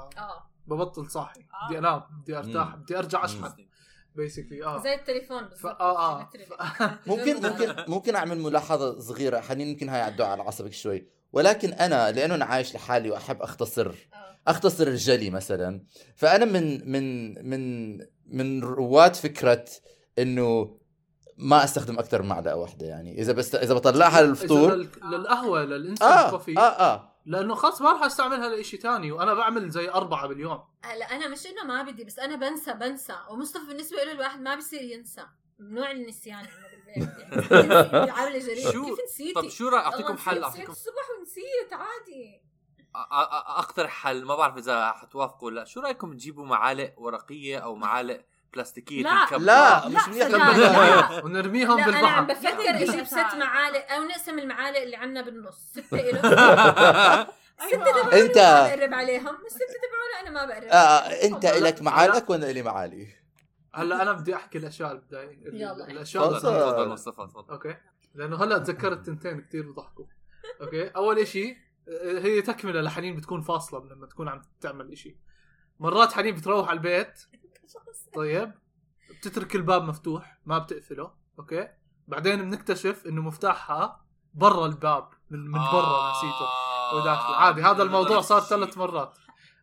ببطل 0.68 1.10
صاحي. 1.12 1.40
آه. 1.40 1.68
بدي 1.68 1.78
أنام 1.78 2.04
بدي 2.22 2.38
أرتاح. 2.38 2.76
بدي 2.76 2.98
أرجع 2.98 3.26
أشحن. 3.26 3.54
بيسكلي 4.16 4.66
آه. 4.66 4.84
زي 4.84 4.94
التليفون 4.94 5.44
بالضبط 5.44 5.82
آه 5.82 6.20
آه. 6.22 6.30
ممكن 7.08 7.36
ممكن 7.50 7.76
ممكن 7.88 8.16
أعمل 8.16 8.40
ملاحظة 8.40 9.00
صغيرة. 9.00 9.40
حنين 9.40 9.68
ممكن 9.70 9.90
هاي 9.90 10.02
عدوا 10.02 10.26
على 10.26 10.44
عصبك 10.44 10.74
شوي. 10.74 11.08
ولكن 11.34 11.74
أنا 11.74 12.12
لأنه 12.12 12.36
أنا 12.36 12.46
عايش 12.46 12.76
لحالي 12.76 13.12
وأحب 13.12 13.42
أختصر 13.42 13.88
آه. 13.88 14.40
أختصر 14.48 14.88
الجلي 14.88 15.30
مثلا 15.30 15.84
فأنا 16.16 16.46
من 16.46 16.92
من 16.92 17.34
من 17.50 17.98
من 18.26 18.64
رواد 18.64 19.16
فكرة 19.16 19.66
إنه 20.20 20.78
ما 21.38 21.64
أستخدم 21.64 22.00
أكثر 22.00 22.22
من 22.22 22.28
معلقه 22.30 22.56
واحدة 22.56 22.88
يعني. 22.88 23.22
إذا 23.22 23.34
بس 23.34 23.56
إذا 23.56 23.74
بطلعها 23.74 24.20
إذا 24.20 24.28
للفطور 24.28 24.76
لل- 24.76 24.90
للقهوة 25.12 25.64
للانستنت 25.64 26.10
آه 26.10 26.30
كوفي 26.30 26.58
آه 26.58 26.62
آه. 26.62 27.13
لأنه 27.26 27.56
خلص 27.56 27.82
ما 27.82 27.92
راح 27.92 28.04
استعملها 28.04 28.56
لشيء 28.56 28.80
ثاني 28.80 29.12
وأنا 29.12 29.34
بعمل 29.34 29.70
زي 29.70 29.90
أربعة 29.90 30.28
باليوم. 30.28 30.64
هلا 30.84 31.16
أنا 31.16 31.28
مش 31.28 31.48
إنه 31.48 31.64
ما 31.64 31.82
بدي 31.84 32.04
بس 32.04 32.20
أنا 32.20 32.36
بنسى 32.36 32.74
بنسى. 32.74 33.16
ومصطفى 33.30 33.66
بالنسبة 33.68 34.04
له 34.04 34.12
الواحد 34.12 34.42
ما 34.42 34.56
بيصير 34.56 34.82
ينسى. 34.82 35.26
ممنوع 35.60 35.92
النسيان 35.92 36.46
يعني 36.92 38.12
عامله 38.12 38.40
جريمه 38.40 38.72
شو- 38.72 38.86
كيف 38.86 39.00
نسيتي؟ 39.06 39.34
طب 39.34 39.50
شو 39.50 39.70
رايك 39.70 39.84
أعطيكم 39.86 40.14
نسيت- 40.14 40.20
حل 40.26 40.34
صحيت 40.42 40.44
أعطيكم. 40.44 40.72
الصبح 40.72 41.10
ونسيت 41.20 41.74
عادي. 41.74 42.42
أقترح 43.58 43.92
حل. 43.92 44.26
ما 44.26 44.36
بعرف 44.36 44.58
إذا 44.58 44.92
حتوافقوا 44.92 45.48
ولا 45.48 45.66
شو 45.66 45.80
رأيكم 45.82 46.14
تجيبوا 46.14 46.46
معالق 46.46 46.94
ورقية 46.98 47.58
أو 47.60 47.76
معالق 47.76 48.26
بلاستيكية 48.54 49.04
لا. 49.04 49.38
لا 49.38 49.38
لا، 49.38 49.88
مش 49.90 50.08
منيح. 50.08 50.28
لا. 50.28 51.24
ونرميهم 51.26 51.78
لا 51.80 51.86
أنا 52.00 52.08
عم 52.08 52.26
بالبحر 52.28 52.48
بفكر 52.50 52.64
لا. 52.64 52.70
أجيب 52.94 53.04
ست 53.06 53.36
معالق 53.40 53.92
أو 53.92 54.04
نقسم 54.04 54.40
المعالق 54.40 54.80
اللي 54.80 54.96
عنا 54.96 55.22
بالنص 55.22 55.58
ستة 55.72 56.00
إله 56.00 56.22
ستة 57.68 57.78
تبعونا 57.78 58.12
أنت- 58.12 58.38
ما 58.38 58.76
بقرب 58.76 58.94
عليهم 58.94 59.36
الستة 59.46 59.66
تبعونا 59.84 60.20
أنا 60.22 60.30
ما 60.30 60.46
بقرب 60.46 60.64
آه 60.72 61.26
أنت 61.26 61.44
تفضل. 61.44 61.58
إلك 61.68 61.82
معالق 61.82 62.32
وأنا 62.32 62.50
إلي 62.50 62.62
معالي 62.62 63.08
هلا 63.76 64.02
أنا 64.02 64.12
بدي 64.14 64.36
أحكي 64.36 64.58
الاشياء 64.58 64.92
البدايه 64.92 65.40
يلا. 65.54 65.92
الاشياء 65.92 66.32
تفضل. 66.40 66.90
مصطفى 66.90 67.28
تفضل 67.28 67.54
أوكي 67.54 67.76
لأنه 68.16 68.44
هلا 68.44 68.58
تذكرت 68.58 69.06
تنتين 69.06 69.42
كثير 69.42 69.72
بضحكوا 69.72 70.06
أوكي 70.62 70.88
أول 70.88 71.20
إشي 71.20 71.58
آه، 71.90 72.20
هي 72.20 72.42
تكملة 72.42 72.82
لحنين 72.82 73.16
بتكون 73.16 73.42
فاصلة 73.42 73.86
لما 73.96 74.06
تكون 74.08 74.28
عم 74.30 74.42
تعمل 74.62 74.92
إشي 74.92 75.18
مرات 75.80 76.14
حنين 76.14 76.36
بتروح 76.36 76.70
على 76.70 76.78
البيت 76.78 77.22
طيب. 78.16 78.54
بتترك 79.10 79.56
الباب 79.56 79.84
مفتوح 79.84 80.40
ما 80.46 80.58
بتقفله 80.58 81.14
أوكي؟ 81.40 81.68
بعدين 82.08 82.50
بنكتشف 82.50 83.08
إنه 83.08 83.22
مفتاحها 83.22 84.06
برا 84.34 84.66
الباب 84.66 85.10
من 85.30 85.40
من 85.40 85.60
برا 85.60 86.12
نسيته. 86.12 86.48
وداخل. 86.96 87.34
عادي 87.34 87.62
هذا 87.62 87.84
الموضوع 87.84 88.22
صار 88.22 88.42
ثلاث 88.42 88.78
مرات 88.78 89.18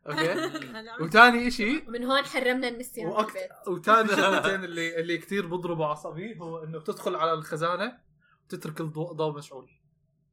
أوكي؟ 0.06 0.34
وثاني 1.04 1.48
اشي 1.48 1.84
ومن 1.88 2.04
هون 2.04 2.24
حرمنا 2.24 2.68
النسيان 2.68 3.06
وأكت... 3.06 3.36
وثاني 3.68 4.08
شغلتين 4.16 4.64
اللي 4.64 5.00
اللي 5.00 5.18
كثير 5.18 5.46
بضربوا 5.46 5.86
عصبي 5.86 6.38
هو 6.40 6.64
إنه 6.64 6.80
تدخل 6.80 7.16
على 7.16 7.32
الخزانة 7.32 7.98
وتترك 8.44 8.80
الضوء 8.80 9.12
ضوء 9.12 9.38
مشعول. 9.38 9.70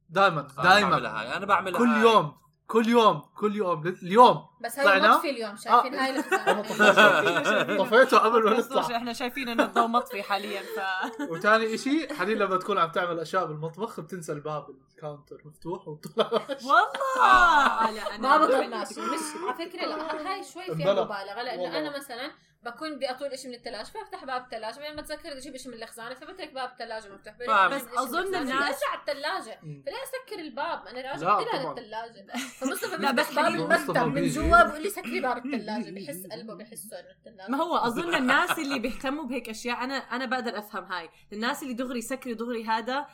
دائما 0.08 0.48
آه، 0.58 0.62
دائما 0.62 1.36
أنا 1.36 1.46
بعملها 1.46 1.78
كل. 1.78 2.02
يوم. 2.02 2.47
كل 2.68 2.88
يوم 2.88 3.22
كل 3.36 3.56
يوم 3.56 3.86
اليوم 3.86 4.46
بس 4.60 4.78
هاي؟ 4.78 5.00
مطفي 5.00 5.30
اليوم 5.30 5.56
شايفين 5.56 5.94
آه. 5.94 6.04
هاي 6.04 7.76
طفيته 7.84 8.18
قبل 8.18 8.44
ما 8.44 8.58
نطلع 8.58 8.96
إحنا 8.96 9.12
شايفين 9.12 9.48
إنه 9.48 9.64
الضوء 9.64 9.86
مطفي 9.86 10.22
حاليا 10.22 10.60
ف 10.60 10.80
وثاني 11.32 11.74
إشي 11.74 12.14
حنين 12.14 12.38
لما 12.38 12.56
تكون 12.56 12.78
عم 12.78 12.90
تعمل 12.90 13.20
أشياء 13.20 13.46
بالمطبخ 13.46 14.00
بتنسى 14.00 14.32
الباب 14.32 14.66
ال 14.94 15.00
counter 15.00 15.42
مفتوح 15.44 15.88
وبتطلع 15.88 16.30
والله 16.32 16.86
آه. 17.22 17.90
لا 17.90 18.14
أنا 18.14 18.38
ما 18.38 18.46
بطلع 18.46 18.66
ماشي 18.66 19.00
مش 19.00 19.18
على 19.46 19.70
فكرة 19.70 19.86
لا 19.86 20.32
هاي 20.32 20.44
شوي 20.44 20.76
فيها. 20.76 20.92
مبالغة 20.92 21.42
لأنه. 21.42 21.78
أنا 21.78 21.96
مثلا 21.96 22.30
بكون 22.62 22.96
بدي 22.96 23.10
أطول 23.10 23.38
شيء 23.38 23.48
من 23.50 23.54
الثلاجه 23.56 23.86
فافتح 23.86 24.24
باب 24.24 24.44
الثلاجه 24.44 24.78
بعدين 24.78 24.94
ما 24.94 25.00
اتذكر 25.00 25.30
بدي 25.30 25.38
أجيب 25.38 25.56
شيء 25.56 25.72
من 25.72 25.82
الخزانه 25.82 26.14
فبترك 26.14 26.52
باب 26.52 26.70
الثلاجه 26.72 27.08
مفتوح 27.08 27.34
بس 27.68 27.82
الخزانة. 27.82 28.38
الناس- 28.38 28.42
بدي 28.42 28.52
ارجع 28.52 29.00
الثلاجه. 29.00 29.60
فليه 29.60 29.96
أسكر 30.04 30.38
الباب 30.38 30.86
أنا 30.86 31.10
راجع 31.12 31.38
لا، 31.38 31.44
لها 31.44 31.62
طبعاً. 31.62 31.74
للثلاجه 31.74 32.26
فمصطفى 32.60 32.96
بس 33.12 33.32
باب 33.34 33.54
المكتب 33.54 33.96
من. 34.06 34.28
جوا 34.28 34.62
بقول 34.62 34.82
لي 34.82 34.90
سكري 34.90 35.20
باب 35.20 35.46
الثلاجه 35.46 35.90
بحس 35.90 36.26
قلبه 36.32 36.54
بحسه 36.54 37.00
انه 37.00 37.10
الثلاجه 37.10 37.50
ما 37.50 37.58
هو 37.58 37.76
أظن 37.76 38.14
الناس 38.14 38.58
اللي 38.58 38.78
بيهتموا 38.78 39.24
بهيك 39.24 39.48
أشياء 39.48 39.84
أنا 39.84 39.94
أنا 39.94 40.24
بقدر 40.26 40.58
أفهم 40.58 40.84
هاي 40.84 41.08
الناس 41.32 41.62
اللي 41.62 41.74
دغري 41.74 42.00
سكري 42.00 42.34
دغري 42.34 42.64
هذا 42.64 43.06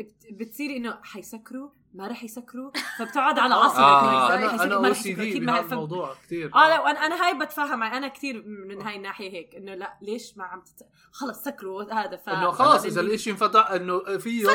بت- 0.00 0.26
بتصيري 0.32 0.76
إنه 0.76 0.98
حيسكروا 1.02 1.70
ما 1.94 2.06
راح 2.08 2.24
يسكروا 2.24 2.70
فبتقعد 2.98 3.38
على 3.38 3.54
عصبك 3.54 3.78
آه. 3.78 4.34
إنه 4.34 4.34
أنا 4.54 4.62
أنا 4.62 4.74
أو 4.74 4.82
رح 4.84 4.92
سي 4.92 5.08
يسكروا، 5.10 5.24
دي 5.24 5.30
أكيد 5.30 5.40
من 5.42 5.46
ما 5.46 5.52
هذا 5.52 5.60
هيفهم. 5.60 5.72
الموضوع 5.72 6.14
كثير 6.26 6.50
آه 6.54 6.68
لا 6.68 6.80
وأنا 6.80 7.06
أنا 7.06 7.26
هاي 7.26 7.38
بتفهم 7.38 7.82
أنا 7.82 8.08
كثير 8.08 8.42
من 8.46 8.82
هاي 8.82 8.96
الناحية 8.96 9.30
هيك 9.30 9.54
إنه 9.54 9.74
لا 9.74 9.98
ليش 10.02 10.36
ما 10.36 10.44
عم 10.44 10.60
تت... 10.60 10.86
خلص 11.12 11.42
سكروا 11.44 11.92
هذا 11.92 12.16
ف 12.16 12.28
إنه 12.28 12.50
خلاص 12.50 12.84
إذا 12.84 13.00
الإشي 13.00 13.30
انفتح 13.30 13.70
إنه 13.70 14.18
فيه 14.18 14.46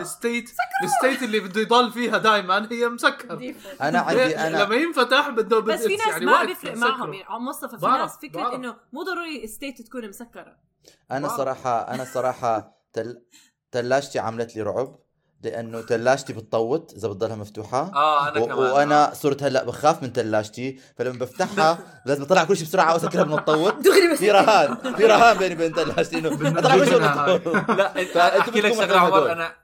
ال 0.00 0.08
state 0.08 0.50
ال 0.84 0.90
state 0.90 1.22
اللي 1.22 1.40
بده 1.40 1.60
يضل 1.60 1.92
فيها 1.92 2.18
دائما 2.18 2.68
هي 2.72 2.88
مسكر. 2.88 3.32
أنا 3.82 3.98
عندي 3.98 4.38
أنا 4.38 4.64
لما 4.64 4.74
ينفتح 4.74 5.28
بده 5.28 5.58
بس 5.60 5.80
في 5.82 5.86
بد- 5.94 5.98
ناس 5.98 6.06
يعني 6.08 6.26
ما 6.26 6.44
بيفرق. 6.44 6.76
معهم 6.76 7.12
يعني 7.14 7.38
مصطفى 7.38 7.76
في 7.78 7.82
بعرف- 7.82 8.00
ناس 8.00 8.16
فكرة. 8.18 8.54
إنه 8.54 8.76
مو 8.92 9.02
ضروري 9.02 9.46
state 9.46 9.82
تكون 9.82 10.08
مسكرة 10.08 10.56
أنا. 11.10 11.28
صراحة 11.28 11.94
أنا 11.94 12.04
صراحة 12.04 12.78
تل... 12.92 13.22
ثلاجتي 13.74 14.18
عملت 14.18 14.56
لي 14.56 14.62
رعب 14.62 14.98
لأنه 15.42 15.80
ثلاجتي 15.82 16.32
بتطوط 16.32 16.92
إذا 16.96 17.08
بتضلها 17.08 17.36
مفتوحة 17.36 17.92
آه 17.94 18.28
أنا 18.28 18.40
و... 18.40 18.46
كمان 18.46 18.58
وأنا 18.58 19.14
صرت 19.14 19.42
هلأ 19.42 19.64
بخاف 19.64 20.02
من 20.02 20.12
ثلاجتي 20.12 20.80
فلما 20.96 21.18
بفتحها 21.18 21.78
لازم 22.06 22.22
أطلع 22.22 22.44
كل 22.44 22.56
شيء 22.56 22.66
بسرعة 22.66 22.92
واسكرها 22.92 23.24
من 23.24 23.38
الطوط 23.38 23.74
دغري 23.84 24.12
بس 24.12 24.18
في 24.18 24.30
رهان 24.30 24.94
في 24.96 25.06
رهان 25.06 25.38
بيني 25.38 25.54
وبين 25.54 25.72
ثلاجتي 25.72 26.18
إنه 26.18 26.58
أطلع 26.58 26.76
كل 26.76 26.86
شيء 26.86 26.98
من. 26.98 27.76
لا 27.76 28.38
أحكي 28.40 28.60
لك 28.60 28.72
شغلة 28.74 28.98
عمر. 29.00 29.32
أنا 29.32 29.56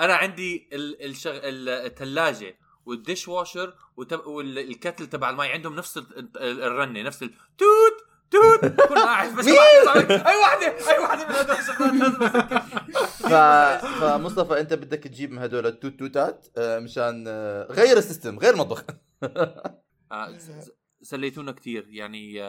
أنا 0.00 0.14
عندي 0.14 0.68
ال- 0.72 1.04
الشغ... 1.04 1.30
ال- 1.36 1.68
الثلاجه 1.68 2.56
وال 2.86 3.00
dish 3.00 3.28
washer. 3.28 3.74
وال 3.96 4.24
kettle 4.24 5.06
تبع 5.06 5.30
المي 5.30 5.48
عندهم 5.48 5.74
نفس 5.76 5.96
ال- 5.96 6.30
ال- 6.36 6.62
الرنة 6.62 7.02
نفس 7.02 7.22
التوت 7.22 8.11
توت 8.32 8.64
بكون 8.64 8.98
قاعد 8.98 9.34
بس 9.36 9.44
مين؟ 9.44 9.54
أي 9.56 10.36
وحده 10.36 10.90
أي 10.90 10.98
وحده 10.98 11.26
من 11.92 12.02
هدول. 12.02 12.28
فمصطفى 14.00 14.60
أنت 14.60 14.74
بدك 14.74 14.98
تجيب 15.04 15.32
من 15.32 15.38
هدول 15.38 15.66
التوت 15.66 15.98
توتات 15.98 16.46
آه، 16.58 16.78
مشان 16.78 17.24
آه، 17.28 17.66
غير 17.70 17.96
ال 17.96 18.02
system 18.02 18.38
غير 18.38 18.54
المطبخ 18.54 18.84
آه، 20.12 20.38
سليتونا 21.02 21.52
كثير 21.52 21.86
يعني 21.90 22.42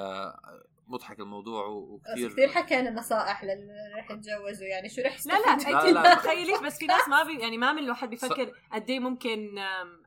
مضحك 0.88 1.19
الموضوع 1.19 1.65
وكثير 1.65 2.29
كثير 2.31 2.47
حكينا 2.49 2.89
نصائح 2.89 3.43
للي 3.43 3.73
رح 3.99 4.11
يتجوزوا 4.11 4.67
يعني 4.67 4.89
شو 4.89 5.01
رح 5.01 5.17
لا 5.25 5.34
لا 5.34 5.53
انت 5.53 5.86
لا. 5.86 6.15
تخيليش 6.15 6.59
بس 6.59 6.77
في 6.77 6.86
ناس 6.86 7.07
ما 7.09 7.23
بي 7.23 7.39
يعني 7.39 7.57
ما 7.57 7.73
من 7.73 7.84
الواحد 7.84 8.09
بيفكر 8.09 8.51
قد 8.73 8.89
إيه 8.89 8.99
ممكن 8.99 9.55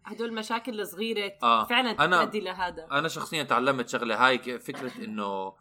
هدول 0.04 0.28
المشاكل 0.28 0.80
الصغيرة 0.80 1.32
آه. 1.42 1.64
فعلا 1.64 1.96
أنا- 1.96 2.24
تؤدي 2.24 2.40
لهذا 2.40 2.86
أنا 2.92 3.08
شخصيا 3.08 3.42
تعلمت 3.42 3.88
شغلة 3.88 4.26
هاي 4.26 4.38
فكرة 4.58 4.92
إنه 5.04 5.52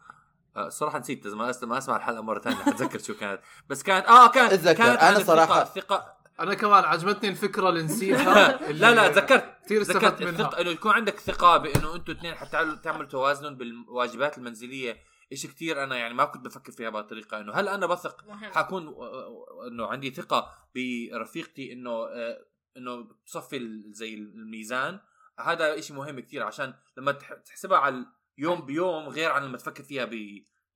آه، 0.56 0.68
صراحة 0.68 0.98
نسيت 0.98 1.24
لازم 1.24 1.38
ما 1.68 1.78
أسمع 1.78 1.96
الحلقة 1.96 2.22
مرة 2.22 2.40
ثانية 2.40 2.56
حتذكر 2.56 2.98
شو 2.98 3.14
كانت. 3.14 3.40
بس 3.68 3.82
كانت 3.82 4.06
آه 4.06 4.28
كانت 4.30 4.52
أتذكر. 4.52 4.72
كانت 4.96 5.00
الثقة- 5.00 5.26
صراحة- 5.26 5.56
الثقة 5.56 6.16
أنا 6.40 6.54
كمان 6.54 6.84
عجبتني 6.84 7.28
الفكرة 7.30 7.68
اللي 7.68 7.82
نسيتها. 7.82 8.48
لا 8.72 8.94
لا 8.94 9.08
تذكرت 9.08 9.56
كثير 9.64 9.82
ذكرت 9.82 9.96
استفدت 9.96 10.22
الثقة 10.22 10.46
منها 10.48 10.60
إنه 10.60 10.70
يكون 10.70 10.92
عندك 10.92 11.20
ثقة 11.20 11.56
بإنه 11.56 11.94
أنتوا 11.94 12.14
اثنين 12.14 12.34
حتعملوا 12.34 12.74
تعملوا 12.76 13.06
توازن 13.08 13.54
بالواجبات 13.56 14.38
المنزلية. 14.38 14.96
إشي 15.32 15.48
كتير 15.48 15.84
أنا 15.84 15.96
يعني 15.96 16.14
ما 16.14 16.24
كنت 16.24 16.44
بفكر 16.44 16.72
فيها 16.72 16.90
بهالطريقة 16.90 17.40
إنه 17.40 17.52
هل 17.52 17.68
أنا 17.68 17.86
بثق. 17.86 18.24
حكون 18.30 18.86
آه، 18.88 19.46
إنه 19.70 19.86
عندي 19.86 20.10
ثقة 20.14 20.52
برفيقتي 20.74 21.72
إنه 21.72 21.90
آه، 21.90 22.46
إنه 22.76 23.08
تصفي 23.26 23.56
ال- 23.56 23.84
زي 23.92 24.14
الميزان. 24.14 25.00
هذا 25.40 25.78
إشي 25.78 25.92
مهم 25.94 26.20
كتير 26.20 26.42
عشان 26.42 26.74
لما 26.96 27.12
تح- 27.12 27.32
تحسبها 27.34 27.78
على 27.78 28.06
يوم 28.38 28.60
بيوم 28.66 29.08
غير 29.08 29.30
عن 29.30 29.42
لما 29.44 29.56
تفكر 29.58 29.82
فيها 29.82 30.04
ب 30.04 30.12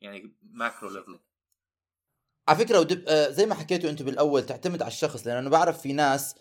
يعني 0.01 0.33
macro 0.53 0.89
level 0.91 1.19
على 2.49 2.59
فكرة 2.59 2.81
ودب... 2.81 3.05
آه، 3.09 3.31
زي 3.31 3.47
ما 3.47 3.55
حكيتوا 3.55 3.91
أنتم 3.91 4.05
بالأول 4.05 4.47
تعتمد 4.47 4.83
على 4.83 4.91
الشخص 4.91 5.27
لأن 5.27 5.37
أنا 5.37 5.51
بعرف 5.51 5.81
في 5.81 5.93
ناس 5.93 6.35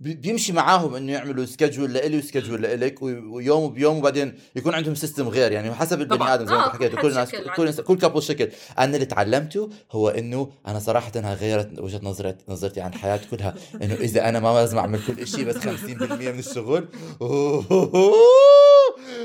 بي- 0.00 0.14
بيمشي 0.14 0.52
معاهم 0.52 0.94
إنه 0.94 1.12
يعملوا 1.12 1.44
schedule 1.44 1.92
لإلي 1.92 2.18
و 2.18 2.23
schedule 2.23 2.62
لإلك 2.62 3.02
وي- 3.02 3.18
ويوم 3.18 3.72
بيوم 3.74 3.98
وبعدين 3.98 4.38
يكون 4.56 4.74
عندهم 4.74 4.94
system 4.94 5.28
غير. 5.28 5.52
يعني 5.52 5.74
حسب 5.74 6.00
البني. 6.00 6.34
آدم 6.34 6.46
زي 6.46 6.52
ما 6.54 6.66
آه، 6.66 6.70
حكيت 6.70 6.94
كل 6.94 7.14
شكل. 7.26 7.54
كل 7.56 7.64
ناس 7.64 7.80
كل 7.80 7.98
couple 7.98 8.22
شكل. 8.22 8.48
أنا 8.78 8.94
اللي 8.94 9.06
تعلمته 9.06 9.70
هو 9.92 10.08
إنه 10.08 10.52
أنا 10.66 10.78
صراحة 10.78 11.12
انها 11.16 11.34
غيرت 11.34 11.78
وجهة 11.78 12.00
نظرتي 12.02 12.44
نظرتي 12.48 12.80
عن 12.80 12.94
حياتي 12.94 13.26
كلها. 13.28 13.54
إنه 13.82 13.94
إذا 13.94 14.28
أنا 14.28 14.40
ما 14.40 14.54
لازم 14.54 14.78
اعمل 14.78 15.00
كل 15.06 15.26
شيء 15.26 15.44
بس 15.44 15.56
50% 15.56 15.64
من 16.30 16.38
الشغل. 16.38 16.88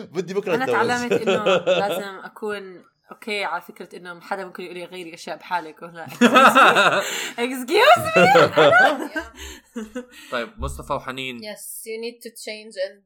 بدي 0.03 0.33
بكرة 0.33 0.55
أنا. 0.55 0.65
تعلمت 0.65 1.11
إنه 1.11 1.43
لازم 1.87 2.19
أكون 2.19 2.85
okay 3.11 3.43
على 3.43 3.61
فكرة 3.61 3.97
إنه 3.97 4.21
حدا 4.21 4.45
ممكن 4.45 4.63
يقول 4.63 4.75
لي 4.77 4.85
غيري 4.85 5.13
أشياء 5.13 5.37
بحالك. 5.37 5.81
ولا 5.81 6.05
excuse 7.39 8.03
طيب 10.31 10.59
مصطفى 10.59 10.93
وحنين. 10.93 11.43
yes 11.43 11.87
you 11.87 12.01
need 12.01 12.19
to 12.23 12.29
change 12.29 12.73
and 12.79 13.03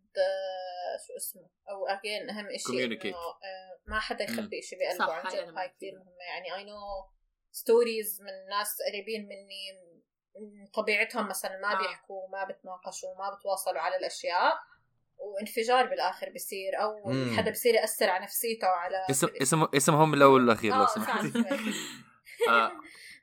شو 1.08 1.16
اسمه؟ 1.18 1.50
أو 1.70 1.88
again 1.88 2.30
أهم 2.30 2.48
شيء. 2.58 2.86
إنه 2.86 3.16
آه، 3.16 3.80
ما 3.88 4.00
حدا 4.00 4.24
يخبي 4.24 4.62
شيء 4.62 4.80
بقلبه 4.80 5.14
عن 5.14 5.26
هاي 5.26 5.46
جد. 5.46 5.58
هاي 5.58 5.68
كتير. 5.70 5.78
كثير 5.78 5.94
مهمة. 6.00 6.24
يعني 6.30 6.56
I 6.56 6.64
know 6.64 6.78
stories 7.52 8.22
من 8.22 8.50
ناس 8.50 8.78
قريبين 8.90 9.22
مني 9.22 9.88
طبيعتهم 10.74 11.28
مثلا 11.28 11.60
ما 11.60 11.74
آه. 11.74 11.78
بيحكوا 11.78 12.30
ما 12.30 12.44
بتناقشوا 12.44 13.16
ما 13.18 13.36
بتواصلوا 13.36 13.82
على 13.82 13.96
الأشياء. 13.96 14.54
وانفجار 15.20 15.86
بالآخر 15.86 16.32
بصير 16.36 16.82
أو 16.82 17.12
مم. 17.12 17.38
حدا 17.38 17.52
بصير 17.52 17.74
يأثر 17.74 18.10
على 18.10 18.24
نفسيته 18.24 18.68
وعلى 18.68 19.06
اسم 19.10 19.28
اسم 19.42 19.64
اسمهم 19.76 20.14
الأول 20.14 20.42
والأخير 20.42 20.76
لو 20.76 20.84
آه 20.84 20.86
سمحت. 20.88 21.26
آه، 22.50 22.72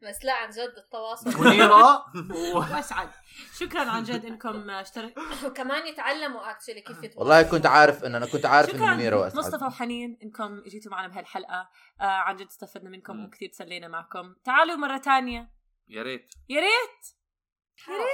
بس 0.08 0.24
لا 0.24 0.32
عن 0.32 0.50
جد 0.50 0.74
التواصل. 0.78 1.44
منيره 1.44 2.04
وأسعد. 2.56 3.10
شكرا 3.58 3.90
عن 3.90 4.02
جد 4.02 4.24
إنكم 4.24 4.70
اشترك. 4.70 5.14
وكمان 5.44 5.86
يتعلموا 5.86 6.50
actually 6.50 6.80
كيف 6.80 6.96
يتواصلوا. 6.96 7.18
والله 7.20 7.42
كنت 7.42 7.66
عارف 7.66 8.04
ان 8.04 8.14
أنا 8.14 8.26
كنت 8.26 8.46
عارف 8.46 8.70
إنه 8.70 8.78
شكرا 8.78 8.94
منيره 8.94 9.16
وأسعد. 9.20 9.38
مصطفى 9.38 9.64
وحنين 9.64 10.18
إنكم 10.22 10.62
اجيتوا 10.66 10.92
معنا 10.92 11.08
بهالحلقة. 11.08 11.68
آه 12.00 12.04
عن 12.04 12.36
جد 12.36 12.46
استفدنا 12.46 12.90
منكم 12.90 13.16
مم. 13.16 13.24
وكثير 13.24 13.48
تسلينا 13.48 13.88
معكم. 13.88 14.34
تعالوا 14.44 14.76
مرة 14.76 14.98
تانية. 14.98 15.50
يا 15.88 16.02
ريت. 16.02 16.34
يا 16.48 16.60
ريت. 16.60 17.14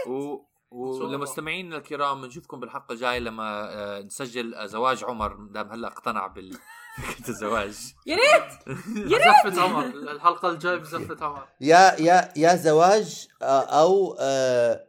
و 0.09 0.45
ولمستمعينا 0.71 1.77
الكرام 1.77 2.21
بنشوفكم 2.23 2.61
بالحلقة 2.61 2.93
الجاية 2.93 3.19
لما 3.19 3.69
آه، 3.75 4.01
نسجل 4.01 4.55
آه، 4.55 4.67
زواج 4.67 5.05
عمر. 5.05 5.35
دام 5.35 5.73
هلا 5.73 5.89
اقتنع 5.89 6.27
بفكره 6.27 7.29
الزواج. 7.29 7.77
يا 8.07 8.17
ريت! 8.17 8.79
زفة 9.47 9.63
عمر. 9.63 9.85
الحلقة 9.87 10.51
الجاية 10.51 10.77
بزفة 10.77 11.27
عمر. 11.27 11.47
يا 11.61 11.95
يا 12.01 12.33
يا 12.37 12.55
زواج 12.57 13.29
آه، 13.43 13.61
أو 13.81 14.17
آه، 14.21 14.87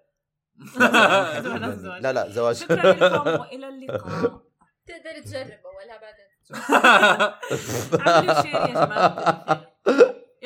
لا 2.02 2.14
لا 2.14 2.30
زواج. 2.30 2.56
شكرا 2.56 2.92
لكم 2.94 3.30
وإلى 3.42 3.68
اللقاء. 3.70 4.42
تقدر 4.88 5.22
تجرب 5.26 5.60
اولها 5.66 6.00
بعدين 6.02 6.32
اعملوا 8.08 8.42
شير 8.42 8.56
يا 8.56 8.68
جماعة. 8.68 9.71